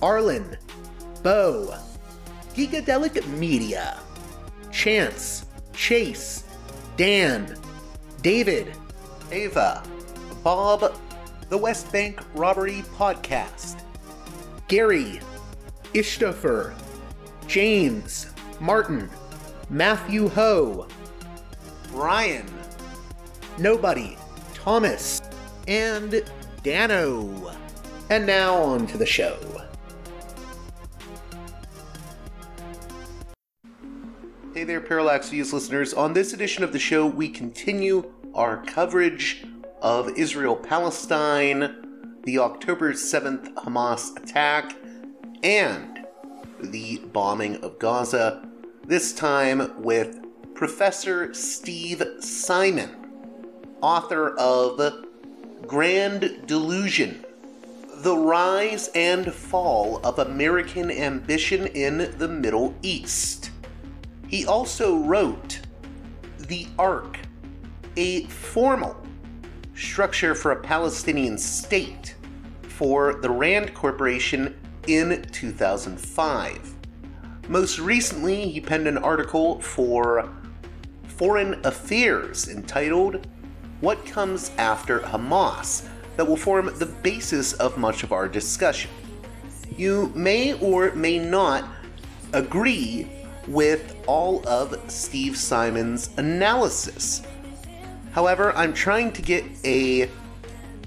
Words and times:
Arlen, 0.00 0.56
Bo, 1.22 1.74
Geekadelic 2.54 3.26
Media, 3.38 3.98
Chance, 4.70 5.46
Chase, 5.72 6.44
Dan, 6.96 7.56
David, 8.22 8.72
Ava, 9.32 9.82
Bob, 10.42 10.94
The 11.48 11.58
West 11.58 11.90
Bank 11.92 12.20
Robbery 12.34 12.82
Podcast, 12.96 13.80
Gary, 14.68 15.20
Ishtofer, 15.94 16.74
James, 17.46 18.32
Martin, 18.60 19.10
Matthew 19.70 20.28
Ho, 20.28 20.86
Brian, 21.90 22.46
Nobody, 23.58 24.16
Thomas, 24.54 25.20
and 25.66 26.22
Dano. 26.62 27.52
And 28.10 28.26
now 28.26 28.54
on 28.54 28.86
to 28.88 28.98
the 28.98 29.06
show. 29.06 29.38
There, 34.68 34.80
Parallax 34.82 35.30
Views 35.30 35.50
listeners. 35.54 35.94
On 35.94 36.12
this 36.12 36.34
edition 36.34 36.62
of 36.62 36.72
the 36.72 36.78
show, 36.78 37.06
we 37.06 37.30
continue 37.30 38.12
our 38.34 38.62
coverage 38.66 39.42
of 39.80 40.10
Israel 40.18 40.54
Palestine, 40.54 42.20
the 42.24 42.38
October 42.38 42.92
7th 42.92 43.54
Hamas 43.54 44.14
attack, 44.22 44.76
and 45.42 46.06
the 46.60 46.98
bombing 46.98 47.56
of 47.64 47.78
Gaza. 47.78 48.46
This 48.84 49.14
time 49.14 49.82
with 49.82 50.18
Professor 50.54 51.32
Steve 51.32 52.02
Simon, 52.20 52.90
author 53.80 54.36
of 54.36 55.06
Grand 55.66 56.46
Delusion 56.46 57.24
The 58.02 58.18
Rise 58.18 58.90
and 58.94 59.32
Fall 59.32 60.02
of 60.04 60.18
American 60.18 60.90
Ambition 60.90 61.68
in 61.68 62.12
the 62.18 62.28
Middle 62.28 62.74
East. 62.82 63.50
He 64.28 64.44
also 64.44 64.98
wrote 64.98 65.60
The 66.36 66.68
Arc, 66.78 67.18
a 67.96 68.24
formal 68.26 68.94
structure 69.74 70.34
for 70.34 70.52
a 70.52 70.60
Palestinian 70.60 71.38
state 71.38 72.14
for 72.62 73.14
the 73.14 73.30
Rand 73.30 73.72
Corporation 73.74 74.54
in 74.86 75.22
2005. 75.32 76.74
Most 77.48 77.78
recently, 77.78 78.50
he 78.50 78.60
penned 78.60 78.86
an 78.86 78.98
article 78.98 79.62
for 79.62 80.30
Foreign 81.06 81.64
Affairs 81.64 82.48
entitled 82.48 83.26
What 83.80 84.04
Comes 84.04 84.50
After 84.58 85.00
Hamas 85.00 85.88
that 86.16 86.28
will 86.28 86.36
form 86.36 86.70
the 86.78 86.86
basis 86.86 87.54
of 87.54 87.78
much 87.78 88.02
of 88.02 88.12
our 88.12 88.28
discussion. 88.28 88.90
You 89.74 90.12
may 90.14 90.52
or 90.60 90.92
may 90.94 91.18
not 91.18 91.64
agree 92.34 93.10
with 93.48 93.96
all 94.06 94.46
of 94.46 94.78
Steve 94.90 95.36
Simon's 95.36 96.10
analysis. 96.18 97.22
However, 98.12 98.52
I'm 98.54 98.74
trying 98.74 99.12
to 99.12 99.22
get 99.22 99.44
a 99.64 100.10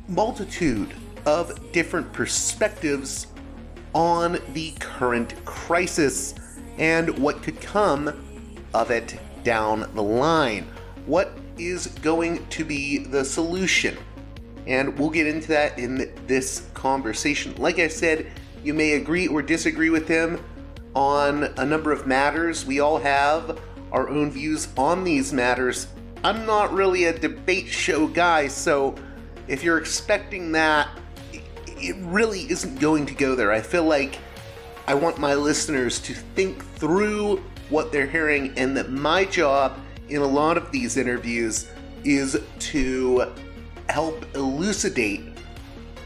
multitude 0.07 0.93
of 1.25 1.71
different 1.71 2.11
perspectives 2.13 3.27
on 3.93 4.39
the 4.53 4.71
current 4.79 5.33
crisis 5.45 6.35
and 6.77 7.17
what 7.19 7.43
could 7.43 7.59
come 7.61 8.57
of 8.73 8.91
it 8.91 9.19
down 9.43 9.89
the 9.93 10.03
line. 10.03 10.67
What 11.05 11.37
is 11.57 11.87
going 11.87 12.45
to 12.47 12.63
be 12.63 12.99
the 12.99 13.25
solution? 13.25 13.97
And 14.67 14.97
we'll 14.97 15.09
get 15.09 15.27
into 15.27 15.49
that 15.49 15.77
in 15.77 16.11
this 16.27 16.67
conversation. 16.73 17.55
Like 17.55 17.79
I 17.79 17.87
said, 17.87 18.27
you 18.63 18.73
may 18.73 18.93
agree 18.93 19.27
or 19.27 19.41
disagree 19.41 19.89
with 19.89 20.07
him 20.07 20.39
on 20.95 21.45
a 21.57 21.65
number 21.65 21.91
of 21.91 22.07
matters. 22.07 22.65
We 22.65 22.79
all 22.79 22.97
have 22.97 23.59
our 23.91 24.09
own 24.09 24.31
views 24.31 24.67
on 24.77 25.03
these 25.03 25.33
matters. 25.33 25.87
I'm 26.23 26.45
not 26.45 26.73
really 26.73 27.05
a 27.05 27.17
debate 27.17 27.67
show 27.67 28.07
guy, 28.07 28.47
so 28.47 28.95
if 29.47 29.63
you're 29.63 29.77
expecting 29.77 30.51
that, 30.53 30.89
it 31.67 31.95
really 31.99 32.41
isn't 32.51 32.79
going 32.79 33.05
to 33.07 33.13
go 33.13 33.35
there. 33.35 33.51
I 33.51 33.61
feel 33.61 33.83
like 33.83 34.19
I 34.87 34.93
want 34.93 35.17
my 35.17 35.33
listeners 35.33 35.99
to 36.01 36.13
think 36.13 36.63
through 36.75 37.37
what 37.69 37.91
they're 37.91 38.07
hearing, 38.07 38.53
and 38.57 38.75
that 38.77 38.91
my 38.91 39.25
job 39.25 39.79
in 40.09 40.21
a 40.21 40.27
lot 40.27 40.57
of 40.57 40.71
these 40.71 40.97
interviews 40.97 41.67
is 42.03 42.39
to 42.59 43.31
help 43.89 44.23
elucidate 44.35 45.21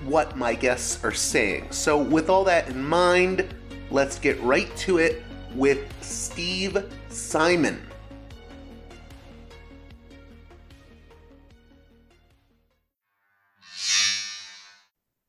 what 0.05 0.37
my 0.37 0.53
guests 0.53 1.03
are 1.03 1.11
saying. 1.11 1.67
So, 1.71 1.97
with 1.97 2.29
all 2.29 2.43
that 2.45 2.69
in 2.69 2.83
mind, 2.83 3.53
let's 3.95 4.19
get 4.19 4.37
right 4.41 4.75
to 4.75 4.97
it 4.97 5.23
with 5.55 5.79
Steve 6.03 6.91
Simon. 7.07 7.81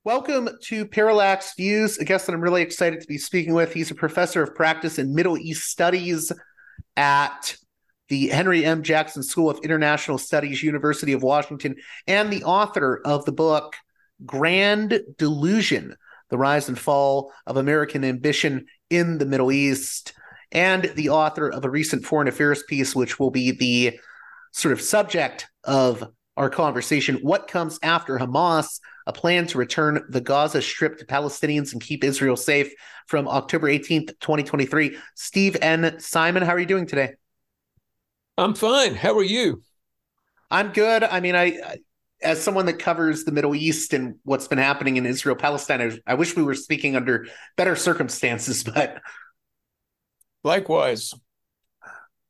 Welcome 0.02 0.48
to 0.64 0.84
Parallax 0.84 1.54
Views, 1.54 1.98
a 1.98 2.04
guest 2.04 2.26
that 2.26 2.32
I'm 2.32 2.40
really 2.40 2.62
excited 2.62 3.00
to 3.00 3.06
be 3.06 3.18
speaking 3.18 3.54
with. 3.54 3.72
He's 3.72 3.92
a 3.92 3.94
professor 3.94 4.42
of 4.42 4.52
practice 4.56 4.98
in 4.98 5.14
Middle 5.14 5.38
East 5.38 5.70
Studies 5.70 6.32
at 6.96 7.56
the 8.08 8.26
Henry 8.30 8.64
M. 8.64 8.82
Jackson 8.82 9.22
School 9.22 9.48
of 9.48 9.60
International 9.62 10.18
Studies, 10.18 10.64
University 10.64 11.12
of 11.12 11.22
Washington, 11.22 11.76
and 12.08 12.32
the 12.32 12.42
author 12.42 13.00
of 13.04 13.24
the 13.26 13.32
book 13.32 13.76
Grand 14.24 15.02
Delusion 15.18 15.94
The 16.30 16.38
Rise 16.38 16.68
and 16.68 16.78
Fall 16.78 17.32
of 17.46 17.56
American 17.56 18.04
Ambition 18.04 18.66
in 18.90 19.18
the 19.18 19.26
Middle 19.26 19.52
East, 19.52 20.12
and 20.52 20.84
the 20.94 21.10
author 21.10 21.48
of 21.48 21.64
a 21.64 21.70
recent 21.70 22.04
foreign 22.04 22.28
affairs 22.28 22.62
piece, 22.64 22.94
which 22.94 23.18
will 23.18 23.30
be 23.30 23.50
the 23.50 23.98
sort 24.52 24.72
of 24.72 24.80
subject 24.80 25.48
of 25.64 26.04
our 26.36 26.50
conversation 26.50 27.16
What 27.16 27.48
Comes 27.48 27.78
After 27.82 28.18
Hamas? 28.18 28.80
A 29.06 29.12
plan 29.12 29.46
to 29.48 29.58
return 29.58 30.04
the 30.08 30.20
Gaza 30.20 30.60
Strip 30.60 30.98
to 30.98 31.06
Palestinians 31.06 31.72
and 31.72 31.80
keep 31.80 32.02
Israel 32.02 32.36
safe 32.36 32.72
from 33.06 33.28
October 33.28 33.68
18th, 33.68 34.08
2023. 34.20 34.96
Steve 35.14 35.56
N. 35.62 36.00
Simon, 36.00 36.42
how 36.42 36.52
are 36.52 36.58
you 36.58 36.66
doing 36.66 36.86
today? 36.86 37.12
I'm 38.36 38.54
fine. 38.54 38.94
How 38.94 39.16
are 39.16 39.22
you? 39.22 39.62
I'm 40.50 40.72
good. 40.72 41.04
I 41.04 41.20
mean, 41.20 41.36
I, 41.36 41.78
as 42.26 42.42
someone 42.42 42.66
that 42.66 42.80
covers 42.80 43.22
the 43.22 43.30
Middle 43.30 43.54
East 43.54 43.92
and 43.92 44.16
what's 44.24 44.48
been 44.48 44.58
happening 44.58 44.96
in 44.96 45.06
Israel 45.06 45.36
Palestine, 45.36 45.80
I, 45.80 46.12
I 46.12 46.14
wish 46.14 46.34
we 46.34 46.42
were 46.42 46.56
speaking 46.56 46.96
under 46.96 47.26
better 47.56 47.76
circumstances, 47.76 48.64
but 48.74 49.00
likewise. 50.42 51.14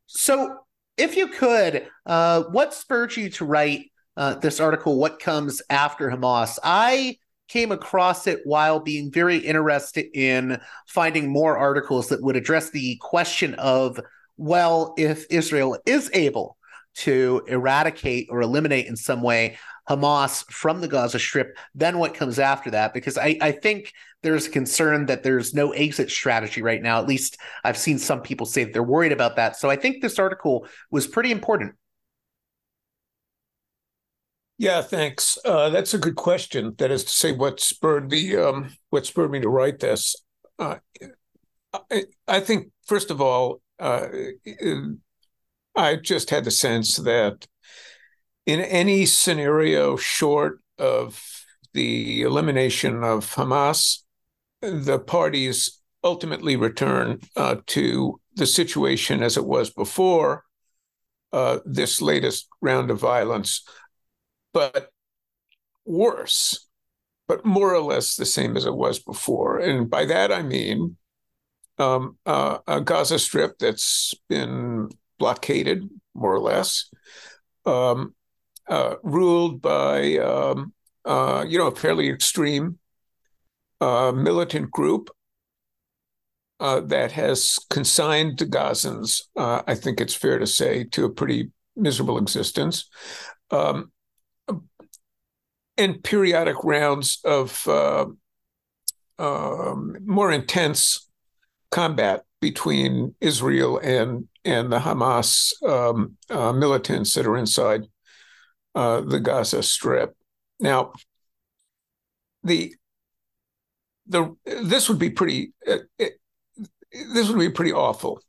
So, 0.06 0.58
if 0.98 1.16
you 1.16 1.28
could, 1.28 1.88
uh, 2.04 2.44
what 2.44 2.74
spurred 2.74 3.16
you 3.16 3.30
to 3.30 3.46
write 3.46 3.90
uh, 4.16 4.34
this 4.34 4.60
article? 4.60 4.98
What 4.98 5.18
comes 5.18 5.62
after 5.70 6.10
Hamas? 6.10 6.58
I 6.62 7.16
came 7.48 7.72
across 7.72 8.26
it 8.26 8.40
while 8.44 8.80
being 8.80 9.10
very 9.10 9.38
interested 9.38 10.06
in 10.14 10.60
finding 10.86 11.30
more 11.30 11.56
articles 11.56 12.08
that 12.08 12.22
would 12.22 12.36
address 12.36 12.70
the 12.70 12.98
question 13.00 13.54
of 13.54 13.98
well, 14.36 14.92
if 14.98 15.24
Israel 15.30 15.78
is 15.86 16.10
able 16.12 16.58
to 16.96 17.42
eradicate 17.46 18.28
or 18.30 18.42
eliminate 18.42 18.86
in 18.86 18.96
some 18.96 19.22
way 19.22 19.56
Hamas 19.88 20.44
from 20.50 20.80
the 20.80 20.88
Gaza 20.88 21.18
Strip, 21.18 21.56
then 21.74 21.98
what 21.98 22.14
comes 22.14 22.38
after 22.38 22.70
that? 22.72 22.92
Because 22.92 23.16
I, 23.16 23.38
I 23.40 23.52
think 23.52 23.92
there's 24.22 24.46
a 24.46 24.50
concern 24.50 25.06
that 25.06 25.22
there's 25.22 25.54
no 25.54 25.72
exit 25.72 26.10
strategy 26.10 26.62
right 26.62 26.82
now. 26.82 26.98
At 26.98 27.06
least 27.06 27.38
I've 27.64 27.76
seen 27.76 27.98
some 27.98 28.22
people 28.22 28.46
say 28.46 28.64
that 28.64 28.72
they're 28.72 28.82
worried 28.82 29.12
about 29.12 29.36
that. 29.36 29.56
So 29.56 29.70
I 29.70 29.76
think 29.76 30.02
this 30.02 30.18
article 30.18 30.66
was 30.90 31.06
pretty 31.06 31.30
important. 31.30 31.74
Yeah, 34.58 34.80
thanks. 34.80 35.38
Uh, 35.44 35.68
that's 35.68 35.92
a 35.92 35.98
good 35.98 36.16
question. 36.16 36.74
That 36.78 36.90
is 36.90 37.04
to 37.04 37.10
say, 37.10 37.32
what 37.32 37.60
spurred 37.60 38.08
the 38.08 38.36
um, 38.36 38.70
what 38.88 39.04
spurred 39.04 39.30
me 39.30 39.40
to 39.40 39.48
write 39.50 39.80
this. 39.80 40.16
Uh, 40.58 40.76
I, 41.90 42.04
I, 42.26 42.40
think 42.40 42.70
first 42.86 43.10
of 43.10 43.20
all, 43.20 43.60
uh, 43.78 44.06
I 45.76 45.96
just 45.96 46.30
had 46.30 46.44
the 46.44 46.50
sense 46.50 46.96
that 46.96 47.46
in 48.46 48.60
any 48.60 49.04
scenario 49.06 49.96
short 49.96 50.60
of 50.78 51.44
the 51.74 52.22
elimination 52.22 53.02
of 53.02 53.34
Hamas, 53.34 53.98
the 54.62 54.98
parties 54.98 55.82
ultimately 56.02 56.56
return 56.56 57.20
uh, 57.34 57.56
to 57.66 58.20
the 58.36 58.46
situation 58.46 59.22
as 59.22 59.36
it 59.36 59.44
was 59.44 59.70
before 59.70 60.44
uh, 61.32 61.58
this 61.64 62.00
latest 62.00 62.48
round 62.60 62.90
of 62.90 63.00
violence, 63.00 63.62
but 64.52 64.90
worse, 65.84 66.68
but 67.26 67.44
more 67.44 67.74
or 67.74 67.80
less 67.80 68.14
the 68.14 68.24
same 68.24 68.56
as 68.56 68.64
it 68.64 68.74
was 68.74 68.98
before. 68.98 69.58
And 69.58 69.90
by 69.90 70.04
that 70.06 70.32
I 70.32 70.42
mean 70.42 70.96
um, 71.78 72.16
uh, 72.24 72.58
a 72.66 72.80
Gaza 72.80 73.18
Strip 73.18 73.58
that's 73.58 74.14
been 74.28 74.88
blockaded, 75.18 75.88
more 76.14 76.34
or 76.34 76.40
less, 76.40 76.88
um, 77.66 78.14
uh, 78.68 78.94
ruled 79.02 79.62
by 79.62 80.16
um, 80.18 80.72
uh, 81.04 81.44
you 81.46 81.58
know 81.58 81.68
a 81.68 81.74
fairly 81.74 82.08
extreme 82.08 82.78
uh, 83.80 84.12
militant 84.12 84.70
group 84.70 85.10
uh, 86.60 86.80
that 86.80 87.12
has 87.12 87.58
consigned 87.68 88.38
the 88.38 88.46
Gazans, 88.46 89.22
uh, 89.36 89.62
I 89.66 89.74
think 89.74 90.00
it's 90.00 90.14
fair 90.14 90.38
to 90.38 90.46
say, 90.46 90.84
to 90.84 91.04
a 91.04 91.10
pretty 91.10 91.50
miserable 91.76 92.18
existence. 92.18 92.88
Um, 93.50 93.92
and 95.78 96.02
periodic 96.02 96.56
rounds 96.64 97.18
of 97.24 97.68
uh, 97.68 98.06
um, 99.18 99.96
more 100.06 100.32
intense 100.32 101.06
combat 101.70 102.24
between 102.40 103.14
Israel 103.20 103.78
and 103.78 104.26
and 104.44 104.72
the 104.72 104.78
Hamas 104.78 105.52
um, 105.68 106.16
militants 106.30 107.12
that 107.14 107.26
are 107.26 107.36
inside 107.36 107.82
uh, 108.76 109.00
the 109.00 109.18
Gaza 109.18 109.62
Strip. 109.62 110.14
Now, 110.60 110.92
the 112.44 112.74
the 114.06 114.36
this 114.44 114.88
would 114.88 114.98
be 114.98 115.10
pretty 115.10 115.52
uh, 115.66 115.78
it, 115.98 116.20
this 116.92 117.28
would 117.28 117.38
be 117.38 117.50
pretty 117.50 117.72
awful, 117.72 118.20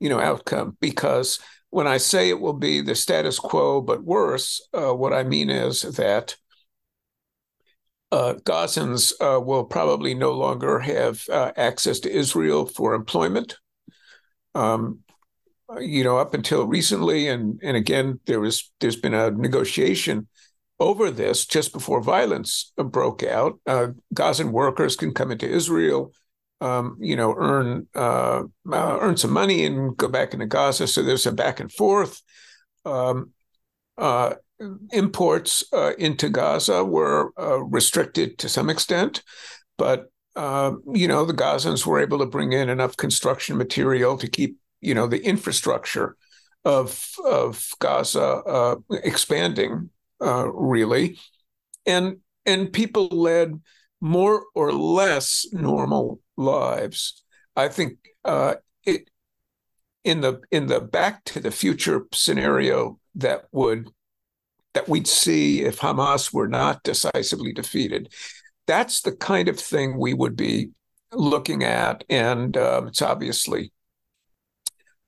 you 0.00 0.08
know, 0.08 0.20
outcome 0.20 0.76
because 0.80 1.38
when 1.70 1.86
I 1.86 1.98
say 1.98 2.28
it 2.28 2.40
will 2.40 2.52
be 2.52 2.80
the 2.80 2.94
status 2.94 3.38
quo 3.38 3.80
but 3.80 4.02
worse, 4.02 4.60
uh, 4.74 4.92
what 4.92 5.12
I 5.12 5.22
mean 5.22 5.48
is 5.50 5.82
that 5.82 6.36
uh, 8.12 8.34
Gazans 8.42 9.12
uh, 9.20 9.40
will 9.40 9.64
probably 9.64 10.14
no 10.14 10.32
longer 10.32 10.80
have 10.80 11.22
uh, 11.30 11.52
access 11.56 12.00
to 12.00 12.10
Israel 12.12 12.66
for 12.66 12.94
employment. 12.94 13.56
Um, 14.56 15.04
you 15.78 16.02
know, 16.04 16.18
up 16.18 16.34
until 16.34 16.66
recently, 16.66 17.28
and 17.28 17.60
and 17.62 17.76
again, 17.76 18.20
there 18.26 18.40
was 18.40 18.70
there's 18.80 18.96
been 18.96 19.14
a 19.14 19.30
negotiation 19.30 20.26
over 20.78 21.10
this 21.10 21.44
just 21.46 21.72
before 21.72 22.02
violence 22.02 22.72
broke 22.76 23.22
out. 23.22 23.60
Uh, 23.66 23.88
Gazan 24.14 24.50
workers 24.50 24.96
can 24.96 25.12
come 25.12 25.30
into 25.30 25.48
Israel, 25.48 26.12
um, 26.60 26.96
you 27.00 27.16
know, 27.16 27.34
earn 27.36 27.86
uh, 27.94 28.42
uh, 28.72 28.98
earn 29.00 29.16
some 29.16 29.32
money 29.32 29.64
and 29.64 29.96
go 29.96 30.08
back 30.08 30.32
into 30.32 30.46
Gaza. 30.46 30.86
So 30.86 31.02
there's 31.02 31.26
a 31.26 31.32
back 31.32 31.60
and 31.60 31.70
forth. 31.70 32.20
Um, 32.84 33.32
uh, 33.98 34.34
imports 34.92 35.64
uh, 35.72 35.92
into 35.98 36.28
Gaza 36.28 36.84
were 36.84 37.32
uh, 37.38 37.62
restricted 37.64 38.38
to 38.38 38.48
some 38.48 38.70
extent, 38.70 39.22
but 39.78 40.06
uh, 40.36 40.72
you 40.92 41.08
know 41.08 41.24
the 41.24 41.34
Gazans 41.34 41.84
were 41.84 42.00
able 42.00 42.18
to 42.18 42.26
bring 42.26 42.52
in 42.52 42.68
enough 42.68 42.96
construction 42.96 43.56
material 43.56 44.16
to 44.18 44.28
keep 44.28 44.56
you 44.80 44.94
know 44.94 45.06
the 45.06 45.24
infrastructure 45.24 46.16
of 46.64 47.14
of 47.24 47.68
Gaza 47.78 48.22
uh, 48.22 48.76
expanding 48.90 49.90
uh, 50.20 50.50
really, 50.52 51.18
and 51.86 52.18
and 52.46 52.72
people 52.72 53.08
led 53.08 53.60
more 54.00 54.44
or 54.54 54.72
less 54.72 55.46
normal 55.52 56.20
lives. 56.36 57.22
I 57.56 57.68
think 57.68 57.98
uh, 58.24 58.54
it 58.84 59.10
in 60.04 60.20
the 60.20 60.40
in 60.50 60.66
the 60.66 60.80
Back 60.80 61.24
to 61.24 61.40
the 61.40 61.50
Future 61.50 62.06
scenario 62.12 62.98
that 63.14 63.44
would 63.52 63.90
that 64.74 64.88
we'd 64.88 65.06
see 65.06 65.62
if 65.62 65.80
Hamas 65.80 66.32
were 66.32 66.48
not 66.48 66.82
decisively 66.82 67.52
defeated. 67.52 68.12
That's 68.66 69.00
the 69.00 69.12
kind 69.12 69.48
of 69.48 69.58
thing 69.58 69.98
we 69.98 70.14
would 70.14 70.36
be 70.36 70.70
looking 71.12 71.64
at, 71.64 72.04
and 72.08 72.56
um, 72.56 72.88
it's 72.88 73.02
obviously 73.02 73.72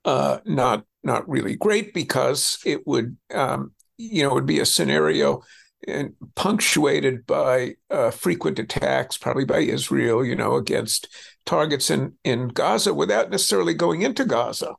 uh, 0.04 0.38
not 0.44 0.84
not 1.02 1.28
really 1.28 1.56
great 1.56 1.92
because 1.92 2.58
it 2.64 2.86
would 2.86 3.16
um, 3.34 3.72
you 3.98 4.22
know 4.22 4.34
would 4.34 4.46
be 4.46 4.60
a 4.60 4.66
scenario 4.66 5.42
and 5.88 6.14
punctuated 6.36 7.26
by 7.26 7.74
uh, 7.90 8.10
frequent 8.10 8.58
attacks, 8.58 9.18
probably 9.18 9.44
by 9.44 9.58
Israel, 9.58 10.24
you 10.24 10.36
know, 10.36 10.54
against 10.54 11.08
targets 11.44 11.90
in 11.90 12.14
in 12.24 12.48
Gaza 12.48 12.94
without 12.94 13.30
necessarily 13.30 13.74
going 13.74 14.02
into 14.02 14.24
Gaza. 14.24 14.74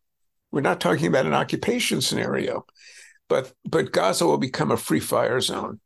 We're 0.51 0.61
not 0.61 0.79
talking 0.79 1.07
about 1.07 1.25
an 1.25 1.33
occupation 1.33 1.99
scenario 1.99 2.65
but 3.33 3.51
but 3.65 3.91
Gaza 3.91 4.25
will 4.25 4.37
become 4.37 4.71
a 4.71 4.77
free 4.77 4.99
fire 4.99 5.41
zone, 5.41 5.79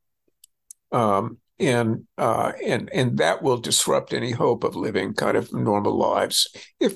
um, 0.91 1.37
and 1.59 2.05
uh, 2.17 2.51
and 2.65 2.89
and 2.93 3.17
that 3.19 3.41
will 3.41 3.57
disrupt 3.57 4.13
any 4.13 4.31
hope 4.31 4.63
of 4.63 4.75
living 4.75 5.13
kind 5.13 5.37
of 5.37 5.53
normal 5.53 5.97
lives. 5.97 6.47
If 6.79 6.95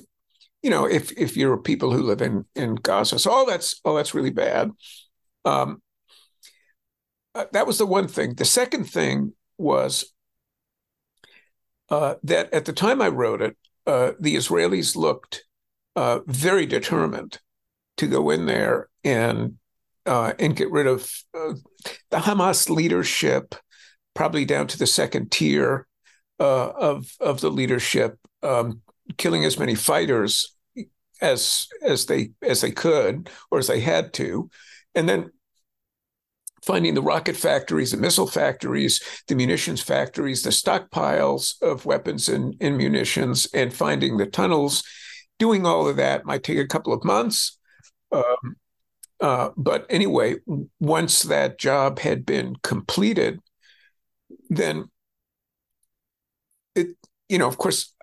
you 0.61 0.69
know, 0.69 0.85
if 0.85 1.11
if 1.17 1.35
you're 1.35 1.57
people 1.57 1.91
who 1.91 2.03
live 2.03 2.21
in 2.21 2.45
in 2.55 2.75
Gaza, 2.75 3.17
so 3.17 3.31
all 3.31 3.45
that's 3.45 3.79
all 3.83 3.95
that's 3.95 4.13
really 4.13 4.29
bad. 4.29 4.71
Um, 5.43 5.81
uh, 7.33 7.45
that 7.53 7.65
was 7.65 7.77
the 7.77 7.85
one 7.85 8.07
thing. 8.07 8.35
The 8.35 8.45
second 8.45 8.85
thing 8.85 9.33
was 9.57 10.13
uh, 11.89 12.15
that 12.23 12.53
at 12.53 12.65
the 12.65 12.73
time 12.73 13.01
I 13.01 13.07
wrote 13.07 13.41
it, 13.41 13.57
uh, 13.87 14.11
the 14.19 14.35
Israelis 14.35 14.95
looked 14.95 15.45
uh, 15.95 16.19
very 16.27 16.65
determined 16.65 17.39
to 17.97 18.07
go 18.07 18.29
in 18.29 18.45
there 18.45 18.89
and 19.03 19.55
uh, 20.05 20.33
and 20.37 20.55
get 20.55 20.71
rid 20.71 20.87
of 20.87 21.11
uh, 21.33 21.53
the 22.11 22.17
Hamas 22.17 22.69
leadership, 22.69 23.55
probably 24.13 24.45
down 24.45 24.67
to 24.67 24.77
the 24.77 24.87
second 24.87 25.31
tier 25.31 25.87
of 26.37 27.11
of 27.19 27.39
the 27.41 27.51
leadership, 27.51 28.17
um, 28.43 28.81
killing 29.17 29.45
as 29.45 29.59
many 29.59 29.75
fighters 29.75 30.55
as 31.21 31.67
as 31.83 32.07
they 32.07 32.31
as 32.41 32.61
they 32.61 32.71
could 32.71 33.29
or 33.51 33.59
as 33.59 33.67
they 33.67 33.79
had 33.79 34.13
to, 34.13 34.49
and 34.95 35.07
then 35.07 35.31
finding 36.63 36.93
the 36.93 37.01
rocket 37.01 37.35
factories, 37.35 37.91
the 37.91 37.97
missile 37.97 38.27
factories, 38.27 39.01
the 39.27 39.35
munitions 39.35 39.81
factories, 39.81 40.43
the 40.43 40.51
stockpiles 40.51 41.59
of 41.61 41.85
weapons 41.85 42.29
and, 42.29 42.55
and 42.61 42.77
munitions, 42.77 43.47
and 43.53 43.73
finding 43.73 44.17
the 44.17 44.25
tunnels. 44.25 44.83
Doing 45.39 45.65
all 45.65 45.87
of 45.87 45.95
that 45.95 46.23
might 46.23 46.43
take 46.43 46.59
a 46.59 46.67
couple 46.67 46.93
of 46.93 47.03
months. 47.03 47.57
Um, 48.11 48.55
uh, 49.19 49.49
but 49.57 49.85
anyway, 49.89 50.35
once 50.79 51.23
that 51.23 51.57
job 51.57 51.99
had 51.99 52.25
been 52.25 52.55
completed, 52.61 53.39
then 54.49 54.85
it, 56.75 56.89
you 57.27 57.37
know, 57.37 57.47
of 57.47 57.57
course, 57.57 57.93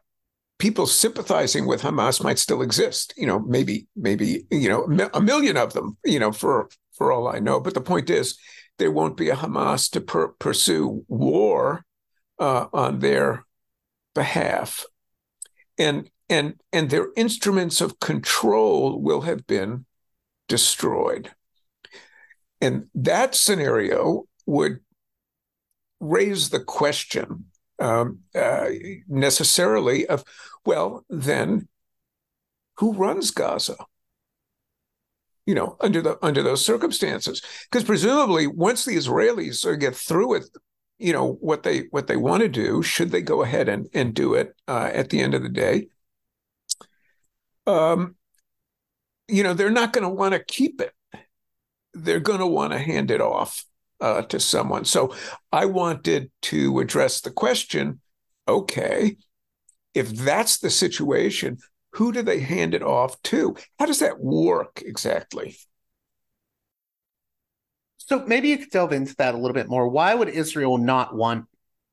people 0.59 0.87
sympathizing 0.87 1.67
with 1.67 1.83
Hamas 1.83 2.23
might 2.23 2.39
still 2.39 2.63
exist. 2.63 3.15
You 3.17 3.27
know, 3.27 3.39
maybe, 3.41 3.87
maybe, 3.97 4.45
you 4.51 4.69
know, 4.69 5.09
a 5.15 5.21
million 5.21 5.57
of 5.57 5.73
them. 5.73 5.97
You 6.05 6.19
know, 6.19 6.33
for 6.33 6.69
for 6.97 7.13
all 7.13 7.29
I 7.29 7.39
know. 7.39 7.61
But 7.61 7.75
the 7.75 7.81
point 7.81 8.11
is, 8.11 8.39
there 8.79 8.93
won't 8.93 9.17
be 9.17 9.31
a 9.31 9.37
Hamas 9.37 9.91
to 9.93 10.01
per- 10.01 10.29
pursue 10.29 11.05
war 11.09 11.85
uh, 12.39 12.67
on 12.73 12.99
their 12.99 13.45
behalf, 14.15 14.85
and 15.79 16.11
and 16.29 16.55
and 16.73 16.91
their 16.91 17.09
instruments 17.17 17.81
of 17.81 18.01
control 18.01 19.01
will 19.01 19.23
have 19.23 19.47
been 19.47 19.87
destroyed. 20.49 21.31
And 22.61 22.87
that 22.95 23.35
scenario 23.35 24.25
would 24.47 24.81
raise 26.01 26.51
the 26.51 26.61
question 26.61 27.47
um, 27.79 28.21
uh, 28.35 28.69
necessarily 29.09 30.07
of, 30.07 30.25
well, 30.65 31.05
then 31.09 31.69
who 32.77 32.93
runs 32.93 33.31
Gaza? 33.31 33.77
You 35.47 35.55
know, 35.55 35.77
under 35.81 36.03
the 36.03 36.19
under 36.23 36.43
those 36.43 36.65
circumstances, 36.65 37.41
because 37.71 37.85
presumably 37.85 38.47
once 38.47 38.85
the 38.85 38.97
Israelis 38.97 39.81
get 39.81 39.97
through 39.97 40.29
with, 40.29 40.51
you 40.99 41.13
know, 41.13 41.39
what 41.41 41.63
they 41.63 41.85
what 41.91 42.07
they 42.07 42.19
want 42.19 42.43
to 42.43 42.49
do, 42.49 42.83
should 42.83 43.11
they 43.11 43.23
go 43.23 43.43
ahead 43.43 43.69
and 43.69 43.89
and 43.95 44.13
do 44.15 44.35
it 44.35 44.55
uh, 44.69 44.91
at 44.93 45.09
the 45.09 45.21
end 45.21 45.35
of 45.35 45.43
the 45.43 45.49
day, 45.49 45.89
um, 47.67 48.17
you 49.27 49.43
know, 49.43 49.55
they're 49.55 49.71
not 49.71 49.93
going 49.93 50.03
to 50.03 50.09
want 50.11 50.35
to 50.35 50.45
keep 50.45 50.81
it. 50.81 50.93
They're 51.95 52.21
going 52.21 52.41
to 52.41 52.47
want 52.47 52.73
to 52.73 52.79
hand 52.79 53.11
it 53.11 53.21
off 53.21 53.65
uh, 54.01 54.23
to 54.23 54.41
someone. 54.41 54.85
So 54.85 55.15
I 55.53 55.67
wanted 55.67 56.31
to 56.43 56.81
address 56.81 57.21
the 57.21 57.31
question 57.31 58.01
okay, 58.47 59.19
if 59.93 60.09
that's 60.09 60.59
the 60.59 60.71
situation, 60.71 61.59
who 61.93 62.13
do 62.13 62.23
they 62.23 62.41
hand 62.41 62.75
it 62.75 62.83
off 62.83 63.21
to? 63.23 63.57
How 63.79 63.85
does 63.85 63.99
that 63.99 64.19
work 64.19 64.83
exactly? 64.85 65.57
So 67.99 68.25
maybe 68.27 68.49
you 68.49 68.59
could 68.59 68.71
delve 68.71 68.93
into 68.93 69.15
that 69.17 69.35
a 69.35 69.37
little 69.37 69.53
bit 69.53 69.69
more. 69.69 69.87
Why 69.89 70.15
would 70.15 70.31
Israel 70.31 70.79
not 70.79 71.15
want 71.15 71.45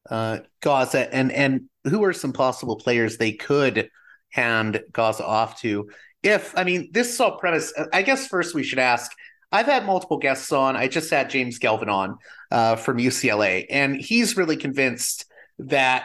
uh, 0.10 0.40
Gaza, 0.62 1.14
and 1.14 1.32
and 1.32 1.64
who 1.84 2.04
are 2.06 2.14
some 2.14 2.32
possible 2.32 2.78
players 2.78 3.18
they 3.18 3.34
could 3.34 3.90
hand 4.30 4.82
Gaza 4.94 5.26
off 5.26 5.60
to? 5.62 5.90
If 6.24 6.58
I 6.58 6.64
mean, 6.64 6.90
this 6.94 7.14
is 7.14 7.20
all 7.20 7.38
premise. 7.38 7.74
I 7.92 8.02
guess 8.02 8.28
first 8.28 8.56
we 8.56 8.64
should 8.64 8.80
ask 8.80 9.12
I've 9.56 9.68
had 9.68 9.86
multiple 9.86 10.18
guests 10.18 10.52
on. 10.52 10.76
I 10.76 10.90
just 10.90 11.10
had 11.10 11.30
James 11.30 11.60
Gelvin 11.60 11.88
on 11.88 12.18
uh, 12.52 12.76
from 12.76 12.98
UCLA, 12.98 13.66
and 13.70 13.96
he's 13.96 14.36
really 14.36 14.58
convinced 14.58 15.26
that 15.60 16.04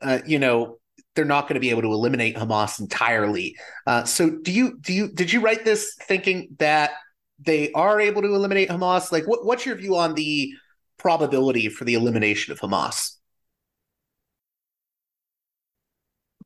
uh, 0.00 0.18
you 0.26 0.40
know 0.40 0.78
they're 1.14 1.24
not 1.24 1.42
going 1.42 1.54
to 1.54 1.60
be 1.60 1.70
able 1.70 1.82
to 1.82 1.92
eliminate 1.92 2.34
Hamas 2.34 2.80
entirely. 2.80 3.54
Uh, 3.86 4.02
so, 4.02 4.30
do 4.30 4.50
you 4.50 4.78
do 4.80 4.92
you 4.92 5.12
did 5.12 5.32
you 5.32 5.40
write 5.40 5.64
this 5.64 5.94
thinking 6.02 6.48
that 6.58 6.90
they 7.38 7.70
are 7.70 8.00
able 8.00 8.20
to 8.22 8.34
eliminate 8.34 8.68
Hamas? 8.68 9.12
Like, 9.12 9.28
what, 9.28 9.46
what's 9.46 9.64
your 9.64 9.76
view 9.76 9.94
on 9.96 10.14
the 10.14 10.52
probability 10.96 11.68
for 11.68 11.84
the 11.84 11.94
elimination 11.94 12.50
of 12.52 12.58
Hamas? 12.58 13.12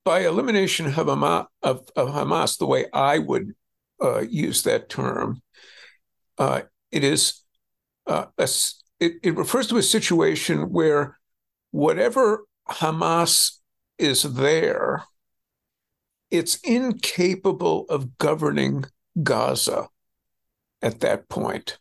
By 0.04 0.26
elimination 0.26 0.85
of 0.85 0.92
Hamas, 0.92 1.47
of, 1.62 1.88
of 1.97 2.09
Hamas 2.11 2.59
the 2.59 2.66
way 2.66 2.88
I 2.92 3.21
would 3.21 3.54
uh, 4.02 4.21
use 4.21 4.64
that 4.64 4.90
term 4.90 5.40
uh, 6.38 6.62
it 6.90 7.04
is 7.04 7.42
uh, 8.06 8.26
a, 8.38 8.48
it, 9.00 9.14
it 9.22 9.36
refers 9.36 9.66
to 9.68 9.78
a 9.78 9.82
situation 9.82 10.70
where 10.70 11.18
whatever 11.70 12.44
Hamas 12.68 13.58
is 13.98 14.22
there, 14.22 15.04
it's 16.30 16.56
incapable 16.56 17.86
of 17.88 18.18
governing 18.18 18.84
Gaza 19.22 19.88
at 20.80 21.00
that 21.00 21.28
point. 21.28 21.78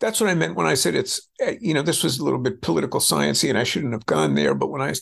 That's 0.00 0.20
what 0.20 0.30
I 0.30 0.34
meant 0.34 0.56
when 0.56 0.66
I 0.66 0.74
said 0.74 0.94
it's 0.94 1.28
uh, 1.44 1.52
you 1.60 1.74
know 1.74 1.82
this 1.82 2.02
was 2.02 2.18
a 2.18 2.24
little 2.24 2.38
bit 2.38 2.62
political 2.62 3.00
sciencey 3.00 3.48
and 3.48 3.58
I 3.58 3.64
shouldn't 3.64 3.92
have 3.92 4.06
gone 4.06 4.34
there. 4.34 4.54
But 4.54 4.70
when 4.70 4.80
I 4.80 4.94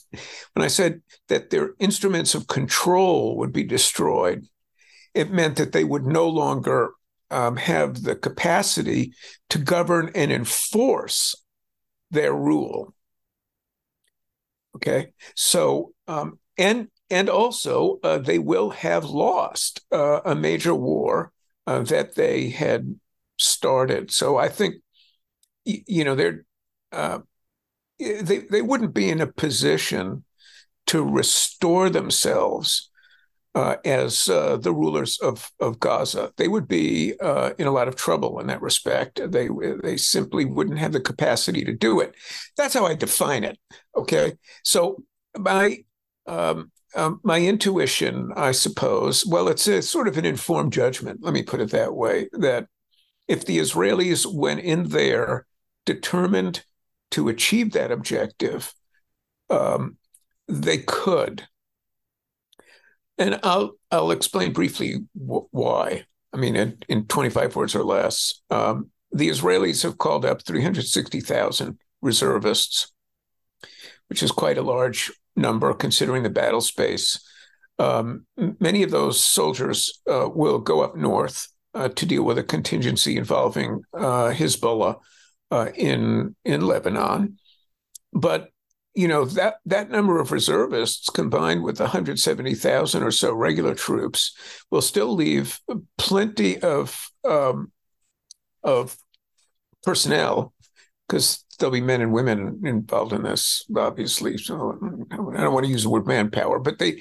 when 0.54 0.64
I 0.64 0.68
said 0.68 1.02
that 1.28 1.50
their 1.50 1.74
instruments 1.78 2.34
of 2.34 2.48
control 2.48 3.36
would 3.38 3.52
be 3.52 3.64
destroyed, 3.64 4.46
it 5.14 5.30
meant 5.30 5.56
that 5.56 5.72
they 5.72 5.84
would 5.84 6.06
no 6.06 6.28
longer 6.28 6.92
um, 7.30 7.56
have 7.56 8.02
the 8.02 8.16
capacity 8.16 9.12
to 9.50 9.58
govern 9.58 10.10
and 10.14 10.32
enforce 10.32 11.34
their 12.10 12.34
rule. 12.34 12.94
Okay, 14.76 15.12
so 15.34 15.92
um, 16.06 16.38
and 16.56 16.88
and 17.10 17.28
also 17.28 17.98
uh, 18.02 18.18
they 18.18 18.38
will 18.38 18.70
have 18.70 19.04
lost 19.04 19.80
uh, 19.92 20.20
a 20.24 20.34
major 20.34 20.74
war 20.74 21.32
uh, 21.66 21.80
that 21.80 22.14
they 22.14 22.50
had 22.50 22.98
started. 23.38 24.12
So 24.12 24.36
I 24.36 24.48
think 24.48 24.76
you 25.64 26.04
know 26.04 26.14
they're 26.14 26.44
uh, 26.92 27.20
they 27.98 28.38
they 28.50 28.62
wouldn't 28.62 28.94
be 28.94 29.10
in 29.10 29.20
a 29.20 29.26
position 29.26 30.24
to 30.86 31.02
restore 31.02 31.90
themselves 31.90 32.89
uh, 33.54 33.76
as 33.84 34.28
uh, 34.28 34.56
the 34.56 34.72
rulers 34.72 35.18
of, 35.18 35.50
of 35.60 35.80
Gaza. 35.80 36.32
They 36.36 36.48
would 36.48 36.68
be 36.68 37.14
uh, 37.20 37.50
in 37.58 37.66
a 37.66 37.72
lot 37.72 37.88
of 37.88 37.96
trouble 37.96 38.38
in 38.40 38.46
that 38.46 38.62
respect. 38.62 39.20
They 39.30 39.48
they 39.82 39.96
simply 39.96 40.44
wouldn't 40.44 40.78
have 40.78 40.92
the 40.92 41.00
capacity 41.00 41.64
to 41.64 41.72
do 41.72 42.00
it. 42.00 42.14
That's 42.56 42.74
how 42.74 42.86
I 42.86 42.94
define 42.94 43.44
it. 43.44 43.58
Okay, 43.96 44.34
so 44.62 45.02
my 45.36 45.78
um, 46.26 46.70
um, 46.94 47.20
my 47.22 47.40
intuition, 47.40 48.32
I 48.36 48.52
suppose, 48.52 49.24
well, 49.26 49.48
it's 49.48 49.66
a 49.66 49.82
sort 49.82 50.08
of 50.08 50.18
an 50.18 50.24
informed 50.24 50.72
judgment. 50.72 51.20
Let 51.22 51.34
me 51.34 51.42
put 51.42 51.60
it 51.60 51.70
that 51.70 51.94
way. 51.94 52.28
That 52.32 52.66
if 53.28 53.44
the 53.44 53.58
Israelis 53.58 54.26
went 54.32 54.60
in 54.60 54.88
there 54.88 55.46
determined 55.86 56.64
to 57.12 57.28
achieve 57.28 57.72
that 57.72 57.90
objective, 57.90 58.72
um, 59.48 59.96
they 60.46 60.78
could 60.78 61.46
and 63.20 63.38
I'll 63.44 63.74
I'll 63.92 64.10
explain 64.10 64.52
briefly 64.52 64.96
why. 65.14 66.06
I 66.32 66.36
mean, 66.36 66.56
in, 66.56 66.78
in 66.88 67.06
25 67.06 67.54
words 67.54 67.74
or 67.74 67.84
less, 67.84 68.40
um, 68.50 68.90
the 69.12 69.28
Israelis 69.28 69.82
have 69.82 69.98
called 69.98 70.24
up 70.24 70.42
360,000 70.44 71.78
reservists, 72.02 72.92
which 74.08 74.22
is 74.22 74.30
quite 74.30 74.56
a 74.56 74.62
large 74.62 75.12
number 75.36 75.72
considering 75.74 76.22
the 76.22 76.30
battle 76.30 76.60
space. 76.60 77.20
Um, 77.78 78.26
many 78.36 78.82
of 78.82 78.90
those 78.90 79.20
soldiers 79.22 80.00
uh, 80.08 80.28
will 80.32 80.58
go 80.58 80.82
up 80.82 80.96
north 80.96 81.48
uh, 81.74 81.88
to 81.88 82.06
deal 82.06 82.22
with 82.22 82.38
a 82.38 82.44
contingency 82.44 83.16
involving 83.16 83.82
uh, 83.92 84.30
Hezbollah 84.30 84.96
uh, 85.50 85.68
in 85.74 86.36
in 86.44 86.60
Lebanon, 86.60 87.38
but 88.12 88.50
you 89.00 89.08
know 89.08 89.24
that 89.24 89.54
that 89.64 89.90
number 89.90 90.20
of 90.20 90.30
reservists 90.30 91.08
combined 91.08 91.62
with 91.62 91.80
170,000 91.80 93.02
or 93.02 93.10
so 93.10 93.32
regular 93.32 93.74
troops 93.74 94.36
will 94.70 94.82
still 94.82 95.14
leave 95.14 95.58
plenty 95.96 96.60
of 96.60 97.10
um, 97.24 97.72
of 98.62 98.94
personnel 99.82 100.52
because 101.08 101.46
there'll 101.58 101.72
be 101.72 101.80
men 101.80 102.02
and 102.02 102.12
women 102.12 102.60
involved 102.64 103.14
in 103.14 103.22
this 103.22 103.64
obviously. 103.74 104.36
So 104.36 104.78
I 105.10 105.16
don't 105.16 105.54
want 105.54 105.64
to 105.64 105.72
use 105.72 105.84
the 105.84 105.90
word 105.90 106.06
manpower 106.06 106.58
but 106.58 106.78
they 106.78 107.00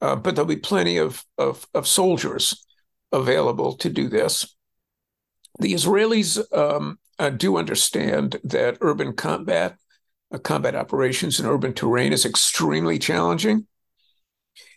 uh, 0.00 0.16
but 0.16 0.34
there'll 0.34 0.48
be 0.48 0.56
plenty 0.56 0.96
of, 0.96 1.22
of 1.36 1.66
of 1.74 1.86
soldiers 1.86 2.66
available 3.12 3.76
to 3.76 3.90
do 3.90 4.08
this. 4.08 4.56
The 5.60 5.74
Israelis 5.74 6.40
um, 6.56 6.98
uh, 7.18 7.28
do 7.28 7.58
understand 7.58 8.40
that 8.44 8.78
urban 8.80 9.12
combat 9.12 9.76
combat 10.42 10.74
operations 10.74 11.38
in 11.38 11.46
urban 11.46 11.72
terrain 11.72 12.12
is 12.12 12.24
extremely 12.24 12.98
challenging. 12.98 13.66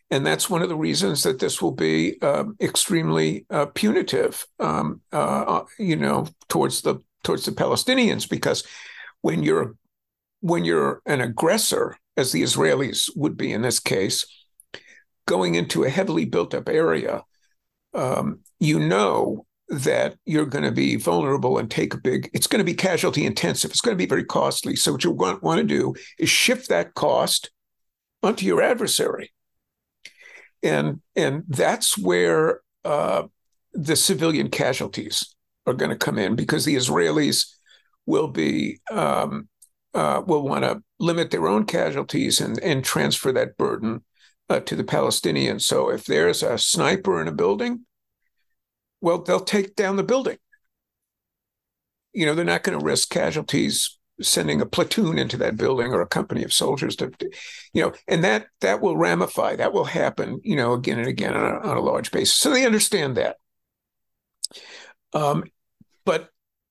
And 0.10 0.26
that's 0.26 0.50
one 0.50 0.62
of 0.62 0.70
the 0.70 0.78
reasons 0.78 1.24
that 1.24 1.40
this 1.40 1.62
will 1.62 1.74
be 1.74 2.22
um, 2.22 2.56
extremely 2.62 3.46
uh, 3.50 3.66
punitive, 3.68 4.46
um, 4.60 5.02
uh, 5.12 5.16
uh, 5.18 5.66
you 5.78 5.98
know, 5.98 6.28
towards 6.48 6.82
the 6.82 7.00
towards 7.24 7.46
the 7.46 7.52
Palestinians, 7.52 8.30
because 8.30 8.64
when 9.22 9.44
you're 9.44 9.76
when 10.40 10.64
you're 10.64 11.02
an 11.06 11.20
aggressor, 11.20 11.98
as 12.16 12.32
the 12.32 12.42
Israelis 12.42 13.10
would 13.18 13.36
be 13.36 13.52
in 13.52 13.64
this 13.64 13.80
case, 13.80 14.26
going 15.26 15.56
into 15.56 15.84
a 15.84 15.90
heavily 15.90 16.24
built 16.24 16.54
up 16.54 16.70
area, 16.70 17.24
um, 17.94 18.40
you 18.60 18.80
know 18.80 19.47
that 19.70 20.16
you're 20.26 20.46
going 20.46 20.64
to 20.64 20.72
be 20.72 20.96
vulnerable 20.96 21.58
and 21.58 21.70
take 21.70 21.94
a 21.94 21.98
big 21.98 22.30
it's 22.34 22.48
going 22.48 22.60
to 22.60 22.66
be 22.66 22.74
casualty 22.74 23.26
intensive. 23.26 23.72
It's 23.72 23.82
going 23.82 23.96
to 23.96 24.02
be 24.02 24.08
very 24.08 24.24
costly. 24.24 24.76
So 24.76 24.94
what 24.94 25.04
you 25.04 25.12
want, 25.12 25.44
want 25.44 25.60
to 25.60 25.66
do 25.66 25.94
is 26.18 26.30
shift 26.30 26.70
that 26.70 26.94
cost 26.94 27.52
onto 28.24 28.46
your 28.46 28.62
adversary. 28.62 29.34
And 30.64 31.02
and 31.16 31.44
that's 31.48 31.98
where 31.98 32.62
uh, 32.86 33.24
the 33.74 33.96
civilian 33.96 34.50
casualties 34.50 35.36
are 35.66 35.74
going 35.74 35.92
to 35.92 35.98
come 35.98 36.18
in 36.18 36.36
because 36.36 36.64
the 36.64 36.76
israelis 36.76 37.54
will 38.06 38.30
be 38.30 38.80
um, 38.90 39.50
uh, 39.94 40.22
will 40.26 40.48
want 40.48 40.64
to 40.64 40.82
limit 41.00 41.30
their 41.30 41.48
own 41.48 41.66
casualties 41.66 42.40
and 42.40 42.58
and 42.60 42.86
transfer 42.86 43.34
that 43.34 43.58
burden 43.58 44.04
uh, 44.50 44.62
to 44.62 44.78
the 44.78 44.84
palestinians. 44.84 45.64
So 45.64 45.90
if 45.90 46.06
there's 46.06 46.42
a 46.42 46.58
sniper 46.58 47.22
in 47.22 47.28
a 47.28 47.34
building 47.34 47.86
well, 49.02 49.22
they'll 49.22 49.40
take 49.40 49.76
down 49.76 49.96
the 49.96 50.04
building. 50.04 50.38
You 52.14 52.26
know, 52.26 52.36
they're 52.36 52.46
not 52.46 52.64
going 52.64 52.78
to 52.78 52.86
risk 52.86 53.10
casualties 53.10 53.98
sending 54.22 54.62
a 54.62 54.66
platoon 54.66 55.20
into 55.20 55.38
that 55.38 55.58
building 55.58 55.94
or 55.94 56.02
a 56.02 56.08
company 56.08 56.44
of 56.44 56.52
soldiers 56.52 56.96
to, 56.96 57.12
you 57.74 57.82
know, 57.82 57.94
and 58.08 58.24
that 58.24 58.48
that 58.62 58.82
will 58.82 58.98
ramify. 58.98 59.56
That 59.56 59.74
will 59.74 59.86
happen, 59.86 60.42
you 60.44 60.56
know, 60.56 60.74
again 60.74 60.98
and 60.98 61.08
again 61.08 61.36
on 61.36 61.46
a, 61.46 61.60
on 61.60 61.78
a 61.78 61.82
large 61.82 62.12
basis. 62.12 62.36
So 62.36 62.50
they 62.50 62.66
understand 62.66 63.18
that. 63.18 63.38
Um, 65.14 65.44
but 66.06 66.30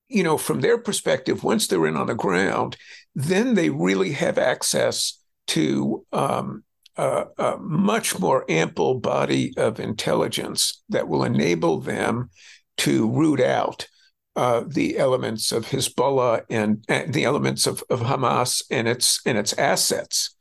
you 0.09 0.23
know, 0.23 0.37
from 0.37 0.61
their 0.61 0.77
perspective, 0.77 1.43
once 1.43 1.67
they're 1.67 1.87
in 1.87 1.97
on 1.97 2.07
the 2.07 2.15
ground, 2.15 2.77
then 3.15 3.55
they 3.55 3.69
really 3.69 4.11
have 4.13 4.37
access 4.37 5.19
to 5.47 6.05
um, 6.11 6.63
a, 6.97 7.25
a, 7.37 7.57
much 7.57 8.19
more 8.19 8.45
ample 8.49 8.99
body 8.99 9.53
of 9.57 9.79
intelligence 9.79 10.81
that 10.89 11.07
will 11.07 11.23
enable 11.23 11.79
them 11.79 12.29
to 12.77 13.09
root 13.09 13.39
out 13.39 13.87
uh, 14.35 14.63
the 14.67 14.97
elements 14.97 15.51
of 15.51 15.65
Hezbollah 15.65 16.41
and, 16.49 16.83
and 16.87 17.13
the 17.13 17.23
elements 17.23 17.65
of, 17.65 17.83
of, 17.89 18.01
Hamas 18.01 18.63
and 18.69 18.87
its 18.87 19.19
and 19.25 19.37
its 19.37 19.53
assets. 19.53 20.35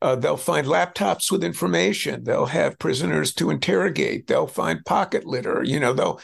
Uh, 0.00 0.16
they'll 0.16 0.36
find 0.36 0.66
laptops 0.66 1.30
with 1.30 1.44
information. 1.44 2.24
They'll 2.24 2.46
have 2.46 2.78
prisoners 2.78 3.34
to 3.34 3.50
interrogate. 3.50 4.26
They'll 4.26 4.46
find 4.46 4.84
pocket 4.84 5.24
litter. 5.26 5.62
You 5.62 5.80
know, 5.80 5.92
they'll 5.92 6.20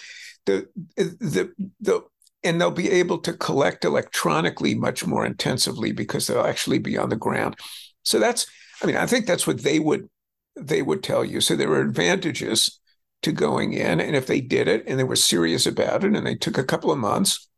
the 0.47 0.67
the 0.97 1.53
the 1.81 2.03
and 2.43 2.61
they'll 2.61 2.71
be 2.71 2.91
able 2.91 3.19
to 3.19 3.33
collect 3.35 3.85
electronically 3.85 4.75
much 4.75 5.07
more 5.07 5.27
intensively 5.27 5.93
because 5.93 6.27
they'll 6.27 6.41
actually 6.41 6.79
be 6.79 6.97
on 6.97 7.11
the 7.11 7.17
ground. 7.17 7.57
So 8.03 8.19
that's, 8.19 8.47
I 8.83 8.87
mean, 8.87 8.97
I 8.97 9.07
think 9.07 9.27
that's 9.27 9.47
what 9.47 9.63
they 9.63 9.79
would 9.79 10.09
they 10.57 10.83
would 10.83 11.03
tell 11.03 11.25
you. 11.25 11.41
So 11.41 11.57
there 11.57 11.71
are 11.71 11.81
advantages 11.81 12.81
to 13.23 13.33
going 13.33 13.73
in. 13.73 14.01
And 14.01 14.17
if 14.17 14.27
they 14.27 14.41
did 14.41 14.69
it 14.69 14.85
and 14.87 14.99
they 14.99 15.05
were 15.05 15.17
serious 15.17 15.67
about 15.67 16.05
it 16.05 16.15
and 16.15 16.27
they 16.27 16.35
took 16.35 16.59
a 16.59 16.65
couple 16.65 16.91
of 16.91 16.99
months, 16.99 17.49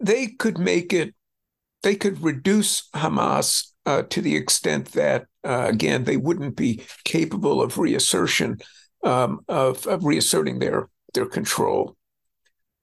they 0.00 0.28
could 0.28 0.58
make 0.58 0.92
it, 0.92 1.14
they 1.82 1.94
could 1.94 2.22
reduce 2.22 2.88
Hamas 2.90 3.72
uh, 3.84 4.02
to 4.02 4.20
the 4.20 4.36
extent 4.36 4.92
that, 4.92 5.26
uh, 5.44 5.66
again, 5.68 6.04
they 6.04 6.16
wouldn't 6.16 6.56
be 6.56 6.82
capable 7.04 7.60
of 7.60 7.78
reassertion, 7.78 8.58
um, 9.04 9.40
of, 9.48 9.86
of, 9.86 10.04
reasserting 10.04 10.60
their, 10.60 10.88
their 11.14 11.26
control 11.26 11.96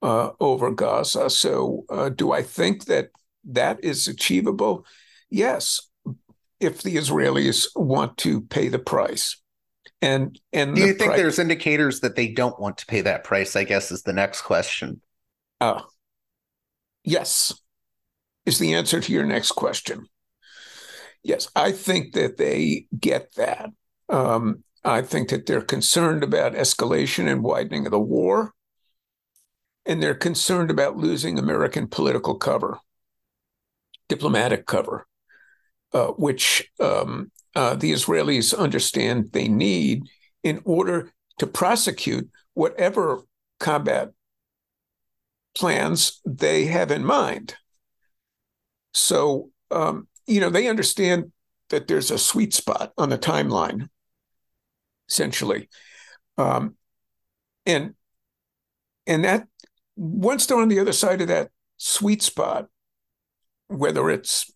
uh, 0.02 0.32
over 0.40 0.72
Gaza. 0.72 1.30
So, 1.30 1.86
uh, 1.90 2.10
do 2.10 2.32
I 2.34 2.44
think 2.44 2.86
that 2.86 3.10
that 3.46 3.84
is 3.84 4.08
achievable? 4.08 4.86
Yes, 5.30 5.89
if 6.60 6.82
the 6.82 6.96
Israelis 6.96 7.68
want 7.76 8.18
to 8.20 8.42
pay 8.42 8.68
the 8.68 8.80
price. 8.80 9.42
And 10.02 10.40
and 10.54 10.76
do 10.76 10.82
you 10.82 10.94
think 10.94 11.10
price, 11.12 11.18
there's 11.18 11.40
indicators 11.40 12.00
that 12.02 12.16
they 12.16 12.28
don't 12.30 12.60
want 12.60 12.78
to 12.78 12.86
pay 12.86 13.02
that 13.02 13.24
price? 13.24 13.56
I 13.56 13.66
guess 13.66 13.92
is 13.92 14.04
the 14.04 14.14
next 14.14 14.42
question. 14.42 15.02
Uh, 15.60 15.82
yes, 17.04 17.54
is 18.46 18.60
the 18.60 18.74
answer 18.76 19.02
to 19.02 19.12
your 19.12 19.26
next 19.26 19.52
question. 19.52 20.06
Yes, 21.22 21.50
I 21.56 21.74
think 21.74 22.14
that 22.14 22.38
they 22.38 22.88
get 22.98 23.36
that. 23.36 23.70
Um, 24.08 24.64
I 24.86 25.02
think 25.02 25.30
that 25.30 25.46
they're 25.46 25.62
concerned 25.62 26.24
about 26.24 26.54
escalation 26.54 27.30
and 27.30 27.44
widening 27.44 27.86
of 27.86 27.92
the 27.92 28.00
war, 28.00 28.54
and 29.86 30.02
they're 30.02 30.16
concerned 30.16 30.72
about 30.72 30.96
losing 30.96 31.38
American 31.38 31.88
political 31.88 32.36
cover, 32.36 32.80
diplomatic 34.08 34.66
cover, 34.66 35.06
which 35.92 36.70
um, 36.80 37.32
uh, 37.56 37.76
the 37.76 37.92
Israelis 37.92 38.58
understand 38.58 39.32
they 39.32 39.48
need 39.48 40.04
in 40.44 40.62
order 40.66 41.12
to 41.40 41.48
prosecute 41.48 42.30
whatever 42.54 43.22
combat 43.60 44.12
plans 45.56 46.22
they 46.26 46.66
have 46.66 46.92
in 46.92 47.04
mind. 47.04 47.56
So, 48.94 49.50
um, 49.72 50.08
you 50.28 50.40
know, 50.40 50.50
they 50.50 50.68
understand 50.68 51.32
that 51.70 51.88
there's 51.88 52.12
a 52.12 52.18
sweet 52.18 52.54
spot 52.54 52.94
on 52.98 53.10
the 53.10 53.18
timeline, 53.18 53.90
essentially. 55.10 55.70
Um, 56.38 56.76
and 57.66 57.96
and 59.06 59.24
that 59.26 59.48
once 59.96 60.46
they're 60.46 60.60
on 60.60 60.70
the 60.70 60.80
other 60.80 60.94
side 60.94 61.22
of 61.22 61.28
that 61.28 61.50
sweet 61.78 62.22
spot, 62.22 62.68
whether 63.68 64.10
it's 64.10 64.52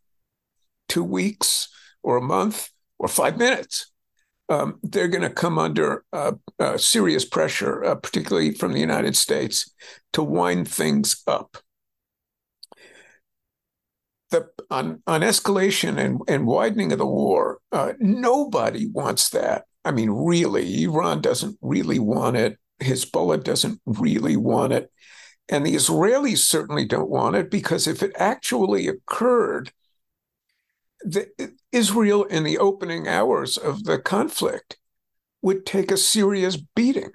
two 0.88 1.04
weeks 1.04 1.70
or 2.02 2.18
a 2.18 2.22
month 2.22 2.70
or 3.00 3.08
five 3.08 3.38
minutes, 3.38 3.92
um, 4.50 4.80
they're 4.84 5.08
going 5.08 5.22
to 5.24 5.30
come 5.30 5.58
under 5.58 6.04
uh, 6.13 6.34
uh, 6.60 6.78
serious 6.78 7.25
pressure, 7.25 7.84
uh, 7.84 7.96
particularly 7.96 8.54
from 8.54 8.74
the 8.74 8.80
United 8.80 9.15
States, 9.15 9.72
to 10.13 10.24
wind 10.24 10.67
things 10.67 11.24
up. 11.28 11.58
The, 14.32 14.50
on, 14.69 15.02
on 15.06 15.22
escalation 15.22 15.98
and, 15.98 16.19
and 16.28 16.48
widening 16.48 16.91
of 16.91 16.98
the 16.98 17.06
war, 17.06 17.60
uh, 17.72 17.93
nobody 18.00 18.88
wants 18.88 19.30
that. 19.30 19.65
I 19.86 19.91
mean, 19.91 20.10
really, 20.10 20.84
Iran 20.84 21.22
doesn't 21.22 21.58
really 21.62 22.00
want 22.00 22.38
it. 22.38 22.58
Hezbollah 22.82 23.43
doesn't 23.43 23.80
really 23.86 24.36
want 24.36 24.74
it. 24.74 24.91
And 25.50 25.65
the 25.65 25.76
Israelis 25.76 26.39
certainly 26.39 26.86
don't 26.86 27.10
want 27.10 27.36
it 27.36 27.52
because 27.52 27.86
if 27.88 28.02
it 28.02 28.13
actually 28.15 28.88
occurred, 28.88 29.72
the, 31.06 31.54
Israel 31.72 32.24
in 32.24 32.44
the 32.44 32.58
opening 32.58 33.08
hours 33.08 33.58
of 33.58 33.84
the 33.84 34.00
conflict 34.00 34.78
would 35.42 35.66
take 35.66 35.92
a 35.92 35.98
serious 35.98 36.58
beating 36.76 37.12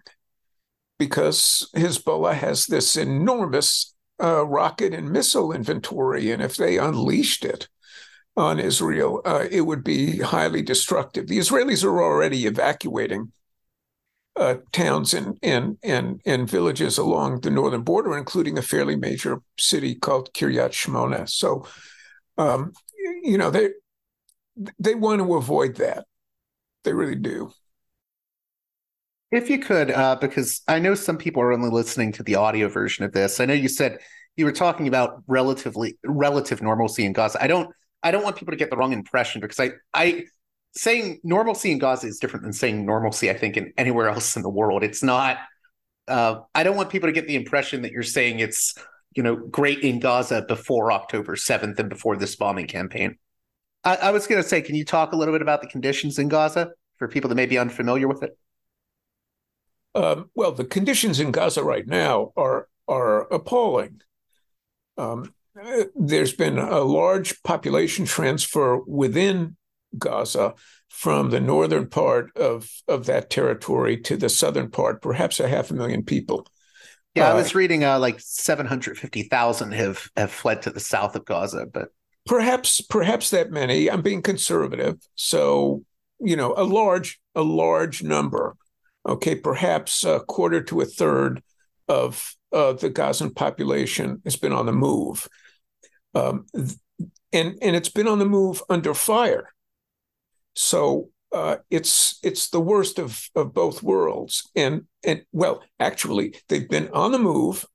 because 0.99 1.71
Hezbollah 1.75 2.35
has 2.35 2.67
this 2.67 2.97
enormous 2.97 3.95
uh, 4.23 4.45
rocket 4.45 4.93
and 4.93 5.11
missile 5.11 5.53
inventory. 5.53 6.31
And 6.31 6.43
if 6.43 6.57
they 6.57 6.77
unleashed 6.77 7.45
it 7.45 7.69
on 8.37 8.59
Israel, 8.59 9.23
uh, 9.25 9.47
it 9.51 9.63
would 9.63 9.85
be 9.85 10.19
highly 10.19 10.63
destructive. 10.63 11.29
The 11.29 11.39
Israelis 11.39 11.85
are 11.85 12.03
already 12.03 12.47
evacuating 12.47 13.33
uh, 14.37 14.57
towns 14.73 15.15
and, 15.15 15.39
and, 15.43 15.79
and, 15.83 16.21
and 16.25 16.49
villages 16.49 16.99
along 16.99 17.41
the 17.41 17.51
northern 17.51 17.83
border, 17.83 18.17
including 18.17 18.59
a 18.59 18.63
fairly 18.63 18.97
major 18.97 19.41
city 19.59 19.95
called 19.95 20.33
Kiryat 20.33 20.71
Shmona. 20.71 21.29
So 21.29 21.67
um, 22.37 22.73
you 23.23 23.39
know 23.39 23.51
they 23.51 23.71
they 24.79 24.95
want 24.95 25.21
to 25.21 25.35
avoid 25.35 25.77
that. 25.77 26.05
They 26.85 26.93
really 26.93 27.15
do. 27.15 27.53
If 29.31 29.51
you 29.51 29.59
could, 29.59 29.91
uh, 29.91 30.17
because 30.17 30.63
I 30.69 30.79
know 30.79 30.95
some 30.95 31.19
people 31.19 31.43
are 31.43 31.53
only 31.53 31.69
listening 31.69 32.13
to 32.13 32.23
the 32.23 32.37
audio 32.37 32.69
version 32.69 33.05
of 33.05 33.13
this. 33.13 33.41
I 33.41 33.45
know 33.45 33.55
you 33.55 33.69
said 33.69 33.99
you 34.37 34.45
were 34.45 34.53
talking 34.53 34.89
about 34.89 35.23
relatively 35.27 35.99
relative 36.05 36.63
normalcy 36.63 37.05
in 37.05 37.13
Gaza. 37.13 37.43
I 37.43 37.47
don't 37.47 37.71
I 38.03 38.11
don't 38.11 38.23
want 38.23 38.37
people 38.37 38.53
to 38.53 38.57
get 38.57 38.71
the 38.71 38.77
wrong 38.77 38.93
impression 38.93 39.41
because 39.41 39.61
I 39.61 39.73
I 39.93 40.25
saying 40.75 41.21
normalcy 41.25 41.73
in 41.73 41.79
Gaza 41.79 42.07
is 42.07 42.19
different 42.19 42.45
than 42.45 42.53
saying 42.53 42.87
normalcy. 42.87 43.31
I 43.31 43.35
think 43.35 43.57
in 43.57 43.73
anywhere 43.77 44.09
else 44.09 44.37
in 44.37 44.43
the 44.43 44.51
world, 44.51 44.83
it's 44.83 45.03
not. 45.03 45.39
Uh, 46.07 46.41
I 46.55 46.63
don't 46.63 46.77
want 46.77 46.89
people 46.89 47.09
to 47.09 47.13
get 47.13 47.27
the 47.27 47.35
impression 47.35 47.83
that 47.83 47.93
you're 47.93 48.03
saying 48.03 48.39
it's 48.39 48.75
you 49.15 49.23
know, 49.23 49.37
great 49.37 49.81
in 49.81 50.01
Gaza 50.01 50.43
before 50.47 50.93
October 50.93 51.35
7th 51.35 51.79
and 51.79 51.89
before 51.89 52.17
this 52.17 52.37
bombing 52.37 52.67
campaign. 52.67 53.17
I, 53.85 53.97
I 53.97 54.11
was 54.11 54.27
going 54.27 54.43
to 54.43 54.49
say, 54.49 54.61
can 54.61 54.75
you 54.75 54.85
talk 54.85 55.13
a 55.13 55.17
little 55.17 55.35
bit 55.35 55.43
about 55.43 55.61
the 55.61 55.69
conditions 55.69 56.19
in 56.19 56.29
Gaza 56.29 56.71
for 56.97 57.09
people 57.09 57.29
that 57.29 57.35
may 57.35 57.47
be 57.47 57.59
unfamiliar 57.59 58.09
with 58.09 58.23
it? 58.23 58.37
Um, 59.95 60.31
well, 60.35 60.53
the 60.53 60.65
conditions 60.65 61.19
in 61.19 61.33
Gaza 61.33 61.65
right 61.65 61.87
now 61.87 62.33
are 62.37 62.69
are 62.87 63.33
appalling. 63.33 64.01
Um, 64.97 65.35
there's 65.95 66.33
been 66.33 66.59
a 66.59 66.81
large 66.81 67.43
population 67.43 68.05
transfer 68.05 68.79
within 68.87 69.57
Gaza 69.97 70.55
from 70.89 71.31
the 71.31 71.41
northern 71.41 71.89
part 71.89 72.35
of, 72.37 72.71
of 72.87 73.07
that 73.07 73.31
territory 73.31 73.99
to 74.03 74.17
the 74.17 74.29
southern 74.29 74.71
part, 74.71 75.03
perhaps 75.03 75.41
a 75.41 75.49
half 75.49 75.71
a 75.71 75.75
million 75.75 76.05
people. 76.05 76.47
Yeah, 77.15 77.31
I 77.31 77.35
was 77.35 77.55
reading 77.55 77.85
uh, 77.85 77.99
like 77.99 78.21
seven 78.21 78.67
hundred 78.67 78.99
fifty 78.99 79.25
thousand 79.25 79.73
have 79.73 80.09
have 80.17 80.31
fled 80.31 80.63
to 80.63 80.71
the 80.71 80.81
south 80.81 81.17
of 81.17 81.25
Gaza, 81.25 81.67
but 81.67 81.89
perhaps 82.27 82.81
perhaps 82.81 83.31
that 83.31 83.51
many. 83.51 83.91
I'm 83.91 84.03
being 84.03 84.23
conservative, 84.23 84.97
so 85.15 85.83
you 86.21 86.37
know 86.37 86.55
a 86.57 86.65
large 86.65 87.21
a 87.35 87.43
large 87.43 88.03
number. 88.03 88.57
Okay, 89.07 89.35
perhaps 89.35 90.05
a 90.05 90.21
quarter 90.21 90.63
to 90.65 90.81
a 90.81 90.85
third 90.85 91.43
of 91.89 92.37
uh, 92.53 92.75
the 92.75 92.91
Gazan 92.91 93.33
population 93.33 94.21
has 94.25 94.37
been 94.37 94.53
on 94.53 94.67
the 94.67 94.73
move, 94.73 95.27
um, 96.15 96.47
and 96.55 97.59
and 97.61 97.75
it's 97.75 97.89
been 97.89 98.09
on 98.09 98.19
the 98.19 98.27
move 98.27 98.63
under 98.69 98.95
fire. 98.95 99.53
So 100.55 101.11
uh, 101.33 101.57
it's 101.71 102.19
it's 102.23 102.51
the 102.51 102.61
worst 102.61 102.99
of 102.99 103.29
of 103.35 103.53
both 103.53 103.83
worlds. 103.83 104.49
And 104.55 104.85
and 105.05 105.25
well, 105.33 105.63
actually, 105.79 106.35
they've 106.49 106.69
been 106.69 106.89
on 106.93 107.13
the 107.13 107.19
move. 107.19 107.67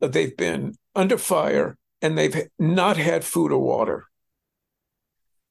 They've 0.00 0.36
been 0.36 0.74
under 0.94 1.18
fire, 1.18 1.76
and 2.02 2.16
they've 2.16 2.48
not 2.58 2.96
had 2.96 3.24
food 3.24 3.52
or 3.52 3.60
water. 3.60 4.06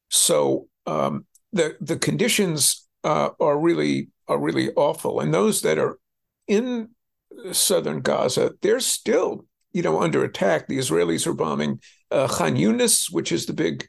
So 0.09 0.67
um, 0.85 1.25
the 1.51 1.75
the 1.81 1.97
conditions 1.97 2.87
uh, 3.03 3.29
are 3.39 3.57
really 3.57 4.09
are 4.27 4.39
really 4.39 4.71
awful, 4.73 5.19
and 5.19 5.33
those 5.33 5.61
that 5.61 5.77
are 5.77 5.97
in 6.47 6.89
southern 7.51 8.01
Gaza, 8.01 8.53
they're 8.61 8.79
still 8.79 9.45
you 9.71 9.81
know 9.81 10.01
under 10.01 10.23
attack. 10.23 10.67
The 10.67 10.77
Israelis 10.77 11.27
are 11.27 11.33
bombing 11.33 11.81
uh, 12.11 12.27
Khan 12.27 12.55
Yunis, 12.55 13.11
which 13.11 13.31
is 13.31 13.45
the 13.45 13.53
big 13.53 13.87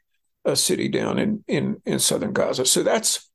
a 0.48 0.56
city 0.56 0.88
down 0.88 1.18
in 1.18 1.44
in 1.46 1.80
in 1.84 1.98
southern 1.98 2.32
Gaza. 2.32 2.64
So 2.66 2.82
that's 2.82 3.30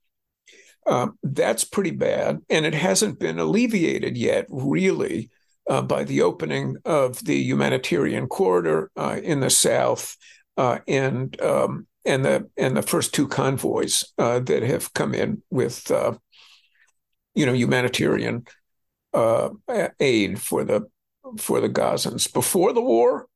um, 0.86 1.18
that's 1.24 1.64
pretty 1.64 1.92
bad, 1.92 2.42
and 2.50 2.66
it 2.66 2.74
hasn't 2.74 3.20
been 3.20 3.40
alleviated 3.40 4.18
yet, 4.18 4.48
really, 4.50 5.30
uh, 5.70 5.82
by 5.82 6.04
the 6.04 6.22
opening 6.22 6.76
of 6.84 7.24
the 7.24 7.38
humanitarian 7.38 8.28
corridor 8.28 8.92
uh, 8.98 9.20
in 9.24 9.40
the 9.40 9.50
south, 9.50 10.18
uh, 10.58 10.80
and 10.88 11.40
um, 11.42 11.88
and 12.06 12.26
the 12.26 12.50
and 12.58 12.76
the 12.76 12.82
first 12.82 13.14
two 13.14 13.28
convoys 13.28 14.04
uh, 14.18 14.40
that 14.40 14.64
have 14.64 14.94
come 14.94 15.14
in 15.14 15.42
with 15.50 15.90
uh, 15.90 16.14
you 17.34 17.46
know 17.46 17.54
humanitarian 17.54 18.46
uh, 19.14 19.50
aid 20.00 20.42
for 20.42 20.66
the 20.66 20.82
for 21.38 21.62
the 21.62 21.70
Gazans 21.70 22.32
before 22.32 22.74
the 22.74 22.82
war. 22.82 23.28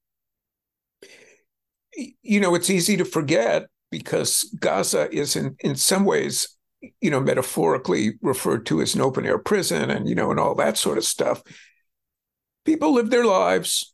You 2.22 2.40
know, 2.40 2.56
it's 2.56 2.70
easy 2.70 2.98
to 2.98 3.06
forget 3.06 3.68
because 3.92 4.44
Gaza 4.60 5.12
is 5.12 5.36
in 5.36 5.56
in 5.60 5.76
some 5.76 6.06
ways, 6.06 6.56
you 7.02 7.10
know, 7.10 7.20
metaphorically 7.20 8.14
referred 8.22 8.66
to 8.68 8.82
as 8.82 8.96
an 8.96 9.02
open 9.02 9.26
air 9.26 9.40
prison, 9.40 9.90
and 9.90 10.08
you 10.08 10.16
know, 10.16 10.32
and 10.32 10.40
all 10.40 10.56
that 10.56 10.78
sort 10.78 10.98
of 10.98 11.04
stuff. 11.06 11.42
People 12.66 12.94
live 12.94 13.10
their 13.10 13.26
lives. 13.26 13.94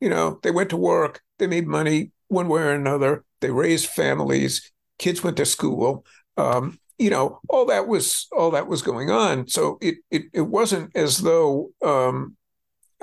You 0.00 0.10
know, 0.10 0.40
they 0.42 0.50
went 0.50 0.70
to 0.70 0.76
work, 0.76 1.22
they 1.38 1.46
made 1.46 1.66
money 1.66 2.10
one 2.28 2.48
way 2.48 2.62
or 2.62 2.70
another, 2.70 3.24
they 3.40 3.50
raised 3.50 3.86
families, 3.86 4.72
kids 4.98 5.22
went 5.22 5.36
to 5.38 5.46
school. 5.46 6.04
Um, 6.36 6.78
you 6.98 7.10
know, 7.10 7.40
all 7.48 7.66
that 7.66 7.86
was 7.88 8.26
all 8.32 8.50
that 8.52 8.66
was 8.66 8.82
going 8.82 9.10
on. 9.10 9.48
So 9.48 9.78
it 9.80 9.96
it 10.10 10.24
it 10.32 10.42
wasn't 10.42 10.94
as 10.96 11.18
though 11.18 11.70
um, 11.82 12.36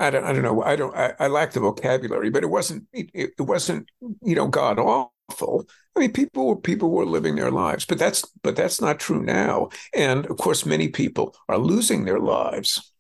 I 0.02 0.10
don't 0.10 0.24
I 0.24 0.34
don't 0.34 0.44
know 0.44 0.64
I 0.64 0.76
don't 0.76 0.96
I, 0.96 1.14
I 1.20 1.28
lack 1.28 1.52
the 1.52 1.60
vocabulary, 1.60 2.30
but 2.30 2.44
it 2.44 2.48
wasn't 2.48 2.88
it, 2.92 3.10
it 3.14 3.42
wasn't 3.42 3.90
you 4.22 4.36
know 4.36 4.48
god 4.48 4.80
awful. 4.80 5.66
I 5.96 6.00
mean, 6.00 6.14
people 6.14 6.48
were 6.48 6.56
people 6.56 6.90
were 6.92 7.06
living 7.06 7.36
their 7.36 7.52
lives, 7.52 7.86
but 7.86 8.00
that's 8.00 8.26
but 8.44 8.56
that's 8.56 8.82
not 8.82 9.00
true 9.00 9.22
now. 9.22 9.70
And 9.94 10.26
of 10.28 10.38
course, 10.38 10.66
many 10.66 10.88
people 10.90 11.36
are 11.48 11.58
losing 11.58 12.06
their 12.06 12.20
lives. 12.20 12.94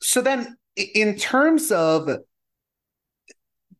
So 0.00 0.22
then, 0.22 0.56
in 0.76 1.16
terms 1.16 1.70
of 1.72 2.08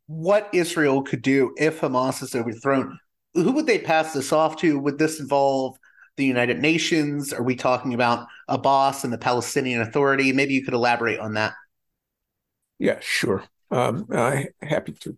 what 0.07 0.49
Israel 0.53 1.03
could 1.03 1.23
do 1.23 1.55
if 1.57 1.81
Hamas 1.81 2.23
is 2.23 2.35
overthrown, 2.35 2.99
who 3.35 3.53
would 3.53 3.67
they 3.67 3.79
pass 3.79 4.13
this 4.13 4.33
off 4.33 4.57
to? 4.57 4.79
Would 4.79 4.99
this 4.99 5.21
involve 5.21 5.77
the 6.17 6.25
United 6.25 6.61
Nations? 6.61 7.33
Are 7.33 7.43
we 7.43 7.57
talking 7.57 7.95
about 7.95 8.27
Abbas 8.49 9.05
and 9.05 9.13
the 9.13 9.19
Palestinian 9.19 9.81
Authority? 9.81 10.33
Maybe 10.33 10.55
you 10.55 10.65
could 10.65 10.75
elaborate 10.75 11.19
on 11.19 11.35
that. 11.35 11.55
Yeah, 12.79 12.99
sure. 13.01 13.45
Um, 13.71 14.07
I 14.13 14.49
happy 14.61 14.93
to. 14.93 15.17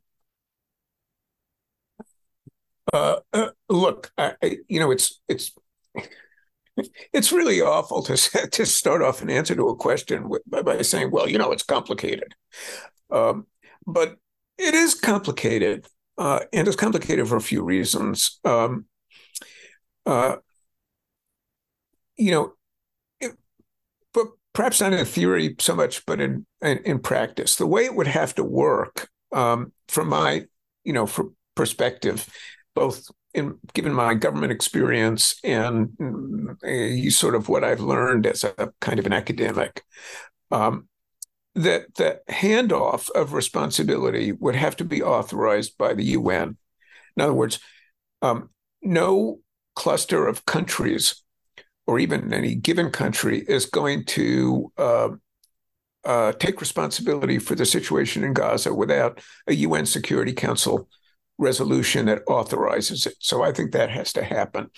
Uh, 2.92 3.16
uh, 3.32 3.48
look, 3.68 4.12
I, 4.16 4.34
you 4.68 4.80
know, 4.80 4.90
it's 4.90 5.20
it's 5.28 5.52
it's 7.12 7.32
really 7.32 7.60
awful 7.60 8.02
to 8.04 8.16
to 8.50 8.66
start 8.66 9.02
off 9.02 9.20
an 9.22 9.30
answer 9.30 9.54
to 9.54 9.68
a 9.68 9.76
question 9.76 10.28
with, 10.28 10.42
by, 10.46 10.62
by, 10.62 10.82
saying, 10.82 11.10
"Well, 11.10 11.28
you 11.28 11.36
know, 11.36 11.52
it's 11.52 11.64
complicated," 11.64 12.34
um, 13.10 13.46
but 13.86 14.16
it 14.56 14.74
is 14.74 14.94
complicated 14.94 15.86
uh, 16.18 16.40
and 16.52 16.66
it's 16.66 16.76
complicated 16.76 17.28
for 17.28 17.36
a 17.36 17.40
few 17.40 17.62
reasons. 17.62 18.40
Um, 18.44 18.86
uh, 20.04 20.36
you 22.18 22.32
know, 22.32 22.52
it, 23.20 23.32
but 24.12 24.26
perhaps 24.52 24.80
not 24.80 24.92
in 24.92 25.04
theory 25.04 25.54
so 25.58 25.74
much, 25.74 26.04
but 26.04 26.20
in, 26.20 26.44
in, 26.60 26.78
in 26.78 26.98
practice, 26.98 27.56
the 27.56 27.66
way 27.66 27.84
it 27.84 27.94
would 27.94 28.08
have 28.08 28.34
to 28.34 28.44
work, 28.44 29.08
um, 29.32 29.72
from 29.88 30.08
my 30.08 30.44
you 30.84 30.92
know 30.92 31.06
for 31.06 31.30
perspective, 31.54 32.28
both 32.74 33.08
in 33.34 33.58
given 33.74 33.92
my 33.92 34.14
government 34.14 34.52
experience 34.52 35.36
and 35.44 35.90
uh, 36.64 37.10
sort 37.10 37.34
of 37.34 37.48
what 37.48 37.64
I've 37.64 37.80
learned 37.80 38.26
as 38.26 38.44
a 38.44 38.72
kind 38.80 38.98
of 38.98 39.06
an 39.06 39.12
academic. 39.12 39.84
Um, 40.50 40.88
that 41.54 41.94
the 41.96 42.20
handoff 42.28 43.10
of 43.10 43.32
responsibility 43.32 44.32
would 44.32 44.54
have 44.54 44.76
to 44.76 44.84
be 44.84 45.02
authorized 45.02 45.76
by 45.76 45.92
the 45.92 46.04
UN. 46.04 46.56
In 47.16 47.22
other 47.22 47.34
words, 47.34 47.58
um, 48.22 48.50
no 48.80 49.40
cluster 49.74 50.26
of 50.26 50.46
countries 50.46 51.22
or 51.88 51.98
even 51.98 52.32
any 52.34 52.54
given 52.54 52.90
country 52.90 53.40
is 53.48 53.64
going 53.64 54.04
to 54.04 54.70
uh, 54.76 55.08
uh, 56.04 56.32
take 56.32 56.60
responsibility 56.60 57.38
for 57.38 57.54
the 57.54 57.64
situation 57.64 58.22
in 58.22 58.34
Gaza 58.34 58.74
without 58.74 59.20
a 59.46 59.54
UN 59.54 59.86
Security 59.86 60.34
Council 60.34 60.86
resolution 61.38 62.06
that 62.06 62.22
authorizes 62.28 63.06
it. 63.06 63.14
So 63.20 63.42
I 63.42 63.52
think 63.52 63.72
that 63.72 63.90
has 63.90 64.12
to 64.12 64.22
happen. 64.22 64.68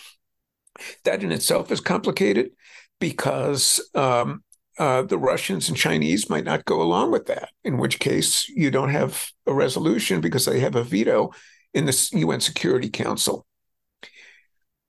That 1.05 1.25
in 1.25 1.33
itself 1.33 1.73
is 1.73 1.81
complicated 1.81 2.53
because 3.01 3.81
um, 3.96 4.44
uh, 4.79 5.03
the 5.03 5.18
Russians 5.18 5.68
and 5.68 5.77
Chinese 5.77 6.31
might 6.31 6.44
not 6.44 6.64
go 6.64 6.81
along 6.81 7.11
with 7.11 7.27
that, 7.27 7.49
in 7.64 7.77
which 7.77 7.99
case 7.99 8.49
you 8.49 8.70
don't 8.70 8.90
have 8.90 9.31
a 9.46 9.53
resolution 9.53 10.20
because 10.20 10.44
they 10.44 10.61
have 10.61 10.77
a 10.77 10.85
veto 10.85 11.33
in 11.75 11.87
the 11.87 12.11
UN 12.12 12.40
Security 12.40 12.88
Council. 12.88 13.46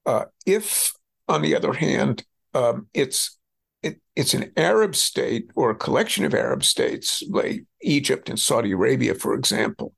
Uh, 0.06 0.26
if, 0.46 0.94
on 1.28 1.42
the 1.42 1.56
other 1.56 1.74
hand, 1.74 2.24
um, 2.54 2.88
it's 2.94 3.38
it, 3.82 4.00
it's 4.16 4.34
an 4.34 4.52
Arab 4.58 4.96
state 4.96 5.50
or 5.56 5.72
a 5.72 5.76
collection 5.76 6.24
of 6.24 6.34
Arab 6.34 6.64
states, 6.64 7.24
like 7.30 7.66
Egypt 7.82 8.30
and 8.30 8.40
Saudi 8.40 8.72
Arabia, 8.72 9.16
for 9.16 9.34
example, 9.34 9.94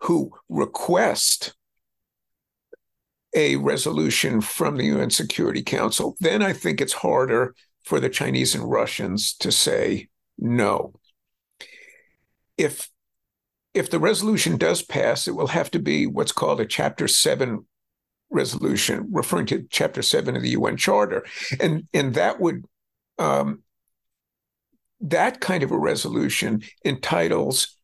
who 0.00 0.30
request 0.48 1.54
a 3.34 3.56
resolution 3.56 4.40
from 4.40 4.76
the 4.76 4.84
UN 4.86 5.10
Security 5.10 5.62
Council, 5.62 6.16
then 6.20 6.42
I 6.42 6.52
think 6.52 6.80
it's 6.80 6.92
harder 6.92 7.54
for 7.82 8.00
the 8.00 8.08
Chinese 8.08 8.54
and 8.54 8.70
Russians 8.70 9.34
to 9.34 9.50
say 9.50 10.08
no. 10.38 10.94
If 12.56 12.88
if 13.74 13.90
the 13.90 13.98
resolution 13.98 14.56
does 14.56 14.82
pass, 14.82 15.26
it 15.26 15.34
will 15.34 15.48
have 15.48 15.68
to 15.72 15.80
be 15.80 16.06
what's 16.06 16.30
called 16.30 16.60
a 16.60 16.66
Chapter 16.66 17.08
7 17.08 17.66
resolution, 18.34 19.08
referring 19.10 19.46
to 19.46 19.66
Chapter 19.70 20.02
7 20.02 20.36
of 20.36 20.42
the 20.42 20.50
UN 20.50 20.76
Charter. 20.76 21.24
And, 21.60 21.88
and 21.94 22.14
that 22.14 22.40
would, 22.40 22.64
um, 23.18 23.62
that 25.00 25.40
kind 25.40 25.62
of 25.62 25.70
a 25.70 25.78
resolution 25.78 26.62
entitles 26.84 27.76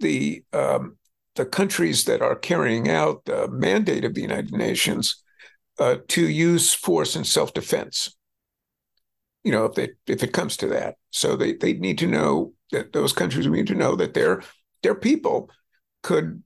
the, 0.00 0.42
um, 0.52 0.96
the 1.36 1.46
countries 1.46 2.04
that 2.04 2.22
are 2.22 2.36
carrying 2.36 2.88
out 2.88 3.24
the 3.24 3.48
mandate 3.48 4.04
of 4.04 4.14
the 4.14 4.22
United 4.22 4.52
Nations 4.52 5.22
uh, 5.78 5.96
to 6.08 6.28
use 6.28 6.72
force 6.72 7.16
in 7.16 7.24
self 7.24 7.52
defense 7.52 8.14
you 9.44 9.52
know, 9.52 9.66
if 9.66 9.74
they 9.74 9.90
if 10.06 10.22
it 10.22 10.32
comes 10.32 10.56
to 10.56 10.66
that. 10.68 10.96
So 11.10 11.36
they 11.36 11.52
they 11.52 11.74
need 11.74 11.98
to 11.98 12.06
know 12.06 12.54
that 12.72 12.92
those 12.92 13.12
countries 13.12 13.46
need 13.46 13.68
to 13.68 13.74
know 13.74 13.94
that 13.94 14.14
their 14.14 14.42
their 14.82 14.94
people 14.94 15.50
could 16.02 16.42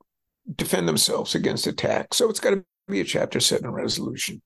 defend 0.54 0.88
themselves 0.88 1.34
against 1.34 1.66
attack. 1.66 2.12
So 2.12 2.28
it's 2.28 2.40
got 2.40 2.50
to 2.50 2.64
be 2.88 3.01
a 3.01 3.05
Chapter 3.05 3.40
Seven 3.40 3.70
resolution. 3.70 4.42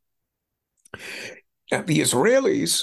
Now, 1.71 1.83
the 1.83 2.01
Israelis 2.01 2.83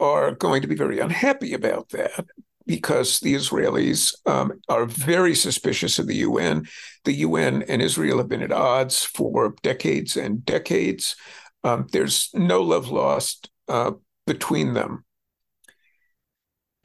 are 0.00 0.32
going 0.32 0.62
to 0.62 0.68
be 0.68 0.74
very 0.74 0.98
unhappy 0.98 1.54
about 1.54 1.90
that 1.90 2.26
because 2.66 3.20
the 3.20 3.34
Israelis 3.34 4.14
um, 4.26 4.52
are 4.68 4.86
very 4.86 5.34
suspicious 5.34 5.98
of 5.98 6.06
the 6.06 6.16
UN. 6.16 6.66
The 7.04 7.14
UN 7.14 7.62
and 7.62 7.82
Israel 7.82 8.18
have 8.18 8.28
been 8.28 8.42
at 8.42 8.52
odds 8.52 9.04
for 9.04 9.54
decades 9.62 10.16
and 10.16 10.44
decades. 10.44 11.16
Um, 11.64 11.86
there's 11.92 12.30
no 12.34 12.62
love 12.62 12.88
lost 12.88 13.50
uh, 13.68 13.92
between 14.26 14.74
them. 14.74 15.04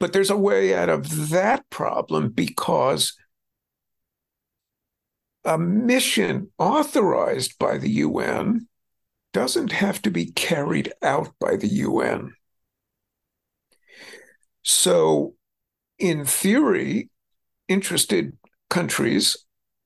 But 0.00 0.12
there's 0.12 0.30
a 0.30 0.36
way 0.36 0.74
out 0.74 0.88
of 0.88 1.30
that 1.30 1.68
problem 1.70 2.30
because 2.30 3.16
a 5.44 5.58
mission 5.58 6.50
authorized 6.58 7.58
by 7.58 7.78
the 7.78 7.90
UN 7.90 8.68
doesn't 9.32 9.72
have 9.72 10.02
to 10.02 10.10
be 10.10 10.26
carried 10.26 10.92
out 11.02 11.32
by 11.38 11.56
the 11.56 11.68
UN. 11.68 12.34
So, 14.62 15.34
in 15.98 16.24
theory, 16.24 17.10
interested 17.68 18.36
countries 18.68 19.36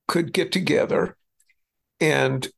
could 0.08 0.32
get 0.32 0.52
together 0.52 1.16
and 2.00 2.48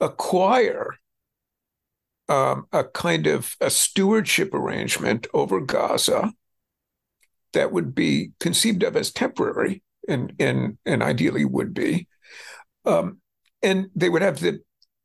acquire 0.00 0.98
um, 2.28 2.66
a 2.72 2.84
kind 2.84 3.26
of 3.26 3.56
a 3.60 3.70
stewardship 3.70 4.54
arrangement 4.54 5.26
over 5.34 5.60
Gaza 5.60 6.32
that 7.52 7.72
would 7.72 7.94
be 7.94 8.32
conceived 8.40 8.82
of 8.82 8.96
as 8.96 9.12
temporary 9.12 9.82
and 10.08 10.32
and 10.38 10.78
and 10.84 11.02
ideally 11.02 11.44
would 11.44 11.74
be, 11.74 12.08
um, 12.84 13.20
and 13.62 13.88
they 13.94 14.08
would 14.08 14.22
have 14.22 14.40
the 14.40 14.60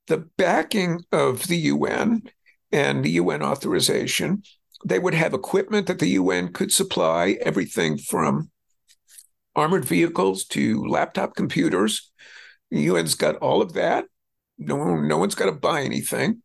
the 0.07 0.17
backing 0.37 1.03
of 1.11 1.47
the 1.47 1.57
UN 1.57 2.23
and 2.71 3.03
the 3.03 3.11
UN 3.11 3.43
authorization. 3.43 4.43
They 4.85 4.99
would 4.99 5.13
have 5.13 5.33
equipment 5.33 5.87
that 5.87 5.99
the 5.99 6.09
UN 6.09 6.53
could 6.53 6.71
supply, 6.71 7.37
everything 7.41 7.97
from 7.97 8.49
armored 9.55 9.85
vehicles 9.85 10.45
to 10.45 10.85
laptop 10.85 11.35
computers. 11.35 12.11
The 12.71 12.89
UN's 12.89 13.15
got 13.15 13.35
all 13.37 13.61
of 13.61 13.73
that. 13.73 14.05
No, 14.57 14.95
no 14.95 15.17
one's 15.17 15.35
got 15.35 15.45
to 15.45 15.51
buy 15.51 15.81
anything, 15.81 16.41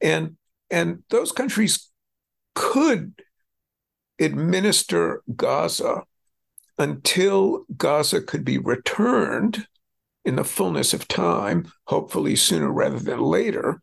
and 0.00 0.36
and 0.70 1.02
those 1.10 1.32
countries 1.32 1.88
could 2.54 3.14
administer 4.22 5.22
Gaza 5.34 6.04
until 6.78 7.64
Gaza 7.76 8.20
could 8.20 8.44
be 8.44 8.58
returned 8.58 9.66
in 10.24 10.36
the 10.36 10.44
fullness 10.44 10.94
of 10.94 11.08
time, 11.08 11.70
hopefully 11.86 12.36
sooner 12.36 12.70
rather 12.70 12.98
than 12.98 13.20
later, 13.20 13.80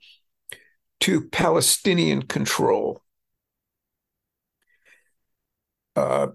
to 1.02 1.28
Palestinian 1.30 2.24
control. 2.24 3.02
Uh, 5.96 6.28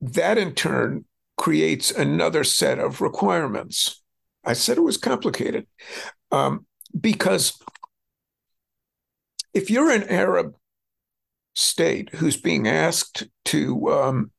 that 0.00 0.38
in 0.38 0.54
turn 0.54 1.04
creates 1.36 1.90
another 1.90 2.44
set 2.44 2.78
of 2.78 3.00
requirements. 3.00 4.02
I 4.44 4.52
said 4.52 4.76
it 4.76 4.82
was 4.82 4.96
complicated 4.96 5.66
um, 6.30 6.66
because 6.98 7.58
if 9.52 9.70
you're 9.70 9.90
an 9.90 10.04
Arab 10.04 10.54
state 11.54 12.10
who's 12.14 12.36
being 12.36 12.68
asked 12.68 13.24
to, 13.46 13.90
um, 13.90 14.30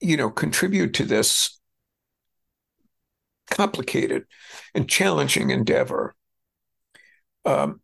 you 0.00 0.16
know, 0.16 0.30
contribute 0.30 0.94
to 0.94 1.04
this 1.04 1.58
complicated 3.50 4.24
and 4.74 4.88
challenging 4.88 5.50
endeavor, 5.50 6.14
um, 7.44 7.80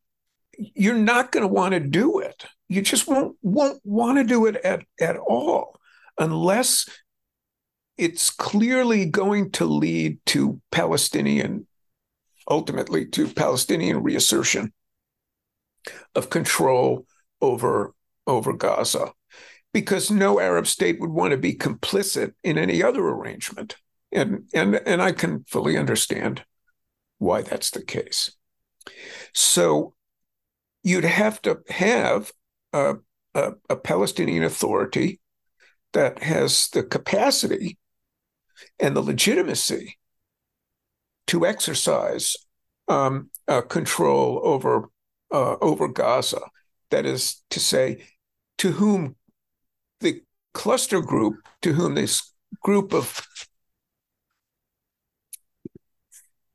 you're 0.57 0.95
not 0.95 1.33
going 1.33 1.43
to 1.43 1.53
want 1.53 1.73
to 1.73 1.81
do 1.81 2.21
it. 2.21 2.45
You 2.69 2.83
just 2.83 3.07
won't 3.07 3.37
won't 3.43 3.81
want 3.85 4.19
to 4.19 4.25
do 4.25 4.47
it 4.47 4.57
at 4.57 4.85
at 5.01 5.17
all 5.17 5.79
unless 6.19 6.89
it's 7.97 8.31
clearly 8.31 9.07
going 9.07 9.51
to 9.53 9.65
lead 9.65 10.19
to 10.27 10.61
Palestinian, 10.73 11.67
ultimately 12.49 13.07
to 13.07 13.29
Palestinian 13.29 14.03
reassertion 14.03 14.73
of 16.15 16.31
control 16.31 17.07
over, 17.41 17.95
over 18.27 18.53
Gaza, 18.53 19.13
because 19.73 20.11
no 20.11 20.41
Arab 20.41 20.67
state 20.67 21.01
would 21.01 21.11
want 21.11 21.33
to 21.33 21.37
be 21.37 21.55
complicit 21.55 22.33
in 22.43 22.59
any 22.59 22.83
other 22.83 23.07
arrangement. 23.07 23.77
And, 24.13 24.49
and, 24.55 24.77
and 24.87 25.03
I 25.03 25.13
can 25.13 25.45
fully 25.49 25.77
understand 25.77 26.45
why 27.19 27.43
that's 27.43 27.71
the 27.71 27.85
case. 27.85 28.31
So 29.33 29.95
you'd 30.83 31.05
have 31.05 31.43
to 31.43 31.61
have 31.69 32.33
a, 32.73 32.97
a, 33.35 33.53
a 33.69 33.77
Palestinian 33.77 34.45
authority 34.45 35.21
that 35.93 36.23
has 36.23 36.69
the 36.69 36.83
capacity 36.83 37.79
and 38.79 38.95
the 38.95 39.01
legitimacy 39.01 39.99
to 41.27 41.47
exercise 41.47 42.37
um, 42.89 43.31
uh, 43.49 43.63
control 43.63 44.41
over 44.45 44.91
uh, 45.33 45.57
over 45.61 45.89
Gaza. 45.89 46.41
That 46.91 47.07
is 47.07 47.43
to 47.51 47.61
say, 47.61 48.05
to 48.59 48.73
whom 48.73 49.17
the 50.01 50.23
cluster 50.53 51.01
group, 51.01 51.37
to 51.63 51.73
whom 51.73 51.95
this 51.95 52.33
group 52.63 52.93
of 52.93 53.27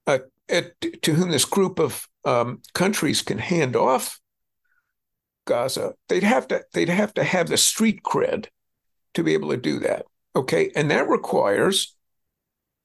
uh, 0.07 0.19
to 1.01 1.13
whom 1.13 1.29
this 1.29 1.45
group 1.45 1.79
of 1.79 2.07
um, 2.25 2.61
countries 2.73 3.21
can 3.21 3.37
hand 3.37 3.75
off 3.75 4.19
Gaza, 5.45 5.95
they'd 6.07 6.23
have 6.23 6.47
to 6.49 6.63
they'd 6.73 6.89
have 6.89 7.13
to 7.15 7.23
have 7.23 7.49
the 7.49 7.57
street 7.57 8.03
cred 8.03 8.47
to 9.15 9.23
be 9.23 9.33
able 9.33 9.49
to 9.49 9.57
do 9.57 9.79
that. 9.79 10.05
Okay, 10.35 10.71
and 10.75 10.91
that 10.91 11.09
requires 11.09 11.95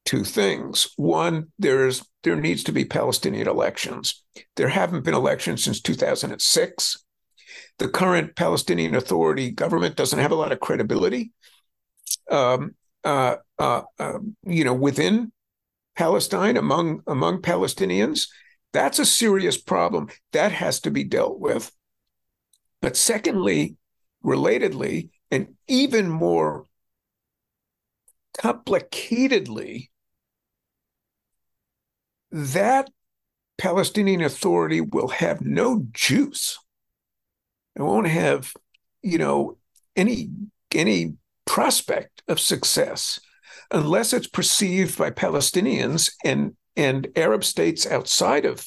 two 0.06 0.24
things. 0.24 0.88
One, 0.96 1.48
there's 1.58 2.02
there 2.22 2.36
needs 2.36 2.64
to 2.64 2.72
be 2.72 2.86
Palestinian 2.86 3.48
elections. 3.48 4.24
There 4.56 4.68
haven't 4.68 5.04
been 5.04 5.14
elections 5.14 5.62
since 5.62 5.80
2006. 5.80 7.03
The 7.78 7.88
current 7.88 8.36
Palestinian 8.36 8.94
Authority 8.94 9.50
government 9.50 9.96
doesn't 9.96 10.18
have 10.18 10.32
a 10.32 10.36
lot 10.36 10.52
of 10.52 10.60
credibility. 10.60 11.32
Um, 12.30 12.74
uh, 13.04 13.36
uh, 13.58 13.82
uh, 13.98 14.18
you 14.44 14.64
know, 14.64 14.74
within 14.74 15.32
Palestine, 15.96 16.56
among 16.56 17.02
among 17.06 17.42
Palestinians, 17.42 18.28
that's 18.72 18.98
a 18.98 19.06
serious 19.06 19.56
problem 19.56 20.08
that 20.32 20.52
has 20.52 20.80
to 20.80 20.90
be 20.90 21.04
dealt 21.04 21.38
with. 21.38 21.70
But 22.80 22.96
secondly, 22.96 23.76
relatedly, 24.24 25.10
and 25.30 25.54
even 25.68 26.08
more 26.08 26.64
complicatedly, 28.38 29.90
that 32.32 32.90
Palestinian 33.58 34.22
Authority 34.22 34.80
will 34.80 35.08
have 35.08 35.40
no 35.40 35.86
juice. 35.92 36.58
It 37.76 37.82
won't 37.82 38.06
have, 38.08 38.52
you 39.02 39.18
know, 39.18 39.58
any 39.96 40.30
any 40.74 41.14
prospect 41.46 42.22
of 42.28 42.40
success 42.40 43.20
unless 43.70 44.12
it's 44.12 44.26
perceived 44.26 44.98
by 44.98 45.10
Palestinians 45.10 46.12
and 46.24 46.56
and 46.76 47.08
Arab 47.16 47.44
states 47.44 47.86
outside 47.86 48.44
of, 48.44 48.66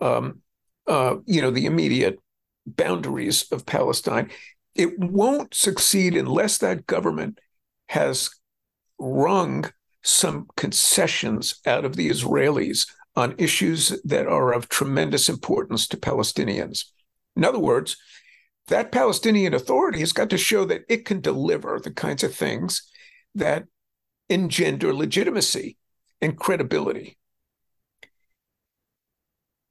um, 0.00 0.40
uh, 0.86 1.16
you 1.26 1.40
know, 1.40 1.50
the 1.50 1.66
immediate 1.66 2.18
boundaries 2.66 3.50
of 3.52 3.66
Palestine. 3.66 4.30
It 4.74 4.98
won't 4.98 5.54
succeed 5.54 6.16
unless 6.16 6.58
that 6.58 6.86
government 6.86 7.38
has 7.88 8.30
wrung 8.98 9.70
some 10.02 10.48
concessions 10.56 11.60
out 11.66 11.84
of 11.84 11.96
the 11.96 12.08
Israelis 12.08 12.88
on 13.16 13.34
issues 13.38 14.00
that 14.04 14.26
are 14.26 14.52
of 14.52 14.68
tremendous 14.68 15.28
importance 15.28 15.86
to 15.88 15.96
Palestinians. 15.96 16.84
In 17.38 17.44
other 17.44 17.58
words, 17.58 17.96
that 18.66 18.92
Palestinian 18.92 19.54
Authority 19.54 20.00
has 20.00 20.12
got 20.12 20.28
to 20.30 20.36
show 20.36 20.66
that 20.66 20.82
it 20.90 21.06
can 21.06 21.22
deliver 21.22 21.80
the 21.80 21.90
kinds 21.90 22.22
of 22.22 22.34
things 22.34 22.82
that 23.34 23.64
engender 24.28 24.92
legitimacy 24.92 25.78
and 26.20 26.36
credibility. 26.36 27.16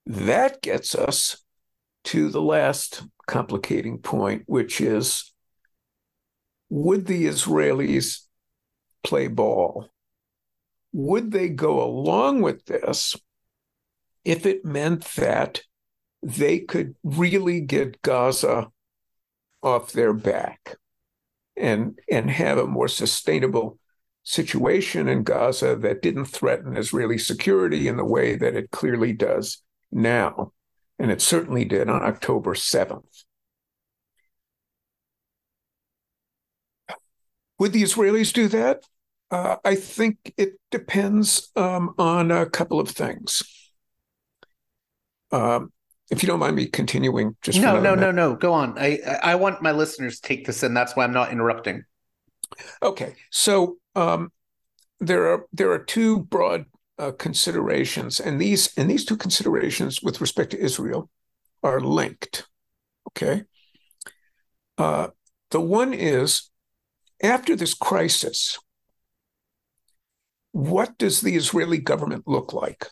That 0.07 0.63
gets 0.63 0.95
us 0.95 1.43
to 2.05 2.29
the 2.29 2.41
last 2.41 3.03
complicating 3.27 3.99
point, 3.99 4.43
which 4.47 4.81
is 4.81 5.31
would 6.69 7.05
the 7.05 7.25
Israelis 7.27 8.21
play 9.03 9.27
ball? 9.27 9.89
would 10.97 11.31
they 11.31 11.47
go 11.47 11.83
along 11.83 12.41
with 12.41 12.65
this 12.65 13.15
if 14.25 14.47
it 14.47 14.65
meant 14.65 15.05
that 15.15 15.61
they 16.23 16.59
could 16.59 16.95
really 17.03 17.61
get 17.61 18.01
Gaza 18.01 18.69
off 19.63 19.91
their 19.91 20.13
back 20.13 20.75
and 21.55 21.99
and 22.09 22.29
have 22.29 22.57
a 22.57 22.67
more 22.67 22.87
sustainable 22.87 23.79
situation 24.23 25.07
in 25.07 25.23
Gaza 25.23 25.75
that 25.77 26.01
didn't 26.01 26.25
threaten 26.25 26.75
Israeli 26.77 27.17
security 27.17 27.87
in 27.87 27.97
the 27.97 28.05
way 28.05 28.35
that 28.35 28.55
it 28.55 28.71
clearly 28.71 29.13
does 29.13 29.63
now. 29.91 30.51
And 30.99 31.11
it 31.11 31.21
certainly 31.21 31.63
did 31.63 31.89
on 31.89 32.03
October 32.03 32.53
7th. 32.53 33.23
Would 37.59 37.71
the 37.71 37.83
Israelis 37.83 38.33
do 38.33 38.47
that? 38.49 38.83
Uh, 39.31 39.57
I 39.63 39.75
think 39.75 40.33
it 40.37 40.59
depends 40.71 41.51
um, 41.55 41.93
on 41.97 42.31
a 42.31 42.45
couple 42.45 42.79
of 42.79 42.89
things. 42.89 43.43
Um, 45.31 45.71
if 46.09 46.23
you 46.23 46.27
don't 46.27 46.39
mind 46.39 46.55
me 46.55 46.65
continuing, 46.67 47.35
just 47.41 47.59
no, 47.59 47.79
no, 47.79 47.95
no, 47.95 48.11
no. 48.11 48.35
Go 48.35 48.53
on. 48.53 48.77
I 48.77 48.99
I 49.21 49.35
want 49.35 49.61
my 49.61 49.71
listeners 49.71 50.19
to 50.19 50.27
take 50.27 50.45
this 50.45 50.63
in. 50.63 50.73
That's 50.73 50.95
why 50.95 51.03
I'm 51.03 51.13
not 51.13 51.31
interrupting. 51.31 51.83
Okay, 52.81 53.15
so 53.29 53.77
um, 53.95 54.31
there 54.99 55.27
are 55.27 55.45
there 55.51 55.71
are 55.71 55.79
two 55.79 56.19
broad 56.19 56.65
uh, 56.97 57.11
considerations, 57.11 58.19
and 58.19 58.39
these 58.39 58.71
and 58.77 58.89
these 58.89 59.05
two 59.05 59.17
considerations 59.17 60.01
with 60.01 60.21
respect 60.21 60.51
to 60.51 60.59
Israel 60.59 61.09
are 61.61 61.81
linked. 61.81 62.47
Okay, 63.09 63.43
uh, 64.77 65.07
the 65.51 65.61
one 65.61 65.93
is 65.93 66.49
after 67.21 67.55
this 67.55 67.73
crisis, 67.73 68.59
what 70.51 70.97
does 70.97 71.21
the 71.21 71.35
Israeli 71.35 71.79
government 71.79 72.23
look 72.27 72.53
like? 72.53 72.87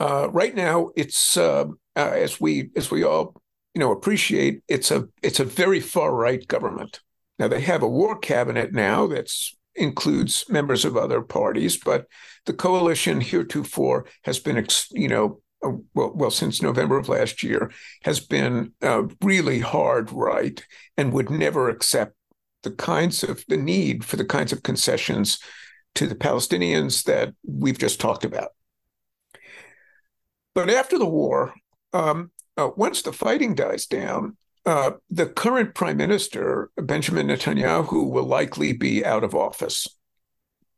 Uh, 0.00 0.28
right 0.30 0.54
now, 0.54 0.90
it's 0.96 1.36
uh, 1.36 1.64
uh, 1.96 2.10
as 2.14 2.40
we 2.40 2.70
as 2.76 2.90
we 2.90 3.04
all 3.04 3.40
you 3.74 3.80
know 3.80 3.92
appreciate, 3.92 4.62
it's 4.68 4.90
a 4.90 5.08
it's 5.22 5.40
a 5.40 5.44
very 5.44 5.80
far 5.80 6.14
right 6.14 6.46
government. 6.48 7.00
Now 7.38 7.48
they 7.48 7.60
have 7.60 7.82
a 7.82 7.88
war 7.88 8.18
cabinet 8.18 8.72
now 8.72 9.06
that 9.08 9.30
includes 9.74 10.44
members 10.48 10.84
of 10.84 10.96
other 10.96 11.20
parties, 11.20 11.76
but 11.76 12.06
the 12.46 12.52
coalition 12.52 13.20
heretofore 13.20 14.06
has 14.24 14.38
been 14.38 14.66
you 14.90 15.08
know 15.08 15.40
uh, 15.64 15.72
well, 15.94 16.12
well 16.14 16.30
since 16.30 16.62
November 16.62 16.98
of 16.98 17.08
last 17.08 17.42
year 17.42 17.70
has 18.02 18.20
been 18.20 18.72
uh, 18.82 19.04
really 19.22 19.60
hard 19.60 20.10
right 20.12 20.64
and 20.96 21.12
would 21.12 21.30
never 21.30 21.68
accept 21.68 22.14
the 22.62 22.70
kinds 22.72 23.22
of 23.22 23.44
the 23.48 23.56
need 23.56 24.04
for 24.04 24.16
the 24.16 24.24
kinds 24.24 24.52
of 24.52 24.62
concessions 24.62 25.38
to 25.94 26.06
the 26.06 26.14
Palestinians 26.14 27.04
that 27.04 27.32
we've 27.46 27.78
just 27.78 28.00
talked 28.00 28.24
about. 28.24 28.50
But 30.54 30.70
after 30.70 30.98
the 30.98 31.06
war, 31.06 31.54
um, 31.92 32.30
uh, 32.56 32.70
once 32.76 33.02
the 33.02 33.12
fighting 33.12 33.54
dies 33.54 33.86
down, 33.86 34.36
uh, 34.66 34.92
the 35.10 35.26
current 35.26 35.74
prime 35.74 35.96
minister, 35.96 36.70
Benjamin 36.76 37.26
Netanyahu, 37.26 38.10
will 38.10 38.24
likely 38.24 38.72
be 38.72 39.04
out 39.04 39.24
of 39.24 39.34
office 39.34 39.86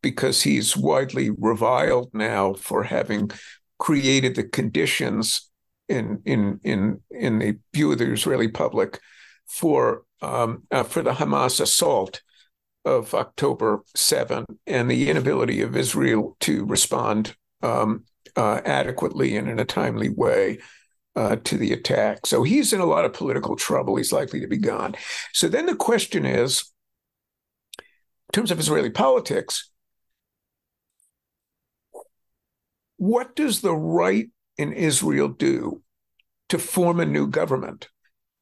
because 0.02 0.42
he's 0.42 0.76
widely 0.76 1.30
reviled 1.30 2.10
now 2.12 2.54
for 2.54 2.84
having 2.84 3.30
created 3.78 4.34
the 4.34 4.44
conditions 4.44 5.50
in 5.88 6.20
in 6.24 6.58
in 6.64 7.00
in 7.10 7.38
the 7.38 7.58
view 7.72 7.92
of 7.92 7.98
the 7.98 8.12
Israeli 8.12 8.48
public 8.48 9.00
for 9.46 10.02
um, 10.22 10.64
uh, 10.70 10.82
for 10.82 11.02
the 11.02 11.12
Hamas 11.12 11.60
assault 11.60 12.22
of 12.84 13.14
October 13.14 13.82
7 13.94 14.44
and 14.66 14.90
the 14.90 15.10
inability 15.10 15.60
of 15.60 15.76
Israel 15.76 16.36
to 16.40 16.64
respond 16.64 17.36
um, 17.62 18.04
uh, 18.36 18.60
adequately 18.64 19.36
and 19.36 19.48
in 19.48 19.58
a 19.58 19.64
timely 19.64 20.08
way 20.08 20.58
uh, 21.16 21.36
to 21.36 21.56
the 21.56 21.72
attack. 21.72 22.26
So 22.26 22.42
he's 22.42 22.72
in 22.72 22.80
a 22.80 22.86
lot 22.86 23.04
of 23.04 23.12
political 23.12 23.56
trouble. 23.56 23.96
He's 23.96 24.12
likely 24.12 24.40
to 24.40 24.46
be 24.46 24.58
gone. 24.58 24.94
So 25.32 25.48
then 25.48 25.66
the 25.66 25.76
question 25.76 26.26
is, 26.26 26.70
in 27.78 28.32
terms 28.32 28.50
of 28.50 28.58
Israeli 28.58 28.90
politics, 28.90 29.70
what 32.98 33.34
does 33.34 33.60
the 33.60 33.74
right 33.74 34.28
in 34.58 34.72
Israel 34.72 35.28
do 35.28 35.82
to 36.48 36.58
form 36.58 37.00
a 37.00 37.06
new 37.06 37.26
government? 37.26 37.88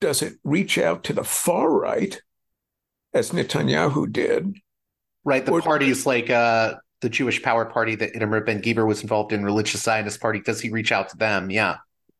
Does 0.00 0.22
it 0.22 0.34
reach 0.42 0.76
out 0.78 1.04
to 1.04 1.12
the 1.12 1.24
far 1.24 1.70
right, 1.70 2.20
as 3.12 3.30
Netanyahu 3.30 4.12
did? 4.12 4.56
Right, 5.24 5.44
the 5.44 5.60
parties 5.60 6.04
like 6.04 6.28
uh, 6.28 6.74
the 7.04 7.10
Jewish 7.10 7.42
Power 7.42 7.66
Party 7.66 7.94
that 7.96 8.14
Itamar 8.14 8.44
Ben 8.44 8.62
Gvir 8.62 8.86
was 8.86 9.02
involved 9.02 9.32
in, 9.32 9.44
Religious 9.44 9.82
Zionist 9.82 10.20
Party. 10.20 10.40
Does 10.40 10.60
he 10.60 10.70
reach 10.70 10.90
out 10.90 11.10
to 11.10 11.16
them? 11.18 11.50
Yeah. 11.50 11.76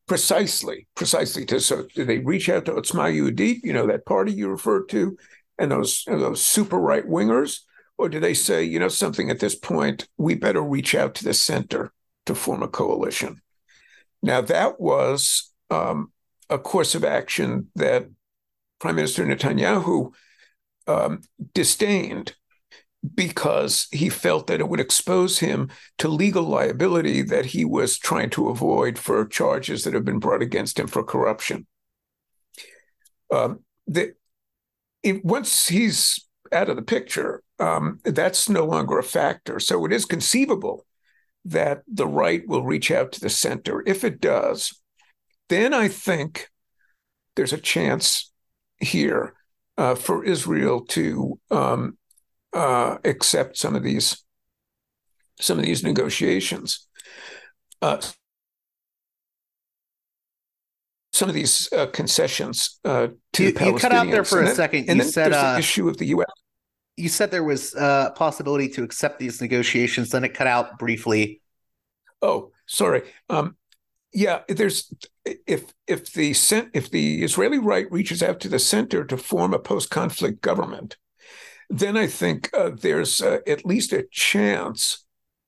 Precisely, 0.07 0.87
precisely. 0.95 1.43
To, 1.47 1.59
so 1.59 1.87
do 1.95 2.05
they 2.05 2.19
reach 2.19 2.47
out 2.47 2.65
to 2.65 2.73
Otzma 2.73 3.11
Yehudit, 3.11 3.61
you 3.63 3.73
know, 3.73 3.87
that 3.87 4.05
party 4.05 4.31
you 4.31 4.47
referred 4.47 4.87
to, 4.89 5.17
and 5.57 5.71
those 5.71 6.03
those 6.05 6.45
super 6.45 6.77
right 6.77 7.05
wingers, 7.05 7.61
or 7.97 8.07
do 8.07 8.19
they 8.19 8.35
say, 8.35 8.63
you 8.63 8.77
know, 8.77 8.87
something 8.87 9.31
at 9.31 9.39
this 9.39 9.55
point, 9.55 10.07
we 10.17 10.35
better 10.35 10.61
reach 10.61 10.93
out 10.93 11.15
to 11.15 11.23
the 11.23 11.33
center 11.33 11.91
to 12.27 12.35
form 12.35 12.61
a 12.61 12.67
coalition? 12.67 13.41
Now 14.21 14.41
that 14.41 14.79
was 14.79 15.51
um, 15.71 16.11
a 16.51 16.59
course 16.59 16.93
of 16.93 17.03
action 17.03 17.71
that 17.75 18.07
Prime 18.79 18.95
Minister 18.95 19.25
Netanyahu 19.25 20.13
um, 20.85 21.21
disdained 21.55 22.35
because 23.13 23.87
he 23.91 24.09
felt 24.09 24.47
that 24.47 24.59
it 24.59 24.69
would 24.69 24.79
expose 24.79 25.39
him 25.39 25.69
to 25.97 26.07
legal 26.07 26.43
liability 26.43 27.21
that 27.21 27.47
he 27.47 27.65
was 27.65 27.97
trying 27.97 28.29
to 28.31 28.49
avoid 28.49 28.97
for 28.97 29.25
charges 29.25 29.83
that 29.83 29.93
have 29.93 30.05
been 30.05 30.19
brought 30.19 30.41
against 30.41 30.79
him 30.79 30.87
for 30.87 31.03
corruption. 31.03 31.67
Um, 33.31 33.59
the, 33.87 34.13
it, 35.03 35.23
once 35.23 35.67
he's 35.67 36.19
out 36.51 36.69
of 36.69 36.75
the 36.75 36.81
picture, 36.81 37.43
um, 37.59 37.99
that's 38.03 38.49
no 38.49 38.65
longer 38.65 38.99
a 38.99 39.03
factor. 39.03 39.59
So 39.59 39.85
it 39.85 39.91
is 39.91 40.05
conceivable 40.05 40.85
that 41.45 41.83
the 41.87 42.07
right 42.07 42.47
will 42.47 42.63
reach 42.63 42.89
out 42.91 43.11
to 43.13 43.19
the 43.19 43.29
center. 43.29 43.83
If 43.85 44.03
it 44.03 44.19
does, 44.19 44.81
then 45.49 45.73
I 45.73 45.87
think 45.87 46.49
there's 47.35 47.53
a 47.53 47.57
chance 47.57 48.31
here 48.79 49.35
uh, 49.77 49.95
for 49.95 50.23
Israel 50.23 50.85
to 50.85 51.39
um, 51.51 51.97
uh, 52.55 52.97
accept 53.03 53.57
some 53.57 53.75
of 53.75 53.83
these 53.83 54.23
some 55.39 55.59
of 55.59 55.65
these 55.65 55.83
negotiations. 55.83 56.87
Uh, 57.81 58.01
some 61.11 61.29
of 61.29 61.35
these 61.35 61.71
uh, 61.73 61.87
concessions 61.87 62.79
uh, 62.85 63.07
to 63.33 63.43
you, 63.43 63.51
the 63.51 63.59
Palestinians. 63.59 63.73
You 63.73 63.79
cut 63.79 63.91
out 63.91 64.07
there 64.07 64.23
for 64.23 64.39
and 64.39 64.47
a 64.47 64.49
then, 64.49 64.55
second. 64.55 64.89
And 64.89 64.99
you 64.99 65.05
said 65.05 65.31
there's 65.31 65.43
uh, 65.43 65.53
the 65.53 65.59
issue 65.59 65.87
of 65.89 65.97
the 65.97 66.05
U.S. 66.07 66.27
You 66.97 67.09
said 67.09 67.31
there 67.31 67.43
was 67.43 67.75
a 67.75 68.13
possibility 68.15 68.69
to 68.69 68.83
accept 68.83 69.19
these 69.19 69.41
negotiations. 69.41 70.09
Then 70.09 70.23
it 70.23 70.33
cut 70.33 70.47
out 70.47 70.79
briefly. 70.79 71.41
Oh, 72.21 72.51
sorry. 72.65 73.03
Um, 73.29 73.57
yeah, 74.13 74.41
there's 74.47 74.93
if 75.25 75.73
if 75.87 76.13
the 76.13 76.31
if 76.73 76.89
the 76.89 77.23
Israeli 77.23 77.59
right 77.59 77.91
reaches 77.91 78.23
out 78.23 78.39
to 78.41 78.49
the 78.49 78.59
center 78.59 79.03
to 79.03 79.17
form 79.17 79.53
a 79.53 79.59
post-conflict 79.59 80.41
government, 80.41 80.95
then 81.69 81.97
I 81.97 82.07
think 82.07 82.49
uh, 82.53 82.71
there's 82.73 83.21
uh, 83.21 83.39
at 83.47 83.65
least 83.65 83.93
a 83.93 84.07
chance 84.11 85.05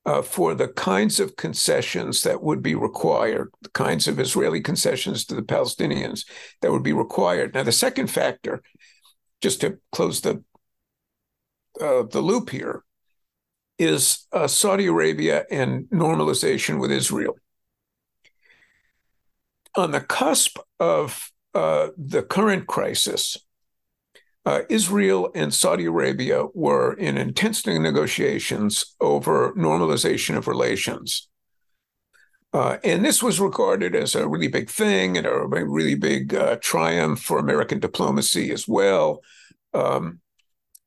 uh, 0.08 0.22
for 0.22 0.54
the 0.54 0.68
kinds 0.68 1.20
of 1.20 1.36
concessions 1.36 2.22
that 2.22 2.42
would 2.42 2.62
be 2.62 2.74
required, 2.74 3.50
the 3.60 3.70
kinds 3.70 4.08
of 4.08 4.18
Israeli 4.18 4.60
concessions 4.60 5.24
to 5.26 5.34
the 5.34 5.42
Palestinians 5.42 6.24
that 6.62 6.72
would 6.72 6.82
be 6.82 6.94
required. 6.94 7.54
Now, 7.54 7.62
the 7.62 7.72
second 7.72 8.08
factor, 8.08 8.62
just 9.42 9.60
to 9.60 9.78
close 9.92 10.20
the 10.22 10.42
uh, 11.80 12.02
the 12.10 12.20
loop 12.20 12.50
here, 12.50 12.84
is 13.78 14.26
uh, 14.32 14.48
Saudi 14.48 14.86
Arabia 14.86 15.44
and 15.50 15.84
normalization 15.90 16.80
with 16.80 16.90
Israel. 16.90 17.36
On 19.76 19.92
the 19.92 20.00
cusp 20.00 20.58
of 20.80 21.30
uh, 21.54 21.88
the 21.96 22.22
current 22.22 22.66
crisis, 22.66 23.36
uh, 24.48 24.62
Israel 24.70 25.30
and 25.34 25.52
Saudi 25.52 25.84
Arabia 25.84 26.46
were 26.54 26.94
in 26.94 27.18
intense 27.18 27.66
negotiations 27.66 28.96
over 28.98 29.52
normalization 29.52 30.38
of 30.38 30.48
relations. 30.48 31.28
Uh, 32.54 32.78
and 32.82 33.04
this 33.04 33.22
was 33.22 33.40
regarded 33.40 33.94
as 33.94 34.14
a 34.14 34.26
really 34.26 34.48
big 34.48 34.70
thing 34.70 35.18
and 35.18 35.26
a 35.26 35.46
really 35.46 35.94
big 35.94 36.34
uh, 36.34 36.56
triumph 36.62 37.20
for 37.20 37.38
American 37.38 37.78
diplomacy 37.78 38.50
as 38.50 38.66
well. 38.66 39.20
Um, 39.74 40.20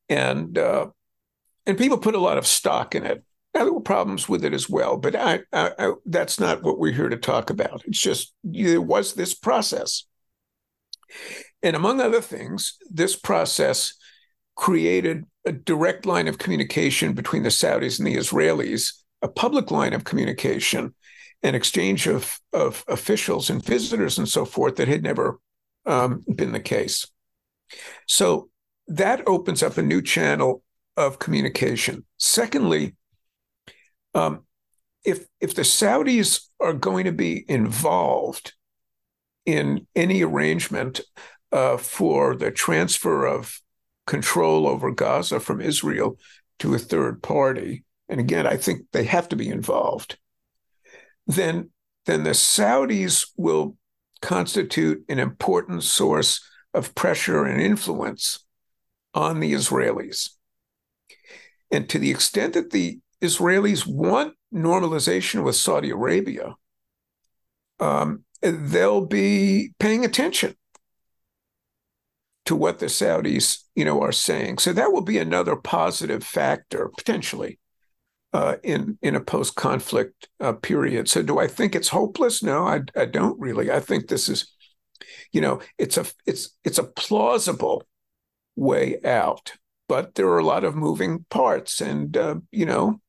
and 0.09 0.57
uh, 0.57 0.87
and 1.67 1.77
people 1.77 1.99
put 1.99 2.15
a 2.15 2.19
lot 2.19 2.39
of 2.39 2.47
stock 2.47 2.95
in 2.95 3.05
it. 3.05 3.23
Now, 3.53 3.65
there 3.65 3.73
were 3.73 3.81
problems 3.81 4.27
with 4.27 4.43
it 4.43 4.55
as 4.55 4.67
well, 4.67 4.97
but 4.97 5.15
I, 5.15 5.41
I, 5.53 5.71
I, 5.77 5.93
that's 6.07 6.39
not 6.39 6.63
what 6.63 6.79
we're 6.79 6.95
here 6.95 7.09
to 7.09 7.17
talk 7.17 7.51
about. 7.51 7.83
It's 7.85 8.01
just 8.01 8.33
there 8.43 8.81
was 8.81 9.13
this 9.13 9.35
process. 9.35 10.05
And 11.63 11.75
among 11.75 12.01
other 12.01 12.21
things, 12.21 12.77
this 12.89 13.15
process 13.15 13.93
created 14.55 15.25
a 15.45 15.51
direct 15.51 16.05
line 16.05 16.27
of 16.27 16.37
communication 16.37 17.13
between 17.13 17.43
the 17.43 17.49
Saudis 17.49 17.99
and 17.99 18.07
the 18.07 18.15
Israelis, 18.15 18.93
a 19.21 19.27
public 19.27 19.71
line 19.71 19.93
of 19.93 20.03
communication, 20.03 20.93
an 21.43 21.55
exchange 21.55 22.07
of, 22.07 22.39
of 22.53 22.83
officials 22.87 23.49
and 23.49 23.63
visitors 23.63 24.17
and 24.17 24.27
so 24.27 24.45
forth 24.45 24.75
that 24.75 24.87
had 24.87 25.03
never 25.03 25.39
um, 25.85 26.23
been 26.35 26.51
the 26.51 26.59
case. 26.59 27.07
So 28.07 28.49
that 28.87 29.27
opens 29.27 29.63
up 29.63 29.77
a 29.77 29.83
new 29.83 30.01
channel 30.01 30.63
of 30.97 31.19
communication. 31.19 32.05
Secondly, 32.17 32.95
um, 34.13 34.43
if 35.03 35.25
if 35.39 35.55
the 35.55 35.63
Saudis 35.63 36.47
are 36.59 36.73
going 36.73 37.05
to 37.05 37.11
be 37.11 37.43
involved 37.47 38.53
in 39.45 39.87
any 39.95 40.21
arrangement 40.21 41.01
uh, 41.51 41.77
for 41.77 42.35
the 42.35 42.51
transfer 42.51 43.25
of 43.25 43.61
control 44.07 44.67
over 44.67 44.91
Gaza 44.91 45.39
from 45.39 45.61
Israel 45.61 46.17
to 46.59 46.73
a 46.73 46.79
third 46.79 47.21
party, 47.21 47.83
and 48.09 48.19
again, 48.19 48.45
I 48.45 48.57
think 48.57 48.81
they 48.91 49.05
have 49.05 49.29
to 49.29 49.35
be 49.35 49.49
involved, 49.49 50.17
then, 51.27 51.69
then 52.05 52.23
the 52.23 52.31
Saudis 52.31 53.25
will 53.37 53.77
constitute 54.21 55.03
an 55.09 55.19
important 55.19 55.83
source 55.83 56.41
of 56.73 56.95
pressure 56.95 57.43
and 57.45 57.61
influence 57.61 58.45
on 59.13 59.39
the 59.39 59.53
Israelis. 59.53 60.29
And 61.71 61.89
to 61.89 61.99
the 61.99 62.11
extent 62.11 62.53
that 62.53 62.71
the 62.71 62.99
Israelis 63.21 63.85
want 63.87 64.33
normalization 64.53 65.43
with 65.43 65.55
Saudi 65.55 65.89
Arabia, 65.89 66.55
um, 67.79 68.23
they'll 68.41 69.05
be 69.05 69.73
paying 69.79 70.05
attention 70.05 70.55
to 72.45 72.55
what 72.55 72.79
the 72.79 72.87
Saudis, 72.87 73.59
you 73.75 73.85
know, 73.85 74.01
are 74.01 74.11
saying. 74.11 74.57
So 74.57 74.73
that 74.73 74.91
will 74.91 75.03
be 75.03 75.19
another 75.19 75.55
positive 75.55 76.23
factor 76.23 76.89
potentially 76.97 77.59
uh, 78.33 78.55
in 78.63 78.97
in 79.01 79.15
a 79.15 79.19
post 79.19 79.55
conflict 79.55 80.27
uh, 80.39 80.53
period. 80.53 81.07
So 81.07 81.21
do 81.21 81.39
I 81.39 81.47
think 81.47 81.75
it's 81.75 81.89
hopeless? 81.89 82.41
No, 82.41 82.65
I, 82.65 82.81
I 82.95 83.05
don't 83.05 83.39
really. 83.39 83.71
I 83.71 83.79
think 83.79 84.07
this 84.07 84.29
is, 84.29 84.51
you 85.31 85.41
know, 85.41 85.61
it's 85.77 85.97
a 85.97 86.05
it's 86.25 86.57
it's 86.63 86.79
a 86.79 86.83
plausible 86.83 87.83
way 88.55 88.99
out, 89.03 89.53
but 89.87 90.15
there 90.15 90.27
are 90.27 90.39
a 90.39 90.45
lot 90.45 90.63
of 90.63 90.75
moving 90.75 91.25
parts, 91.29 91.81
and 91.81 92.15
uh, 92.17 92.35
you 92.51 92.65
know. 92.65 92.99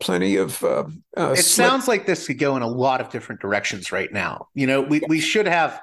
Plenty 0.00 0.36
of. 0.36 0.62
Uh, 0.62 0.84
uh, 1.16 1.34
it 1.38 1.44
sounds 1.44 1.86
like 1.86 2.04
this 2.04 2.26
could 2.26 2.38
go 2.38 2.56
in 2.56 2.62
a 2.62 2.66
lot 2.66 3.00
of 3.00 3.10
different 3.10 3.40
directions 3.40 3.92
right 3.92 4.12
now. 4.12 4.48
You 4.52 4.66
know, 4.66 4.82
we, 4.82 5.00
we 5.08 5.20
should 5.20 5.46
have 5.46 5.80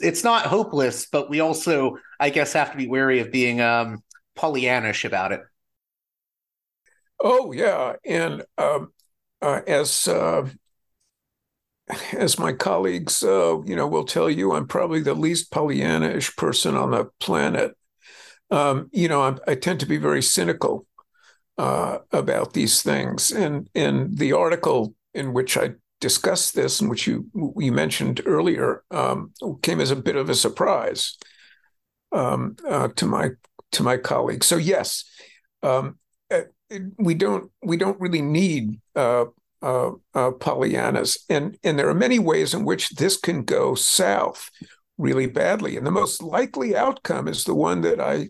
it's 0.00 0.24
not 0.24 0.46
hopeless, 0.46 1.06
but 1.10 1.30
we 1.30 1.40
also, 1.40 1.98
I 2.18 2.30
guess, 2.30 2.52
have 2.52 2.72
to 2.72 2.76
be 2.76 2.86
wary 2.86 3.20
of 3.20 3.30
being 3.30 3.60
um, 3.60 4.02
Pollyannish 4.36 5.04
about 5.04 5.32
it. 5.32 5.40
Oh 7.22 7.52
yeah, 7.52 7.96
and 8.04 8.44
um, 8.56 8.92
uh, 9.42 9.60
as 9.66 10.08
uh, 10.08 10.48
as 12.12 12.38
my 12.38 12.52
colleagues, 12.52 13.22
uh, 13.22 13.60
you 13.64 13.76
know, 13.76 13.86
will 13.86 14.04
tell 14.04 14.30
you, 14.30 14.52
I'm 14.52 14.66
probably 14.66 15.00
the 15.00 15.14
least 15.14 15.50
Pollyanna-ish 15.50 16.36
person 16.36 16.76
on 16.76 16.92
the 16.92 17.10
planet. 17.18 17.76
Um, 18.50 18.88
you 18.92 19.08
know, 19.08 19.22
I'm, 19.22 19.38
i 19.46 19.54
tend 19.54 19.80
to 19.80 19.86
be 19.86 19.96
very 19.96 20.22
cynical 20.22 20.86
uh, 21.58 21.98
about 22.12 22.52
these 22.52 22.82
things, 22.82 23.30
and 23.30 23.68
in 23.74 24.14
the 24.14 24.32
article 24.32 24.94
in 25.14 25.32
which 25.32 25.56
I 25.56 25.72
discussed 26.00 26.54
this, 26.54 26.80
and 26.80 26.90
which 26.90 27.06
you 27.06 27.26
you 27.58 27.72
mentioned 27.72 28.22
earlier, 28.26 28.82
um, 28.90 29.32
came 29.62 29.80
as 29.80 29.90
a 29.90 29.96
bit 29.96 30.16
of 30.16 30.28
a 30.30 30.34
surprise 30.34 31.18
um, 32.12 32.56
uh, 32.68 32.88
to 32.96 33.06
my 33.06 33.30
to 33.72 33.82
my 33.82 33.96
colleagues. 33.96 34.46
So 34.46 34.56
yes, 34.56 35.04
um, 35.62 35.98
uh, 36.30 36.42
we 36.98 37.14
don't 37.14 37.50
we 37.62 37.76
don't 37.76 38.00
really 38.00 38.22
need 38.22 38.80
uh, 38.96 39.26
uh, 39.62 39.90
uh, 40.14 40.30
Pollyannas, 40.32 41.18
and 41.28 41.58
and 41.62 41.78
there 41.78 41.88
are 41.88 41.94
many 41.94 42.18
ways 42.18 42.54
in 42.54 42.64
which 42.64 42.90
this 42.90 43.16
can 43.16 43.44
go 43.44 43.74
south 43.74 44.50
really 44.98 45.26
badly, 45.26 45.76
and 45.76 45.86
the 45.86 45.90
most 45.90 46.22
likely 46.22 46.76
outcome 46.76 47.28
is 47.28 47.44
the 47.44 47.54
one 47.54 47.82
that 47.82 48.00
I 48.00 48.28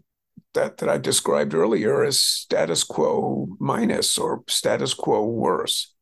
that 0.54 0.78
that 0.78 0.88
I 0.88 0.98
described 0.98 1.54
earlier 1.54 2.02
as 2.02 2.20
status 2.20 2.84
quo 2.84 3.48
minus 3.58 4.18
or 4.18 4.42
status 4.48 4.94
quo 4.94 5.24
worse. 5.24 5.94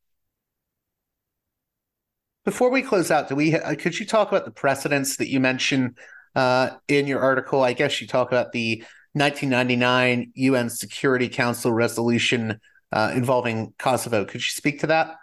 Before 2.48 2.70
we 2.70 2.80
close 2.80 3.10
out, 3.10 3.28
do 3.28 3.34
we 3.34 3.54
uh, 3.54 3.74
could 3.74 4.00
you 4.00 4.06
talk 4.06 4.28
about 4.28 4.46
the 4.46 4.50
precedents 4.50 5.18
that 5.18 5.28
you 5.28 5.38
mentioned 5.38 5.98
uh, 6.34 6.70
in 6.88 7.06
your 7.06 7.20
article? 7.20 7.62
I 7.62 7.74
guess 7.74 8.00
you 8.00 8.06
talk 8.06 8.28
about 8.28 8.52
the 8.52 8.82
1999 9.12 10.32
UN 10.34 10.70
Security 10.70 11.28
Council 11.28 11.74
resolution 11.74 12.58
uh, 12.90 13.12
involving 13.14 13.74
Kosovo. 13.78 14.24
Could 14.24 14.40
you 14.40 14.48
speak 14.48 14.80
to 14.80 14.86
that? 14.86 15.16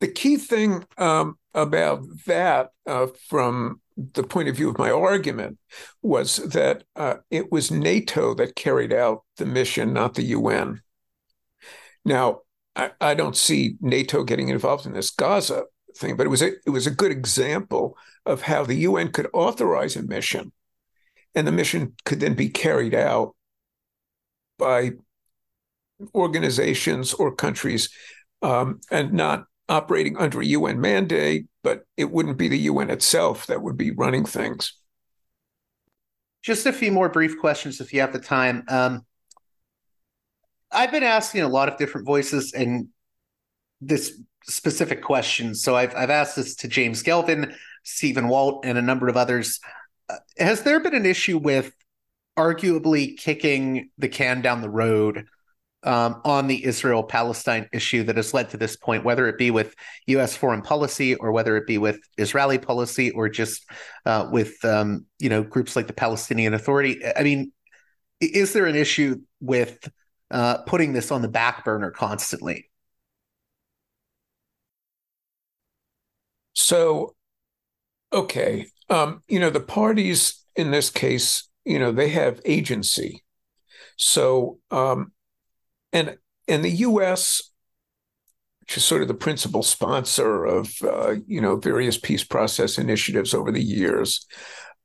The 0.00 0.08
key 0.08 0.36
thing 0.36 0.84
um, 0.98 1.38
about 1.54 2.02
that, 2.26 2.72
uh, 2.86 3.06
from 3.30 3.80
the 3.96 4.22
point 4.22 4.50
of 4.50 4.56
view 4.56 4.68
of 4.68 4.76
my 4.76 4.90
argument, 4.90 5.56
was 6.02 6.36
that 6.36 6.84
uh, 6.94 7.14
it 7.30 7.50
was 7.50 7.70
NATO 7.70 8.34
that 8.34 8.54
carried 8.54 8.92
out 8.92 9.24
the 9.38 9.46
mission, 9.46 9.94
not 9.94 10.12
the 10.12 10.24
UN. 10.24 10.82
Now, 12.04 12.40
I, 12.76 12.90
I 13.00 13.14
don't 13.14 13.34
see 13.34 13.76
NATO 13.80 14.24
getting 14.24 14.50
involved 14.50 14.84
in 14.84 14.92
this 14.92 15.10
Gaza 15.10 15.64
thing, 15.96 16.16
but 16.16 16.26
it 16.26 16.30
was 16.30 16.42
a, 16.42 16.52
it 16.66 16.70
was 16.70 16.86
a 16.86 16.90
good 16.90 17.10
example 17.10 17.96
of 18.24 18.42
how 18.42 18.64
the 18.64 18.74
UN 18.74 19.10
could 19.10 19.28
authorize 19.32 19.96
a 19.96 20.02
mission, 20.02 20.52
and 21.34 21.46
the 21.46 21.52
mission 21.52 21.94
could 22.04 22.20
then 22.20 22.34
be 22.34 22.48
carried 22.48 22.94
out 22.94 23.34
by 24.58 24.92
organizations 26.14 27.14
or 27.14 27.34
countries, 27.34 27.90
um, 28.42 28.80
and 28.90 29.12
not 29.12 29.44
operating 29.68 30.16
under 30.16 30.40
a 30.40 30.46
UN 30.46 30.80
mandate, 30.80 31.46
but 31.62 31.84
it 31.96 32.10
wouldn't 32.10 32.38
be 32.38 32.48
the 32.48 32.58
UN 32.58 32.90
itself 32.90 33.46
that 33.46 33.62
would 33.62 33.76
be 33.76 33.90
running 33.90 34.24
things. 34.24 34.74
Just 36.42 36.66
a 36.66 36.72
few 36.72 36.92
more 36.92 37.08
brief 37.08 37.38
questions 37.38 37.80
if 37.80 37.92
you 37.92 38.00
have 38.00 38.12
the 38.12 38.20
time. 38.20 38.64
Um, 38.68 39.04
I've 40.70 40.92
been 40.92 41.02
asking 41.02 41.42
a 41.42 41.48
lot 41.48 41.68
of 41.68 41.78
different 41.78 42.06
voices, 42.06 42.52
and 42.52 42.88
this 43.80 44.20
specific 44.44 45.02
question. 45.02 45.54
So 45.54 45.76
I've 45.76 45.94
I've 45.94 46.10
asked 46.10 46.36
this 46.36 46.54
to 46.56 46.68
James 46.68 47.02
Gelvin, 47.02 47.54
Stephen 47.84 48.28
Walt, 48.28 48.64
and 48.64 48.78
a 48.78 48.82
number 48.82 49.08
of 49.08 49.16
others. 49.16 49.60
Uh, 50.08 50.16
has 50.38 50.62
there 50.62 50.80
been 50.80 50.94
an 50.94 51.06
issue 51.06 51.38
with 51.38 51.72
arguably 52.38 53.16
kicking 53.16 53.90
the 53.98 54.08
can 54.08 54.42
down 54.42 54.60
the 54.60 54.70
road 54.70 55.26
um, 55.82 56.20
on 56.24 56.48
the 56.48 56.64
Israel 56.64 57.02
Palestine 57.02 57.68
issue 57.72 58.02
that 58.04 58.16
has 58.16 58.34
led 58.34 58.50
to 58.50 58.56
this 58.56 58.76
point, 58.76 59.04
whether 59.04 59.28
it 59.28 59.38
be 59.38 59.50
with 59.50 59.74
U.S. 60.08 60.36
foreign 60.36 60.62
policy 60.62 61.14
or 61.14 61.32
whether 61.32 61.56
it 61.56 61.66
be 61.66 61.78
with 61.78 62.00
Israeli 62.18 62.58
policy 62.58 63.10
or 63.12 63.28
just 63.28 63.64
uh, 64.04 64.28
with 64.30 64.62
um, 64.64 65.06
you 65.18 65.28
know 65.28 65.42
groups 65.42 65.76
like 65.76 65.86
the 65.86 65.92
Palestinian 65.92 66.54
Authority? 66.54 67.00
I 67.16 67.22
mean, 67.22 67.52
is 68.20 68.52
there 68.52 68.66
an 68.66 68.76
issue 68.76 69.20
with 69.40 69.88
uh, 70.30 70.58
putting 70.64 70.92
this 70.92 71.10
on 71.10 71.22
the 71.22 71.28
back 71.28 71.64
burner 71.64 71.90
constantly? 71.90 72.68
So, 76.66 77.14
okay, 78.12 78.66
um, 78.90 79.22
you 79.28 79.38
know, 79.38 79.50
the 79.50 79.60
parties 79.60 80.44
in 80.56 80.72
this 80.72 80.90
case, 80.90 81.48
you 81.64 81.78
know, 81.78 81.92
they 81.92 82.08
have 82.08 82.40
agency. 82.44 83.22
So, 83.96 84.58
um, 84.72 85.12
and 85.92 86.18
and 86.48 86.64
the 86.64 86.70
U.S., 86.70 87.52
which 88.62 88.78
is 88.78 88.84
sort 88.84 89.02
of 89.02 89.06
the 89.06 89.14
principal 89.14 89.62
sponsor 89.62 90.44
of 90.44 90.74
uh, 90.82 91.14
you 91.28 91.40
know 91.40 91.54
various 91.54 91.98
peace 91.98 92.24
process 92.24 92.78
initiatives 92.78 93.32
over 93.32 93.52
the 93.52 93.62
years, 93.62 94.26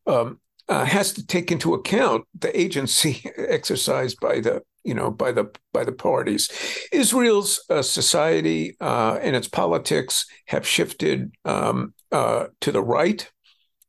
um, 0.05 0.39
uh, 0.69 0.85
has 0.85 1.13
to 1.13 1.25
take 1.25 1.51
into 1.51 1.73
account 1.73 2.25
the 2.37 2.57
agency 2.59 3.29
exercised 3.37 4.19
by 4.19 4.39
the 4.39 4.61
you 4.83 4.93
know 4.93 5.11
by 5.11 5.31
the 5.31 5.49
by 5.73 5.83
the 5.83 5.91
parties. 5.91 6.49
Israel's 6.91 7.63
uh, 7.69 7.81
society 7.81 8.75
uh, 8.79 9.19
and 9.21 9.35
its 9.35 9.47
politics 9.47 10.25
have 10.47 10.67
shifted 10.67 11.31
um, 11.45 11.93
uh, 12.11 12.47
to 12.61 12.71
the 12.71 12.81
right 12.81 13.29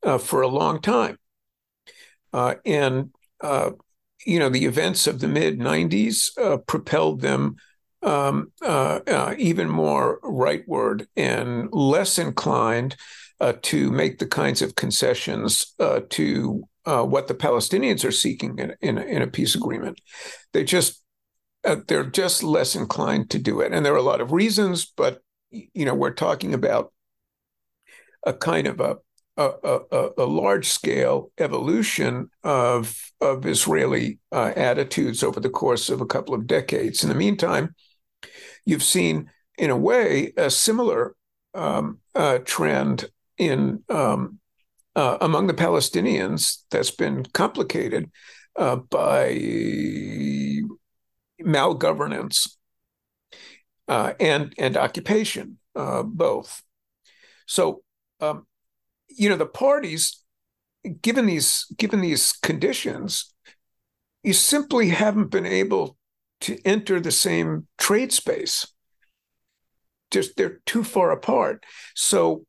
uh, 0.03 0.19
for 0.19 0.43
a 0.43 0.49
long 0.49 0.81
time, 0.81 1.19
uh, 2.33 2.55
and 2.67 3.11
you 4.25 4.39
know 4.39 4.49
the 4.49 4.67
events 4.67 5.07
of 5.07 5.21
the 5.21 5.29
mid 5.29 5.59
'90s 5.59 6.67
propelled 6.67 7.21
them. 7.21 7.57
Um, 8.05 8.51
even 9.39 9.69
more 9.69 10.19
rightward 10.23 11.07
and 11.17 11.73
less 11.73 12.19
inclined 12.19 12.97
uh, 13.43 13.55
to 13.61 13.91
make 13.91 14.21
the 14.21 14.27
kinds 14.27 14.63
of 14.63 14.77
concessions 14.77 15.75
uh, 15.81 16.01
to 16.11 16.63
uh, 16.87 17.03
what 17.03 17.27
the 17.27 17.35
Palestinians 17.35 18.05
are 18.05 18.13
seeking 18.13 18.57
in, 18.59 18.75
in, 18.81 18.99
in 18.99 19.21
a 19.21 19.27
peace 19.27 19.57
agreement. 19.57 20.01
They 20.53 20.63
just 20.63 21.03
uh, 21.65 21.77
they're 21.89 22.05
just 22.05 22.45
less 22.45 22.75
inclined 22.77 23.31
to 23.31 23.39
do 23.39 23.61
it, 23.61 23.73
and 23.73 23.85
there 23.85 23.95
are 23.95 23.97
a 23.97 24.03
lot 24.03 24.21
of 24.21 24.33
reasons. 24.33 24.87
But 24.97 25.21
you 25.51 25.85
know, 25.85 25.95
we're 25.95 26.15
talking 26.15 26.55
about 26.55 26.93
a 28.25 28.33
kind 28.33 28.69
of 28.69 28.81
a 28.81 28.97
a, 29.37 29.51
a, 29.91 30.09
a 30.19 30.25
large 30.25 30.69
scale 30.69 31.33
evolution 31.39 32.31
of 32.45 32.97
of 33.21 33.45
Israeli 33.45 34.21
uh, 34.31 34.53
attitudes 34.55 35.25
over 35.25 35.41
the 35.41 35.51
course 35.51 35.91
of 35.91 36.01
a 36.01 36.07
couple 36.07 36.35
of 36.35 36.47
decades. 36.47 37.03
In 37.03 37.09
the 37.09 37.15
meantime, 37.17 37.75
you've 38.65 38.85
seen, 38.85 39.31
in 39.59 39.71
a 39.71 39.77
way, 39.77 40.33
a 40.37 40.49
similar 40.49 41.17
um, 41.55 41.99
uh, 42.15 42.39
trend 42.45 43.11
in 43.43 43.83
um, 43.89 44.39
uh, 44.95 45.19
among 45.21 45.47
the 45.47 45.55
Palestinians 45.55 46.65
that's 46.71 46.91
been 46.91 47.25
complicated 47.33 48.11
uh, 48.57 48.77
by 48.77 49.35
malgovernance 51.43 52.57
uh, 53.89 54.13
and 54.21 54.55
and 54.59 54.77
occupation, 54.77 55.59
uh, 55.75 56.03
both. 56.03 56.63
So, 57.47 57.83
um, 58.21 58.47
you 59.09 59.29
know, 59.29 59.37
the 59.37 59.47
parties, 59.47 60.23
given 61.03 61.27
these 61.27 61.67
given 61.77 62.01
these 62.01 62.33
conditions, 62.33 63.35
you 64.23 64.33
simply 64.33 64.91
haven't 64.91 65.31
been 65.31 65.47
able 65.47 65.97
to 66.43 66.59
enter 66.65 67.01
the 67.01 67.11
same 67.11 67.67
trade 67.79 68.13
space. 68.13 68.67
Just 70.11 70.37
they're 70.37 70.61
too 70.67 70.85
far 70.85 71.11
apart. 71.11 71.65
So, 71.95 72.45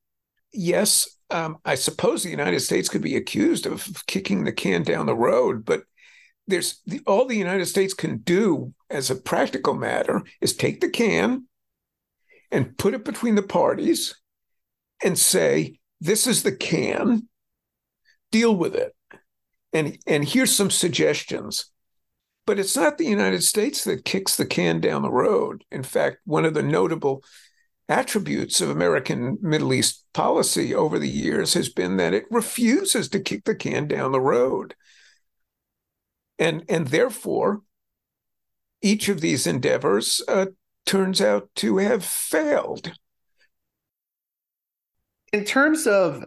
yes, 0.53 1.07
um, 1.29 1.57
I 1.65 1.75
suppose 1.75 2.23
the 2.23 2.29
United 2.29 2.59
States 2.61 2.89
could 2.89 3.01
be 3.01 3.15
accused 3.15 3.65
of 3.65 4.05
kicking 4.07 4.43
the 4.43 4.51
can 4.51 4.83
down 4.83 5.05
the 5.05 5.15
road, 5.15 5.65
but 5.65 5.83
there's 6.47 6.81
the, 6.85 7.01
all 7.07 7.25
the 7.25 7.37
United 7.37 7.65
States 7.65 7.93
can 7.93 8.17
do 8.17 8.73
as 8.89 9.09
a 9.09 9.15
practical 9.15 9.73
matter 9.73 10.21
is 10.41 10.55
take 10.55 10.81
the 10.81 10.89
can 10.89 11.45
and 12.51 12.77
put 12.77 12.93
it 12.93 13.05
between 13.05 13.35
the 13.35 13.43
parties 13.43 14.15
and 15.03 15.17
say, 15.17 15.79
this 16.01 16.27
is 16.27 16.43
the 16.43 16.55
can, 16.55 17.27
deal 18.31 18.55
with 18.55 18.75
it. 18.75 18.93
And, 19.71 19.97
and 20.05 20.23
here's 20.23 20.55
some 20.55 20.69
suggestions. 20.69 21.71
But 22.45 22.59
it's 22.59 22.75
not 22.75 22.97
the 22.97 23.05
United 23.05 23.41
States 23.41 23.85
that 23.85 24.05
kicks 24.05 24.35
the 24.35 24.45
can 24.45 24.81
down 24.81 25.01
the 25.01 25.09
road. 25.09 25.63
In 25.71 25.81
fact, 25.81 26.17
one 26.25 26.43
of 26.43 26.53
the 26.53 26.61
notable 26.61 27.23
attributes 27.89 28.61
of 28.61 28.69
American 28.69 29.37
Middle 29.41 29.73
East 29.73 30.05
policy 30.13 30.73
over 30.73 30.97
the 30.97 31.09
years 31.09 31.53
has 31.53 31.69
been 31.69 31.97
that 31.97 32.13
it 32.13 32.25
refuses 32.29 33.09
to 33.09 33.19
kick 33.19 33.43
the 33.43 33.55
can 33.55 33.87
down 33.87 34.11
the 34.11 34.21
road. 34.21 34.75
And, 36.39 36.63
and 36.69 36.87
therefore, 36.87 37.61
each 38.81 39.09
of 39.09 39.21
these 39.21 39.47
endeavors 39.47 40.21
uh, 40.27 40.47
turns 40.85 41.21
out 41.21 41.49
to 41.55 41.77
have 41.77 42.03
failed. 42.03 42.91
In 45.31 45.45
terms 45.45 45.87
of 45.87 46.23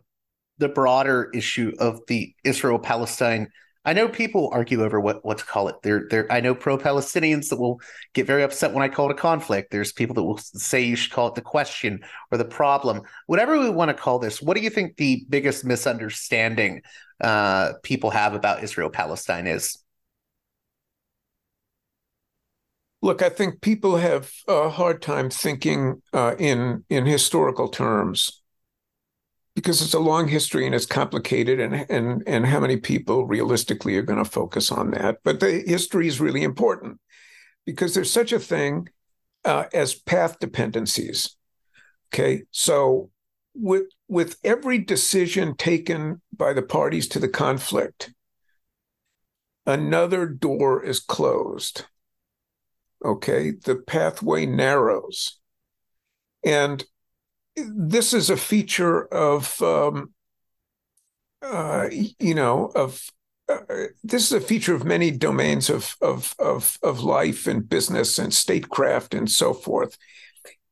the 0.58 0.68
broader 0.68 1.30
issue 1.34 1.72
of 1.78 2.00
the 2.08 2.34
Israel 2.44 2.78
Palestine 2.78 3.48
I 3.86 3.92
know 3.92 4.08
people 4.08 4.50
argue 4.52 4.82
over 4.82 5.00
what, 5.00 5.24
what 5.24 5.38
to 5.38 5.44
call 5.44 5.68
it. 5.68 5.76
There, 5.82 6.08
there. 6.10 6.30
I 6.30 6.40
know 6.40 6.56
pro-Palestinians 6.56 7.48
that 7.50 7.60
will 7.60 7.80
get 8.14 8.26
very 8.26 8.42
upset 8.42 8.72
when 8.72 8.82
I 8.82 8.88
call 8.88 9.08
it 9.08 9.12
a 9.12 9.18
conflict. 9.18 9.70
There's 9.70 9.92
people 9.92 10.14
that 10.16 10.24
will 10.24 10.38
say 10.38 10.82
you 10.82 10.96
should 10.96 11.12
call 11.12 11.28
it 11.28 11.36
the 11.36 11.40
question 11.40 12.00
or 12.32 12.36
the 12.36 12.44
problem, 12.44 13.02
whatever 13.28 13.56
we 13.56 13.70
want 13.70 13.90
to 13.90 13.94
call 13.94 14.18
this. 14.18 14.42
What 14.42 14.56
do 14.56 14.62
you 14.62 14.70
think 14.70 14.96
the 14.96 15.24
biggest 15.28 15.64
misunderstanding 15.64 16.82
uh, 17.20 17.74
people 17.84 18.10
have 18.10 18.34
about 18.34 18.64
Israel 18.64 18.90
Palestine 18.90 19.46
is? 19.46 19.80
Look, 23.02 23.22
I 23.22 23.28
think 23.28 23.60
people 23.60 23.98
have 23.98 24.32
a 24.48 24.68
hard 24.68 25.00
time 25.00 25.30
thinking 25.30 26.02
uh, 26.12 26.34
in 26.40 26.84
in 26.90 27.06
historical 27.06 27.68
terms 27.68 28.42
because 29.56 29.82
it's 29.82 29.94
a 29.94 29.98
long 29.98 30.28
history 30.28 30.64
and 30.66 30.74
it's 30.74 30.86
complicated, 30.86 31.58
and 31.58 31.74
and 31.90 32.22
and 32.26 32.46
how 32.46 32.60
many 32.60 32.76
people 32.76 33.26
realistically 33.26 33.96
are 33.96 34.02
going 34.02 34.22
to 34.22 34.30
focus 34.30 34.70
on 34.70 34.92
that? 34.92 35.18
But 35.24 35.40
the 35.40 35.64
history 35.66 36.06
is 36.06 36.20
really 36.20 36.44
important 36.44 37.00
because 37.64 37.94
there's 37.94 38.12
such 38.12 38.30
a 38.30 38.38
thing 38.38 38.88
uh, 39.44 39.64
as 39.72 39.94
path 39.94 40.38
dependencies. 40.38 41.36
Okay, 42.14 42.44
so 42.52 43.10
with 43.54 43.86
with 44.06 44.36
every 44.44 44.78
decision 44.78 45.56
taken 45.56 46.22
by 46.32 46.52
the 46.52 46.62
parties 46.62 47.08
to 47.08 47.18
the 47.18 47.28
conflict, 47.28 48.12
another 49.66 50.26
door 50.26 50.84
is 50.84 51.00
closed 51.00 51.86
okay, 53.04 53.52
the 53.52 53.76
pathway 53.76 54.46
narrows. 54.46 55.38
And 56.44 56.84
this 57.56 58.12
is 58.12 58.30
a 58.30 58.36
feature 58.36 59.06
of, 59.06 59.60
um, 59.62 60.12
uh, 61.42 61.88
you 62.18 62.34
know, 62.34 62.66
of 62.74 63.10
uh, 63.48 63.58
this 64.02 64.24
is 64.24 64.32
a 64.32 64.40
feature 64.40 64.74
of 64.74 64.84
many 64.84 65.10
domains 65.10 65.70
of, 65.70 65.94
of 66.00 66.34
of 66.38 66.78
of 66.82 67.00
life 67.00 67.46
and 67.46 67.68
business 67.68 68.18
and 68.18 68.34
statecraft 68.34 69.14
and 69.14 69.30
so 69.30 69.54
forth. 69.54 69.96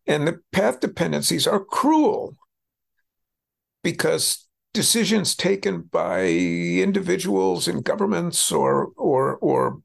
And 0.06 0.26
the 0.26 0.40
path 0.52 0.80
dependencies 0.80 1.46
are 1.46 1.64
cruel 1.64 2.36
because 3.82 4.46
decisions 4.72 5.36
taken 5.36 5.82
by 5.82 6.26
individuals 6.26 7.68
and 7.68 7.84
governments 7.84 8.50
or 8.50 8.90
or 8.96 9.36
or 9.36 9.78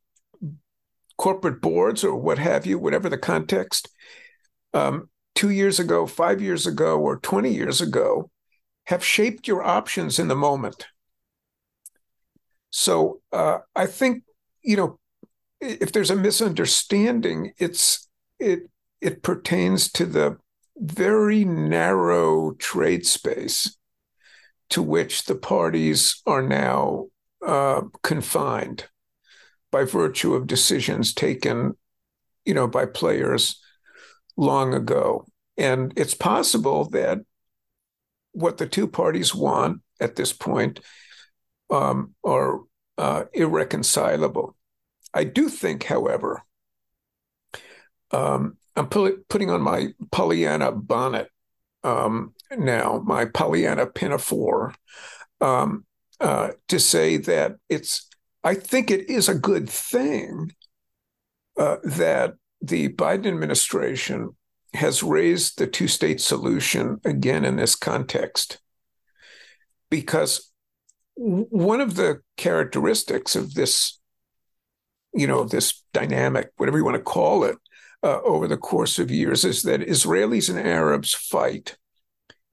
corporate 1.17 1.61
boards 1.61 2.03
or 2.03 2.15
what 2.15 2.39
have 2.39 2.65
you, 2.65 2.79
whatever 2.79 3.09
the 3.09 3.17
context, 3.17 3.89
um, 4.73 5.09
two 5.39 5.51
years 5.51 5.79
ago, 5.79 6.05
five 6.05 6.41
years 6.41 6.67
ago, 6.67 6.99
or 6.99 7.17
20 7.17 7.49
years 7.49 7.79
ago, 7.79 8.29
have 8.87 9.01
shaped 9.01 9.47
your 9.47 9.63
options 9.63 10.19
in 10.19 10.27
the 10.27 10.35
moment. 10.35 10.87
So 12.71 13.21
uh, 13.31 13.59
I 13.73 13.85
think, 13.85 14.23
you 14.61 14.75
know, 14.75 14.99
if 15.61 15.93
there's 15.93 16.11
a 16.11 16.15
misunderstanding, 16.17 17.53
it's 17.57 18.09
it 18.37 18.69
it 18.99 19.23
pertains 19.23 19.89
to 19.93 20.05
the 20.05 20.37
very 20.75 21.45
narrow 21.45 22.51
trade 22.59 23.05
space 23.05 23.77
to 24.71 24.81
which 24.81 25.23
the 25.23 25.35
parties 25.35 26.21
are 26.25 26.41
now 26.41 27.05
uh, 27.47 27.83
confined 28.03 28.87
by 29.71 29.85
virtue 29.85 30.33
of 30.33 30.47
decisions 30.47 31.13
taken, 31.13 31.77
you 32.43 32.53
know, 32.53 32.67
by 32.67 32.85
players 32.85 33.61
long 34.39 34.73
ago. 34.73 35.28
And 35.60 35.93
it's 35.97 36.14
possible 36.14 36.86
that 36.91 37.20
what 38.32 38.57
the 38.57 38.66
two 38.66 38.88
parties 38.88 39.36
want 39.36 39.82
at 39.99 40.16
this 40.16 40.32
point 40.32 40.80
um, 41.70 42.16
are 42.24 42.62
uh, 42.97 43.26
irreconcilable. 43.34 44.55
I 45.14 45.26
do 45.26 45.49
think, 45.49 45.84
however, 45.84 46.43
um, 48.12 48.57
I'm 48.76 48.88
pu- 48.88 49.24
putting 49.28 49.49
on 49.49 49.62
my 49.62 49.89
Pollyanna 50.12 50.72
bonnet 50.72 51.30
um, 51.84 52.34
now, 52.57 53.01
my 53.05 53.26
Pollyanna 53.26 53.86
pinafore, 53.86 54.74
um, 55.41 55.86
uh, 56.20 56.51
to 56.70 56.80
say 56.80 57.18
that 57.18 57.55
it's 57.70 58.07
I 58.43 58.55
think 58.55 58.89
it 58.89 59.10
is 59.10 59.28
a 59.28 59.36
good 59.36 59.70
thing 59.70 60.53
uh, 61.57 61.78
that 61.84 62.36
the 62.62 62.89
Biden 62.89 63.28
administration 63.28 64.36
has 64.74 65.03
raised 65.03 65.57
the 65.57 65.67
two 65.67 65.88
state 65.88 66.22
solution 66.22 66.99
again 67.03 67.45
in 67.45 67.55
this 67.55 67.76
context. 67.76 68.59
Because 69.89 70.51
one 71.15 71.82
of 71.82 71.95
the 71.95 72.22
characteristics 72.38 73.36
of 73.36 73.53
this, 73.53 73.99
you 75.13 75.28
know, 75.28 75.43
this 75.43 75.84
dynamic, 75.93 76.51
whatever 76.57 76.78
you 76.78 76.86
want 76.86 76.97
to 76.97 77.03
call 77.03 77.43
it, 77.43 77.57
uh, 78.03 78.22
over 78.22 78.47
the 78.47 78.57
course 78.57 78.99
of 78.99 79.11
years 79.11 79.43
is 79.43 79.63
that 79.63 79.82
Israelis 79.82 80.49
and 80.49 80.59
Arabs 80.59 81.13
fight, 81.13 81.78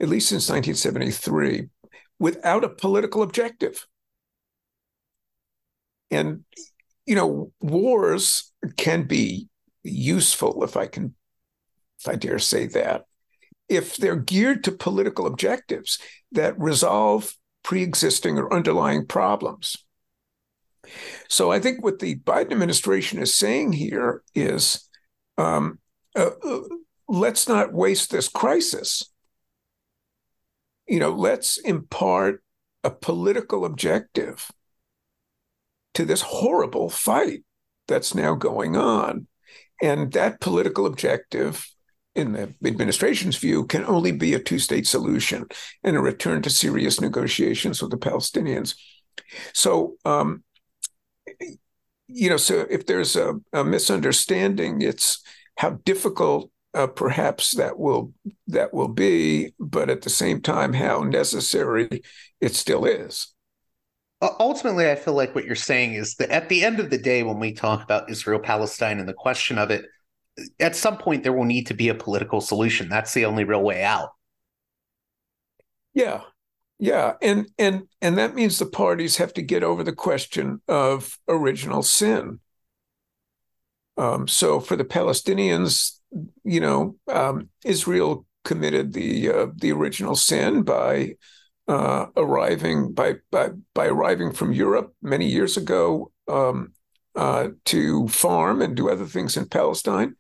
at 0.01 0.09
least 0.09 0.29
since 0.29 0.49
1973, 0.49 1.69
without 2.19 2.65
a 2.65 2.69
political 2.69 3.23
objective. 3.23 3.87
And, 6.11 6.45
you 7.05 7.15
know, 7.15 7.53
wars 7.61 8.53
can 8.77 9.05
be 9.05 9.49
useful, 9.85 10.65
if 10.65 10.77
I 10.77 10.87
can, 10.87 11.15
if 12.01 12.09
I 12.09 12.17
dare 12.17 12.39
say 12.39 12.67
that, 12.69 13.05
if 13.69 13.97
they're 13.97 14.17
geared 14.17 14.65
to 14.65 14.73
political 14.73 15.27
objectives 15.27 15.99
that 16.33 16.59
resolve 16.59 17.35
pre 17.63 17.83
existing 17.83 18.39
or 18.39 18.53
underlying 18.53 19.07
problems. 19.07 19.77
So 21.29 21.51
I 21.51 21.59
think 21.59 21.83
what 21.83 21.99
the 21.99 22.17
Biden 22.21 22.53
administration 22.53 23.19
is 23.19 23.35
saying 23.35 23.73
here 23.73 24.23
is 24.35 24.89
um, 25.37 25.81
uh, 26.15 26.31
uh, 26.45 26.61
let's 27.09 27.49
not 27.49 27.73
waste 27.73 28.11
this 28.11 28.29
crisis. 28.29 29.03
You 30.87 31.01
know, 31.01 31.11
let's 31.11 31.59
impart 31.59 32.43
a 32.85 32.91
political 32.91 33.65
objective 33.65 34.51
to 35.95 36.05
this 36.05 36.23
horrible 36.23 36.89
fight 36.89 37.41
that's 37.89 38.15
now 38.15 38.35
going 38.35 38.77
on. 38.77 39.27
And 39.83 40.13
that 40.13 40.41
political 40.41 40.87
objective, 40.87 41.67
in 42.17 42.33
the 42.33 42.55
administration's 42.65 43.37
view, 43.37 43.67
can 43.67 43.85
only 43.85 44.13
be 44.13 44.35
a 44.35 44.39
two 44.39 44.59
state 44.59 44.87
solution 44.87 45.47
and 45.85 45.97
a 45.97 46.01
return 46.01 46.43
to 46.43 46.51
serious 46.51 47.01
negotiations 47.01 47.81
with 47.81 47.91
the 47.91 47.97
Palestinians. 47.97 48.75
So, 49.53 49.97
um, 50.05 50.43
you 52.09 52.31
know, 52.31 52.37
so 52.37 52.67
if 52.71 52.87
there's 52.87 53.17
a, 53.17 53.35
a 53.53 53.65
misunderstanding, 53.65 54.83
it's 54.83 55.23
how 55.57 55.79
difficult 55.85 56.51
uh, 56.75 56.87
perhaps 56.87 57.53
that 57.57 57.79
will 57.79 58.13
that 58.49 58.75
will 58.75 58.89
be, 58.89 59.53
but 59.59 59.89
at 59.89 60.03
the 60.03 60.11
same 60.11 60.43
time, 60.43 60.73
how 60.75 61.01
necessary 61.01 62.03
it 62.41 62.55
still 62.55 62.85
is 62.85 63.35
ultimately, 64.23 64.91
I 64.91 64.95
feel 64.95 65.15
like 65.15 65.35
what 65.35 65.45
you're 65.45 65.55
saying 65.55 65.95
is 65.95 66.15
that 66.17 66.31
at 66.31 66.49
the 66.49 66.65
end 66.65 66.81
of 66.81 66.91
the 66.91 66.99
day, 66.99 67.23
when 67.23 67.39
we 67.39 67.53
talk 67.53 67.83
about 67.83 68.11
Israel 68.11 68.41
Palestine 68.41 68.99
and 68.99 69.09
the 69.09 69.15
question 69.15 69.59
of 69.59 69.71
it, 69.71 69.85
at 70.61 70.77
some 70.77 70.99
point 70.99 71.23
there 71.23 71.33
will 71.33 71.45
need 71.45 71.67
to 71.69 71.75
be 71.75 71.89
a 71.89 71.95
political 71.95 72.41
solution. 72.41 72.89
That's 72.89 73.15
the 73.15 73.25
only 73.25 73.45
real 73.45 73.63
way 73.63 73.83
out. 73.83 74.11
Yeah. 75.95 76.23
Yeah, 76.79 77.15
and 77.23 77.47
and 77.59 77.89
and 78.03 78.19
that 78.19 78.35
means 78.35 78.59
the 78.59 78.67
parties 78.67 79.17
have 79.17 79.33
to 79.35 79.43
get 79.43 79.63
over 79.63 79.83
the 79.83 79.95
question 79.95 80.61
of 80.69 81.19
original 81.27 81.83
sin. 81.83 82.41
Um, 83.97 84.29
so 84.29 84.61
for 84.61 84.77
the 84.77 84.85
Palestinians, 84.85 85.99
you 86.45 86.61
know, 86.61 86.97
um, 87.09 87.49
Israel 87.65 88.27
committed 88.45 88.93
the 88.93 89.31
uh, 89.31 89.47
the 89.57 89.73
original 89.73 90.17
sin 90.17 90.65
by 90.65 91.15
uh, 91.67 92.07
arriving 92.15 92.93
by, 92.93 93.15
by 93.31 93.51
by 93.75 93.87
arriving 93.87 94.33
from 94.33 94.53
Europe 94.53 94.95
many 95.01 95.27
years 95.29 95.57
ago 95.57 96.13
um, 96.29 96.73
uh, 97.15 97.49
to 97.65 98.07
farm 98.09 98.61
and 98.61 98.77
do 98.77 98.91
other 98.91 99.07
things 99.07 99.37
in 99.37 99.49
Palestine, 99.49 100.15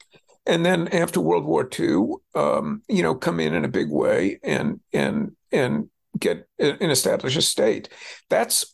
and 0.46 0.64
then 0.64 0.88
after 0.88 1.20
World 1.20 1.44
War 1.44 1.68
II, 1.78 2.14
um, 2.34 2.82
you 2.88 3.02
know, 3.02 3.14
come 3.14 3.40
in 3.40 3.54
in 3.54 3.64
a 3.64 3.68
big 3.68 3.90
way 3.90 4.38
and 4.42 4.80
and 4.92 5.32
and 5.52 5.90
get 6.18 6.48
and 6.58 6.90
establish 6.90 7.36
a 7.36 7.42
state. 7.42 7.88
That's 8.30 8.72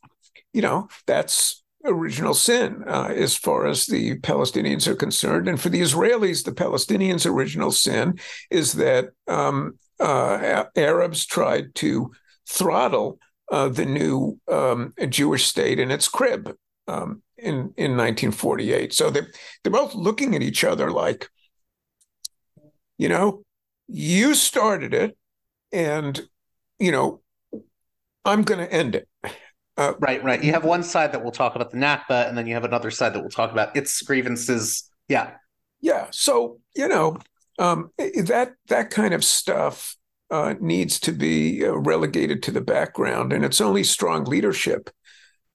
you 0.52 0.62
know 0.62 0.88
that's 1.06 1.62
original 1.84 2.34
sin 2.34 2.84
uh, 2.86 3.12
as 3.14 3.36
far 3.36 3.66
as 3.66 3.86
the 3.86 4.18
Palestinians 4.20 4.86
are 4.86 4.94
concerned, 4.94 5.48
and 5.48 5.60
for 5.60 5.68
the 5.68 5.80
Israelis, 5.80 6.44
the 6.44 6.52
Palestinians' 6.52 7.26
original 7.26 7.72
sin 7.72 8.18
is 8.50 8.74
that 8.74 9.10
um, 9.26 9.78
uh, 9.98 10.64
Arabs 10.76 11.26
tried 11.26 11.74
to 11.76 12.12
throttle 12.48 13.18
uh, 13.50 13.68
the 13.68 13.86
new 13.86 14.38
um, 14.48 14.92
Jewish 15.08 15.46
state 15.46 15.78
in 15.78 15.90
its 15.90 16.08
crib 16.08 16.54
um, 16.88 17.22
in 17.36 17.72
in 17.76 17.96
1948. 17.96 18.92
So 18.92 19.10
they're 19.10 19.28
they're 19.62 19.72
both 19.72 19.94
looking 19.94 20.34
at 20.34 20.42
each 20.42 20.64
other 20.64 20.90
like, 20.90 21.28
you 23.02 23.08
know, 23.08 23.42
you 23.88 24.32
started 24.32 24.94
it, 24.94 25.18
and 25.72 26.20
you 26.78 26.92
know, 26.92 27.20
I'm 28.24 28.42
going 28.42 28.64
to 28.64 28.72
end 28.72 28.94
it. 28.94 29.08
Uh, 29.78 29.94
right, 30.00 30.22
right. 30.22 30.44
You 30.44 30.52
have 30.52 30.66
one 30.66 30.82
side 30.82 31.12
that 31.12 31.24
will 31.24 31.32
talk 31.32 31.54
about 31.54 31.70
the 31.70 31.78
Nakba, 31.78 32.28
and 32.28 32.36
then 32.36 32.46
you 32.46 32.52
have 32.52 32.64
another 32.64 32.90
side 32.90 33.14
that 33.14 33.22
will 33.22 33.30
talk 33.30 33.52
about 33.52 33.74
its 33.74 34.02
grievances. 34.02 34.86
Yeah, 35.08 35.30
yeah. 35.80 36.08
So 36.10 36.60
you 36.76 36.88
know 36.88 37.16
um, 37.58 37.90
that 37.96 38.52
that 38.68 38.90
kind 38.90 39.14
of 39.14 39.24
stuff 39.24 39.96
uh, 40.30 40.56
needs 40.60 41.00
to 41.00 41.12
be 41.12 41.64
uh, 41.64 41.72
relegated 41.72 42.42
to 42.42 42.50
the 42.50 42.60
background, 42.60 43.32
and 43.32 43.46
it's 43.46 43.62
only 43.62 43.82
strong 43.82 44.24
leadership 44.24 44.90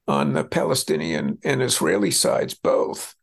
on 0.08 0.34
the 0.34 0.44
Palestinian 0.44 1.38
and 1.44 1.62
Israeli 1.62 2.10
sides 2.10 2.56
both 2.56 3.14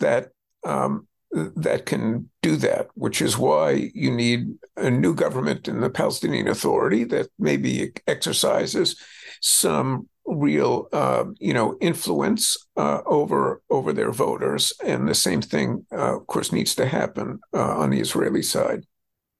that 0.00 0.28
um, 0.64 1.07
that 1.30 1.86
can 1.86 2.30
do 2.42 2.56
that, 2.56 2.88
which 2.94 3.20
is 3.20 3.36
why 3.36 3.90
you 3.94 4.10
need 4.10 4.54
a 4.76 4.90
new 4.90 5.14
government 5.14 5.68
in 5.68 5.80
the 5.80 5.90
Palestinian 5.90 6.48
Authority 6.48 7.04
that 7.04 7.28
maybe 7.38 7.92
exercises 8.06 8.96
some 9.40 10.08
real, 10.26 10.88
uh, 10.92 11.24
you 11.38 11.54
know, 11.54 11.76
influence 11.80 12.56
uh, 12.76 13.00
over 13.06 13.62
over 13.70 13.92
their 13.92 14.12
voters, 14.12 14.72
and 14.84 15.08
the 15.08 15.14
same 15.14 15.40
thing, 15.40 15.86
uh, 15.92 16.16
of 16.16 16.26
course, 16.26 16.52
needs 16.52 16.74
to 16.74 16.86
happen 16.86 17.40
uh, 17.54 17.78
on 17.78 17.90
the 17.90 18.00
Israeli 18.00 18.42
side. 18.42 18.84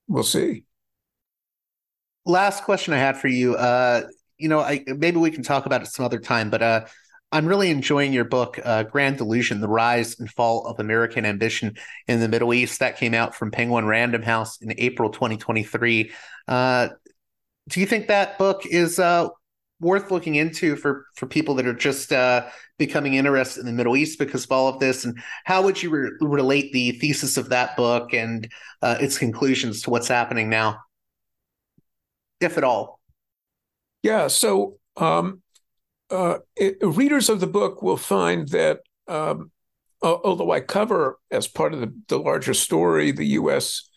We'll 0.08 0.22
see. 0.22 0.64
Last 2.24 2.64
question 2.64 2.94
I 2.94 2.98
had 2.98 3.16
for 3.16 3.28
you. 3.28 3.54
Uh, 3.54 4.02
you 4.38 4.48
know, 4.48 4.60
I, 4.60 4.84
maybe 4.86 5.18
we 5.18 5.30
can 5.30 5.42
talk 5.42 5.66
about 5.66 5.82
it 5.82 5.86
some 5.88 6.04
other 6.04 6.18
time, 6.18 6.50
but 6.50 6.62
uh, 6.62 6.84
I'm 7.30 7.46
really 7.46 7.70
enjoying 7.70 8.12
your 8.12 8.24
book, 8.24 8.58
uh, 8.64 8.84
Grand 8.84 9.18
Delusion 9.18 9.60
The 9.60 9.68
Rise 9.68 10.18
and 10.18 10.30
Fall 10.30 10.66
of 10.66 10.80
American 10.80 11.26
Ambition 11.26 11.76
in 12.06 12.20
the 12.20 12.28
Middle 12.28 12.54
East. 12.54 12.80
That 12.80 12.96
came 12.96 13.12
out 13.12 13.34
from 13.34 13.50
Penguin 13.50 13.84
Random 13.84 14.22
House 14.22 14.62
in 14.62 14.72
April 14.78 15.10
2023. 15.10 16.10
Uh, 16.46 16.88
do 17.68 17.80
you 17.80 17.86
think 17.86 18.06
that 18.06 18.38
book 18.38 18.64
is 18.64 18.98
uh, 18.98 19.28
worth 19.78 20.10
looking 20.10 20.36
into 20.36 20.74
for, 20.74 21.04
for 21.16 21.26
people 21.26 21.54
that 21.56 21.66
are 21.66 21.74
just 21.74 22.12
uh, 22.12 22.46
becoming 22.78 23.14
interested 23.14 23.60
in 23.60 23.66
the 23.66 23.72
Middle 23.72 23.96
East 23.96 24.18
because 24.18 24.44
of 24.44 24.52
all 24.52 24.68
of 24.68 24.80
this? 24.80 25.04
And 25.04 25.18
how 25.44 25.62
would 25.62 25.82
you 25.82 25.90
re- 25.90 26.10
relate 26.22 26.72
the 26.72 26.92
thesis 26.92 27.36
of 27.36 27.50
that 27.50 27.76
book 27.76 28.14
and 28.14 28.50
uh, 28.80 28.96
its 29.00 29.18
conclusions 29.18 29.82
to 29.82 29.90
what's 29.90 30.08
happening 30.08 30.48
now, 30.48 30.78
if 32.40 32.56
at 32.56 32.64
all? 32.64 33.00
Yeah. 34.02 34.28
So, 34.28 34.78
um, 34.96 35.42
uh, 36.10 36.38
it, 36.56 36.76
readers 36.82 37.28
of 37.28 37.40
the 37.40 37.46
book 37.46 37.82
will 37.82 37.96
find 37.96 38.48
that 38.48 38.80
um, 39.06 39.50
although 40.02 40.50
I 40.50 40.60
cover 40.60 41.18
as 41.30 41.46
part 41.46 41.74
of 41.74 41.80
the, 41.80 41.92
the 42.08 42.18
larger 42.18 42.54
story 42.54 43.10
the 43.10 43.26
U.S. 43.26 43.88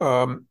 Um, 0.00 0.46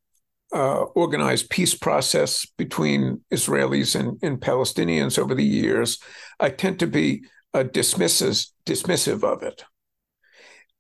uh, 0.54 0.84
organized 0.96 1.50
peace 1.50 1.74
process 1.74 2.46
between 2.58 3.22
Israelis 3.32 4.00
and, 4.00 4.20
and, 4.22 4.40
Palestinians 4.40 5.18
over 5.18 5.34
the 5.34 5.44
years, 5.44 5.98
I 6.40 6.50
tend 6.50 6.80
to 6.80 6.88
be 6.88 7.24
uh, 7.56 7.64
dismisses, 7.64 8.54
dismissive 8.66 9.24
of 9.24 9.42
it. 9.42 9.64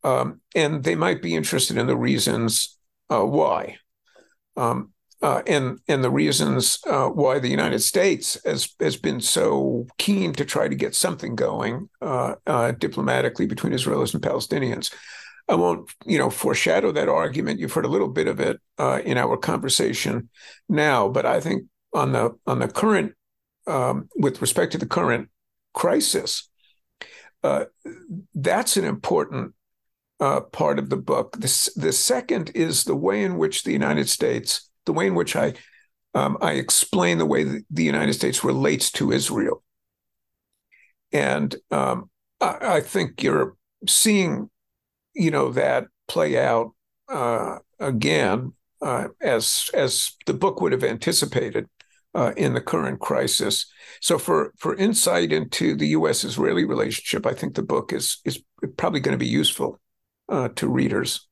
Um, 0.03 0.41
and 0.53 0.83
they 0.83 0.93
might 0.93 1.23
be 1.23 1.35
interested 1.35 1.77
in 1.77 1.87
the 1.87 1.97
reasons 1.97 2.77
uh, 3.09 3.23
why. 3.23 3.77
Um, 4.55 4.92
uh, 5.23 5.41
and 5.47 5.79
and 5.87 6.03
the 6.03 6.11
reasons 6.11 6.79
uh, 6.85 7.07
why 7.07 7.39
the 7.39 7.47
United 7.47 7.79
States 7.79 8.37
has 8.45 8.75
has 8.81 8.97
been 8.97 9.21
so 9.21 9.87
keen 9.97 10.33
to 10.33 10.43
try 10.43 10.67
to 10.67 10.75
get 10.75 10.93
something 10.93 11.33
going 11.33 11.89
uh, 12.01 12.35
uh 12.45 12.73
diplomatically 12.73 13.47
between 13.47 13.71
Israelis 13.71 14.13
and 14.13 14.21
Palestinians. 14.21 14.93
I 15.47 15.55
won't, 15.55 15.89
you 16.05 16.17
know, 16.17 16.29
foreshadow 16.29 16.91
that 16.91 17.09
argument. 17.09 17.59
You've 17.59 17.73
heard 17.73 17.85
a 17.85 17.89
little 17.89 18.09
bit 18.09 18.27
of 18.27 18.39
it 18.39 18.59
uh, 18.77 19.01
in 19.03 19.17
our 19.17 19.35
conversation 19.37 20.29
now, 20.69 21.07
but 21.07 21.25
I 21.25 21.39
think 21.39 21.63
on 21.93 22.11
the 22.11 22.37
on 22.45 22.59
the 22.59 22.67
current, 22.67 23.13
um, 23.65 24.09
with 24.17 24.41
respect 24.41 24.73
to 24.73 24.77
the 24.77 24.85
current 24.85 25.29
crisis, 25.73 26.49
uh, 27.43 27.65
that's 28.35 28.75
an 28.75 28.83
important 28.83 29.53
part 30.19 30.79
of 30.79 30.89
the 30.89 30.97
book. 30.97 31.33
The, 31.33 31.71
the 31.75 31.91
second 31.93 32.51
is 32.55 32.83
the 32.83 32.95
way 32.95 33.23
in 33.23 33.37
which 33.37 33.63
the 33.63 33.73
United 33.73 34.07
States 34.07 34.69
the 34.85 34.93
way 34.93 35.07
in 35.07 35.15
which 35.15 35.35
I 35.35 35.53
um, 36.15 36.37
I 36.41 36.53
explain 36.53 37.17
the 37.17 37.25
way 37.25 37.63
the 37.69 37.83
United 37.83 38.13
States 38.13 38.43
relates 38.43 38.91
to 38.93 39.11
Israel, 39.11 39.63
and 41.11 41.55
um, 41.71 42.09
I, 42.39 42.75
I, 42.75 42.81
think 42.81 43.23
you're 43.23 43.55
seeing, 43.87 44.49
you 45.15 45.31
know, 45.31 45.51
that 45.53 45.87
play 46.07 46.37
out 46.37 46.73
uh, 47.09 47.59
again 47.79 48.53
uh, 48.81 49.07
as 49.21 49.69
as 49.73 50.11
the 50.27 50.33
book 50.33 50.61
would 50.61 50.71
have 50.71 50.83
anticipated 50.83 51.67
uh, 52.13 52.33
in 52.37 52.53
the 52.53 52.61
current 52.61 52.99
crisis. 52.99 53.65
So 53.99 54.19
for 54.19 54.53
for 54.57 54.75
insight 54.75 55.31
into 55.31 55.75
the 55.75 55.87
U.S.-Israeli 55.89 56.67
relationship, 56.67 57.25
I 57.25 57.33
think 57.33 57.55
the 57.55 57.63
book 57.63 57.91
is 57.91 58.19
is 58.23 58.43
probably 58.77 58.99
going 58.99 59.17
to 59.17 59.25
be 59.25 59.27
useful 59.27 59.79
uh, 60.29 60.49
to 60.49 60.67
readers 60.67 61.27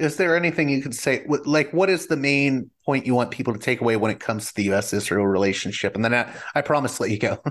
is 0.00 0.16
there 0.16 0.36
anything 0.36 0.68
you 0.68 0.82
could 0.82 0.94
say 0.94 1.24
like 1.44 1.72
what 1.72 1.90
is 1.90 2.06
the 2.06 2.16
main 2.16 2.70
point 2.86 3.06
you 3.06 3.14
want 3.14 3.30
people 3.30 3.52
to 3.52 3.58
take 3.58 3.80
away 3.80 3.96
when 3.96 4.10
it 4.10 4.20
comes 4.20 4.48
to 4.48 4.54
the 4.54 4.72
us 4.72 4.92
israel 4.92 5.26
relationship? 5.26 5.94
And 5.94 6.04
then 6.04 6.14
i, 6.14 6.32
I 6.54 6.62
promise 6.62 7.00
let 7.00 7.10
you 7.10 7.18
go. 7.18 7.42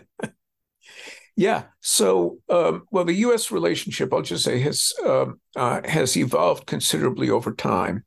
Yeah. 1.37 1.65
So 1.81 2.39
um, 2.49 2.85
well 2.91 3.05
the 3.05 3.15
us 3.15 3.51
relationship 3.51 4.13
i'll 4.13 4.23
just 4.23 4.45
say 4.45 4.61
has 4.61 4.93
um, 5.05 5.41
uh, 5.57 5.81
has 5.85 6.17
evolved 6.17 6.67
considerably 6.67 7.31
over 7.31 7.53
time. 7.53 8.05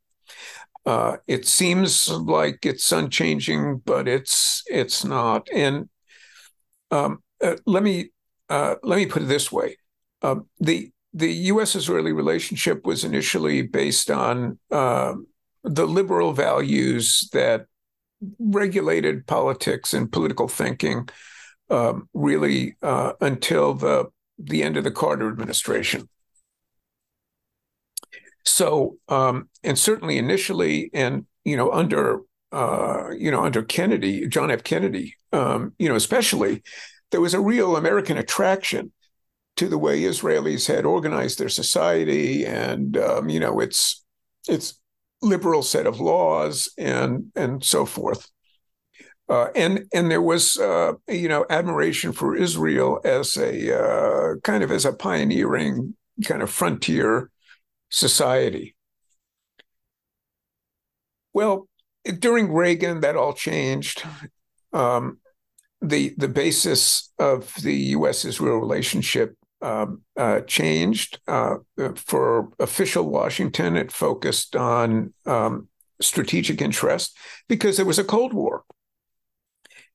Uh, 0.85 1.17
it 1.27 1.45
seems 1.45 2.09
like 2.09 2.65
it's 2.65 2.91
unchanging 2.91 3.81
but 3.85 4.07
it's 4.07 4.63
it's 4.67 5.03
not. 5.03 5.47
And 5.53 5.89
um, 6.91 7.19
uh, 7.43 7.57
let 7.65 7.83
me 7.83 8.11
uh, 8.49 8.75
let 8.83 8.95
me 8.95 9.05
put 9.05 9.23
it 9.23 9.25
this 9.25 9.51
way. 9.51 9.77
Um, 10.21 10.47
the 10.59 10.91
the 11.17 11.33
U.S. 11.51 11.75
Israeli 11.75 12.13
relationship 12.13 12.85
was 12.85 13.03
initially 13.03 13.63
based 13.63 14.11
on 14.11 14.59
uh, 14.71 15.15
the 15.63 15.87
liberal 15.87 16.31
values 16.31 17.27
that 17.33 17.65
regulated 18.39 19.25
politics 19.25 19.93
and 19.95 20.11
political 20.11 20.47
thinking 20.47 21.09
um, 21.71 22.07
really 22.13 22.75
uh, 22.83 23.13
until 23.19 23.73
the 23.73 24.05
the 24.37 24.61
end 24.61 24.77
of 24.77 24.83
the 24.83 24.91
Carter 24.91 25.27
administration. 25.27 26.07
So, 28.45 28.97
um, 29.09 29.49
and 29.63 29.77
certainly 29.77 30.19
initially, 30.19 30.91
and 30.93 31.25
you 31.43 31.57
know, 31.57 31.71
under 31.71 32.21
uh, 32.51 33.09
you 33.17 33.31
know, 33.31 33.43
under 33.43 33.63
Kennedy, 33.63 34.27
John 34.27 34.51
F. 34.51 34.63
Kennedy, 34.63 35.15
um, 35.33 35.73
you 35.79 35.89
know, 35.89 35.95
especially, 35.95 36.61
there 37.09 37.21
was 37.21 37.33
a 37.33 37.41
real 37.41 37.75
American 37.75 38.17
attraction 38.17 38.91
to 39.57 39.67
the 39.67 39.77
way 39.77 40.01
Israelis 40.01 40.67
had 40.67 40.85
organized 40.85 41.39
their 41.39 41.49
society 41.49 42.45
and 42.45 42.97
um, 42.97 43.29
you 43.29 43.39
know 43.39 43.59
its 43.59 44.05
its 44.47 44.79
liberal 45.21 45.63
set 45.63 45.87
of 45.87 45.99
laws 45.99 46.71
and 46.77 47.31
and 47.35 47.63
so 47.63 47.85
forth. 47.85 48.29
Uh, 49.29 49.47
and 49.55 49.85
and 49.93 50.09
there 50.09 50.21
was 50.21 50.57
uh, 50.57 50.93
you 51.07 51.27
know 51.27 51.45
admiration 51.49 52.13
for 52.13 52.35
Israel 52.35 53.01
as 53.03 53.35
a 53.35 53.77
uh, 53.77 54.35
kind 54.43 54.63
of 54.63 54.71
as 54.71 54.85
a 54.85 54.93
pioneering 54.93 55.95
kind 56.23 56.41
of 56.41 56.49
frontier 56.49 57.29
society. 57.89 58.75
Well, 61.33 61.67
during 62.19 62.53
Reagan, 62.53 63.01
that 63.01 63.15
all 63.15 63.33
changed. 63.33 64.03
Um, 64.71 65.19
the 65.81 66.13
the 66.17 66.27
basis 66.27 67.11
of 67.19 67.53
the 67.61 67.75
U.S. 67.97 68.23
Israel 68.23 68.57
relationship 68.57 69.35
uh, 69.61 70.41
changed. 70.47 71.19
Uh, 71.27 71.55
for 71.95 72.49
official 72.59 73.09
Washington, 73.09 73.75
it 73.75 73.91
focused 73.91 74.55
on 74.55 75.13
um, 75.25 75.67
strategic 76.01 76.61
interest 76.61 77.17
because 77.47 77.77
there 77.77 77.85
was 77.85 77.99
a 77.99 78.03
Cold 78.03 78.33
War. 78.33 78.63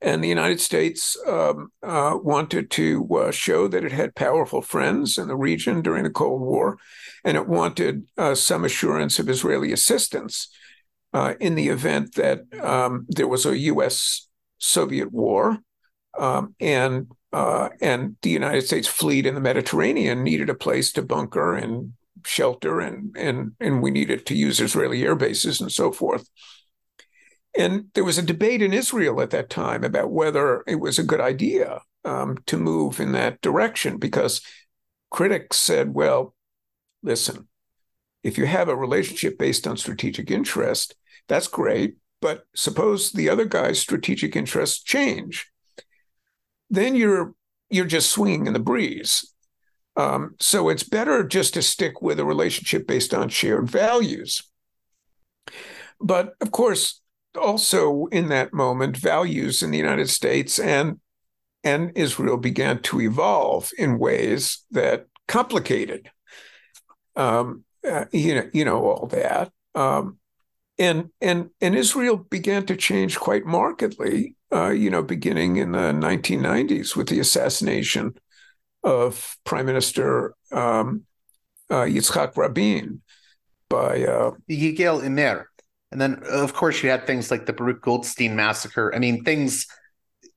And 0.00 0.22
the 0.22 0.28
United 0.28 0.60
States 0.60 1.16
um, 1.28 1.70
uh, 1.80 2.18
wanted 2.20 2.72
to 2.72 3.08
uh, 3.14 3.30
show 3.30 3.68
that 3.68 3.84
it 3.84 3.92
had 3.92 4.16
powerful 4.16 4.60
friends 4.60 5.16
in 5.16 5.28
the 5.28 5.36
region 5.36 5.80
during 5.80 6.02
the 6.02 6.10
Cold 6.10 6.40
War, 6.40 6.76
and 7.24 7.36
it 7.36 7.46
wanted 7.46 8.08
uh, 8.18 8.34
some 8.34 8.64
assurance 8.64 9.20
of 9.20 9.28
Israeli 9.28 9.72
assistance 9.72 10.48
uh, 11.12 11.34
in 11.38 11.54
the 11.54 11.68
event 11.68 12.16
that 12.16 12.40
um, 12.60 13.06
there 13.08 13.28
was 13.28 13.46
a 13.46 13.56
U.S. 13.58 14.26
Soviet 14.58 15.12
war. 15.12 15.58
Um, 16.18 16.56
and 16.58 17.06
uh, 17.32 17.70
and 17.80 18.16
the 18.22 18.30
United 18.30 18.62
States 18.62 18.86
fleet 18.86 19.26
in 19.26 19.34
the 19.34 19.40
Mediterranean 19.40 20.22
needed 20.22 20.50
a 20.50 20.54
place 20.54 20.92
to 20.92 21.02
bunker 21.02 21.54
and 21.54 21.94
shelter, 22.24 22.80
and 22.80 23.16
and 23.16 23.52
and 23.58 23.82
we 23.82 23.90
needed 23.90 24.26
to 24.26 24.34
use 24.34 24.60
Israeli 24.60 25.04
air 25.04 25.16
bases 25.16 25.60
and 25.60 25.72
so 25.72 25.92
forth. 25.92 26.28
And 27.56 27.86
there 27.94 28.04
was 28.04 28.18
a 28.18 28.22
debate 28.22 28.62
in 28.62 28.72
Israel 28.72 29.20
at 29.20 29.30
that 29.30 29.50
time 29.50 29.84
about 29.84 30.10
whether 30.10 30.64
it 30.66 30.76
was 30.76 30.98
a 30.98 31.04
good 31.04 31.20
idea 31.20 31.80
um, 32.04 32.38
to 32.46 32.56
move 32.56 32.98
in 32.98 33.12
that 33.12 33.40
direction 33.42 33.98
because 33.98 34.40
critics 35.10 35.58
said, 35.58 35.92
well, 35.92 36.34
listen, 37.02 37.48
if 38.22 38.38
you 38.38 38.46
have 38.46 38.68
a 38.68 38.76
relationship 38.76 39.38
based 39.38 39.66
on 39.66 39.76
strategic 39.76 40.30
interest, 40.30 40.94
that's 41.28 41.46
great. 41.46 41.96
But 42.22 42.46
suppose 42.54 43.12
the 43.12 43.28
other 43.28 43.44
guy's 43.44 43.80
strategic 43.80 44.34
interests 44.34 44.82
change 44.82 45.51
then 46.72 46.96
you're 46.96 47.34
you're 47.70 47.86
just 47.86 48.10
swinging 48.10 48.46
in 48.46 48.52
the 48.52 48.58
breeze. 48.58 49.32
Um, 49.96 50.34
so 50.40 50.70
it's 50.70 50.82
better 50.82 51.22
just 51.22 51.54
to 51.54 51.62
stick 51.62 52.02
with 52.02 52.18
a 52.18 52.24
relationship 52.24 52.86
based 52.86 53.14
on 53.14 53.28
shared 53.28 53.70
values. 53.70 54.42
But 56.00 56.34
of 56.40 56.50
course, 56.50 57.00
also 57.40 58.06
in 58.06 58.28
that 58.28 58.52
moment, 58.52 58.96
values 58.96 59.62
in 59.62 59.70
the 59.70 59.78
United 59.78 60.08
States 60.08 60.58
and 60.58 60.98
and 61.64 61.92
Israel 61.94 62.38
began 62.38 62.80
to 62.82 63.00
evolve 63.00 63.70
in 63.78 63.98
ways 64.00 64.64
that 64.72 65.06
complicated, 65.28 66.10
um, 67.14 67.64
uh, 67.88 68.06
you 68.12 68.34
know, 68.34 68.50
you 68.52 68.64
know 68.64 68.82
all 68.84 69.06
that, 69.08 69.52
um, 69.74 70.18
and 70.78 71.10
and 71.20 71.50
and 71.60 71.76
Israel 71.76 72.16
began 72.16 72.66
to 72.66 72.76
change 72.76 73.18
quite 73.18 73.44
markedly, 73.44 74.34
uh, 74.52 74.70
you 74.70 74.90
know, 74.90 75.02
beginning 75.02 75.56
in 75.56 75.72
the 75.72 75.92
1990s 75.92 76.94
with 76.94 77.08
the 77.08 77.20
assassination 77.20 78.14
of 78.84 79.36
Prime 79.44 79.66
Minister 79.66 80.34
um, 80.50 81.04
uh, 81.70 81.84
Yitzhak 81.84 82.36
Rabin 82.36 83.00
by 83.68 84.04
uh, 84.04 84.32
Yigal 84.50 85.04
Amir. 85.04 85.48
And 85.90 86.00
then, 86.00 86.22
of 86.28 86.54
course, 86.54 86.82
you 86.82 86.90
had 86.90 87.06
things 87.06 87.30
like 87.30 87.46
the 87.46 87.52
Baruch 87.52 87.82
Goldstein 87.82 88.34
massacre. 88.34 88.94
I 88.94 88.98
mean, 88.98 89.24
things 89.24 89.66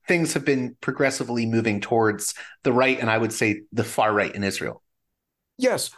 things 0.06 0.32
have 0.34 0.44
been 0.44 0.76
progressively 0.80 1.46
moving 1.46 1.80
towards 1.80 2.34
the 2.62 2.72
right, 2.72 2.98
and 3.00 3.10
I 3.10 3.18
would 3.18 3.32
say 3.32 3.62
the 3.72 3.84
far 3.84 4.12
right 4.12 4.34
in 4.34 4.44
Israel. 4.44 4.82
Yes, 5.58 5.90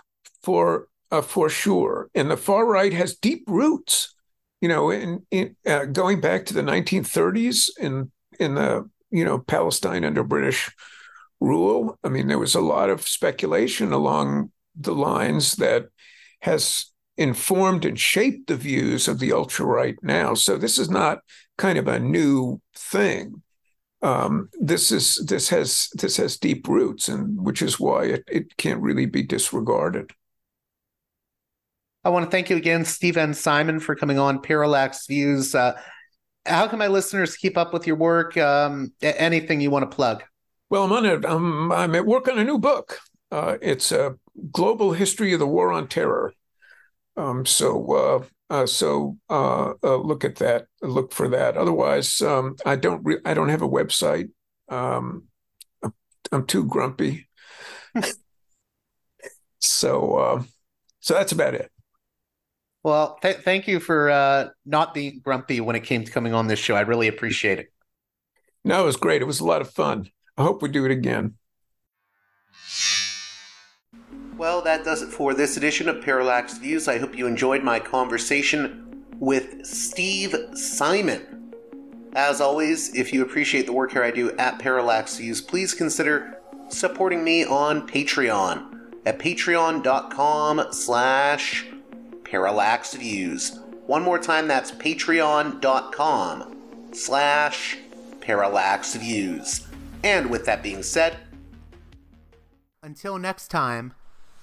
for 0.42 0.88
uh, 1.10 1.22
for 1.22 1.48
sure, 1.48 2.08
and 2.14 2.30
the 2.30 2.36
far 2.36 2.66
right 2.66 2.92
has 2.92 3.16
deep 3.16 3.44
roots. 3.48 4.14
You 4.60 4.68
know, 4.68 4.90
in, 4.90 5.24
in 5.30 5.56
uh, 5.66 5.84
going 5.84 6.20
back 6.20 6.46
to 6.46 6.54
the 6.54 6.62
1930s 6.62 7.70
in 7.78 8.10
in 8.40 8.54
the 8.54 8.88
you 9.10 9.24
know 9.24 9.38
Palestine 9.38 10.04
under 10.04 10.24
British 10.24 10.70
rule. 11.40 11.96
I 12.02 12.08
mean, 12.08 12.26
there 12.26 12.38
was 12.38 12.54
a 12.54 12.60
lot 12.60 12.90
of 12.90 13.06
speculation 13.06 13.92
along 13.92 14.50
the 14.74 14.94
lines 14.94 15.52
that 15.56 15.86
has 16.40 16.86
informed 17.16 17.84
and 17.84 17.98
shaped 17.98 18.46
the 18.46 18.56
views 18.56 19.08
of 19.08 19.18
the 19.18 19.32
ultra 19.32 19.66
right 19.66 19.96
now. 20.02 20.34
So 20.34 20.56
this 20.56 20.78
is 20.78 20.88
not 20.88 21.18
kind 21.56 21.78
of 21.78 21.88
a 21.88 21.98
new 21.98 22.60
thing. 22.74 23.42
Um, 24.00 24.48
this 24.60 24.92
is 24.92 25.16
this 25.26 25.48
has 25.48 25.88
this 25.94 26.16
has 26.18 26.38
deep 26.38 26.68
roots, 26.68 27.08
and 27.08 27.44
which 27.44 27.60
is 27.62 27.80
why 27.80 28.04
it, 28.04 28.24
it 28.28 28.56
can't 28.56 28.80
really 28.80 29.06
be 29.06 29.24
disregarded. 29.24 30.12
I 32.04 32.10
want 32.10 32.24
to 32.24 32.30
thank 32.30 32.48
you 32.50 32.56
again, 32.56 32.84
Steve 32.84 33.16
and 33.16 33.36
Simon, 33.36 33.80
for 33.80 33.94
coming 33.94 34.18
on 34.18 34.40
Parallax 34.40 35.06
Views. 35.06 35.54
Uh, 35.54 35.78
how 36.46 36.66
can 36.68 36.78
my 36.78 36.86
listeners 36.86 37.36
keep 37.36 37.56
up 37.58 37.72
with 37.72 37.86
your 37.86 37.96
work? 37.96 38.36
Um, 38.36 38.92
anything 39.02 39.60
you 39.60 39.70
want 39.70 39.90
to 39.90 39.94
plug? 39.94 40.22
Well, 40.70 40.84
I'm 40.84 40.92
on 40.92 41.06
it. 41.06 41.24
I'm, 41.24 41.72
I'm 41.72 41.94
at 41.94 42.06
work 42.06 42.28
on 42.28 42.38
a 42.38 42.44
new 42.44 42.58
book. 42.58 42.98
Uh, 43.30 43.58
it's 43.60 43.92
a 43.92 44.16
global 44.52 44.92
history 44.92 45.32
of 45.32 45.40
the 45.40 45.46
war 45.46 45.72
on 45.72 45.88
terror. 45.88 46.32
Um, 47.16 47.44
so 47.44 47.92
uh, 47.92 48.24
uh, 48.50 48.66
so 48.66 49.18
uh, 49.28 49.74
uh, 49.82 49.96
look 49.96 50.24
at 50.24 50.36
that. 50.36 50.66
Look 50.80 51.12
for 51.12 51.28
that. 51.28 51.56
Otherwise, 51.56 52.20
um, 52.22 52.56
I 52.64 52.76
don't. 52.76 53.02
Re- 53.04 53.20
I 53.24 53.34
don't 53.34 53.48
have 53.48 53.62
a 53.62 53.68
website. 53.68 54.30
Um, 54.68 55.24
I'm, 55.82 55.92
I'm, 56.32 56.46
too 56.46 56.64
grumpy. 56.64 57.28
so 59.58 60.16
uh, 60.16 60.42
so 61.00 61.14
that's 61.14 61.32
about 61.32 61.54
it. 61.54 61.70
Well, 62.88 63.18
th- 63.20 63.36
thank 63.38 63.68
you 63.68 63.80
for 63.80 64.08
uh, 64.08 64.48
not 64.64 64.94
being 64.94 65.20
grumpy 65.22 65.60
when 65.60 65.76
it 65.76 65.84
came 65.84 66.04
to 66.04 66.10
coming 66.10 66.32
on 66.32 66.46
this 66.46 66.58
show. 66.58 66.74
I 66.74 66.80
really 66.80 67.06
appreciate 67.06 67.58
it. 67.58 67.70
No, 68.64 68.82
it 68.82 68.86
was 68.86 68.96
great. 68.96 69.20
It 69.20 69.26
was 69.26 69.40
a 69.40 69.44
lot 69.44 69.60
of 69.60 69.70
fun. 69.70 70.10
I 70.38 70.42
hope 70.42 70.62
we 70.62 70.70
do 70.70 70.86
it 70.86 70.90
again. 70.90 71.34
Well, 74.38 74.62
that 74.62 74.84
does 74.84 75.02
it 75.02 75.10
for 75.10 75.34
this 75.34 75.58
edition 75.58 75.86
of 75.86 76.02
Parallax 76.02 76.56
Views. 76.56 76.88
I 76.88 76.96
hope 76.96 77.14
you 77.14 77.26
enjoyed 77.26 77.62
my 77.62 77.78
conversation 77.78 79.04
with 79.18 79.66
Steve 79.66 80.34
Simon. 80.54 81.52
As 82.14 82.40
always, 82.40 82.94
if 82.94 83.12
you 83.12 83.20
appreciate 83.20 83.66
the 83.66 83.72
work 83.74 83.92
here 83.92 84.02
I 84.02 84.12
do 84.12 84.30
at 84.38 84.58
Parallax 84.58 85.18
Views, 85.18 85.42
please 85.42 85.74
consider 85.74 86.40
supporting 86.70 87.22
me 87.22 87.44
on 87.44 87.86
Patreon 87.86 88.94
at 89.04 89.18
patreon.com 89.18 90.68
slash 90.70 91.66
parallaxviews. 92.30 93.58
One 93.86 94.02
more 94.02 94.18
time, 94.18 94.48
that's 94.48 94.70
patreon.com 94.70 96.56
slash 96.92 97.78
parallaxviews. 98.20 99.66
And 100.04 100.30
with 100.30 100.44
that 100.44 100.62
being 100.62 100.82
said, 100.82 101.16
until 102.82 103.18
next 103.18 103.48
time, 103.48 103.94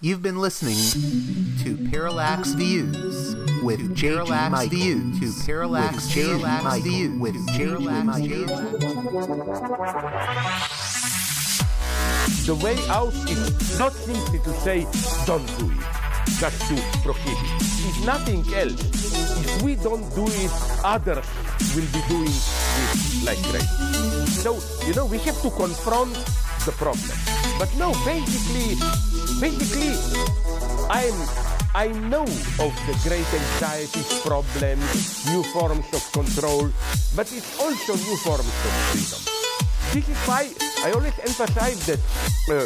you've 0.01 0.21
been 0.21 0.39
listening 0.39 0.75
to 1.63 1.89
Parallax 1.89 2.49
Views 2.53 3.35
with 3.63 3.97
Parallax 3.99 4.67
Views 4.67 5.19
to 5.19 5.45
Parallax 5.45 6.13
Parallax 6.13 6.83
Views 6.83 7.19
with 7.19 7.47
Parallax 7.47 8.19
Views. 8.19 8.49
The 12.45 12.55
way 12.55 12.77
out 12.89 13.13
is 13.29 13.79
not 13.79 13.93
simply 13.93 14.39
to 14.39 14.53
say 14.59 14.85
don't 15.25 15.47
do 15.57 15.71
it, 15.71 16.04
just 16.39 16.59
to 16.67 16.75
prohibit. 17.03 17.49
It's 17.87 18.05
nothing 18.05 18.41
else. 18.53 18.81
If 19.45 19.61
we 19.61 19.75
don't 19.75 20.07
do 20.15 20.25
it, 20.27 20.51
others 20.83 21.25
will 21.75 21.87
be 21.93 22.01
doing 22.07 22.29
it 22.29 23.25
like 23.25 23.41
crazy. 23.49 24.25
So, 24.41 24.59
you 24.87 24.93
know, 24.93 25.05
we 25.05 25.17
have 25.19 25.41
to 25.41 25.49
confront 25.51 26.13
the 26.65 26.73
problem. 26.73 27.17
But 27.57 27.69
no, 27.77 27.93
basically, 28.05 28.75
basically, 29.39 29.95
I'm 30.89 31.13
I 31.75 31.89
know 32.07 32.23
of 32.23 32.71
the 32.87 32.95
great 33.03 33.27
anxiety 33.33 34.01
problems, 34.23 35.27
new 35.27 35.43
forms 35.43 35.85
of 35.91 36.09
control, 36.13 36.71
but 37.17 37.27
it's 37.33 37.59
also 37.59 37.95
new 37.95 38.15
forms 38.23 38.47
of 38.47 38.73
freedom. 38.95 39.21
This 39.91 40.07
is 40.07 40.17
why 40.27 40.49
I 40.85 40.91
always 40.93 41.19
emphasize 41.19 41.85
that 41.87 41.99
uh, 42.49 42.65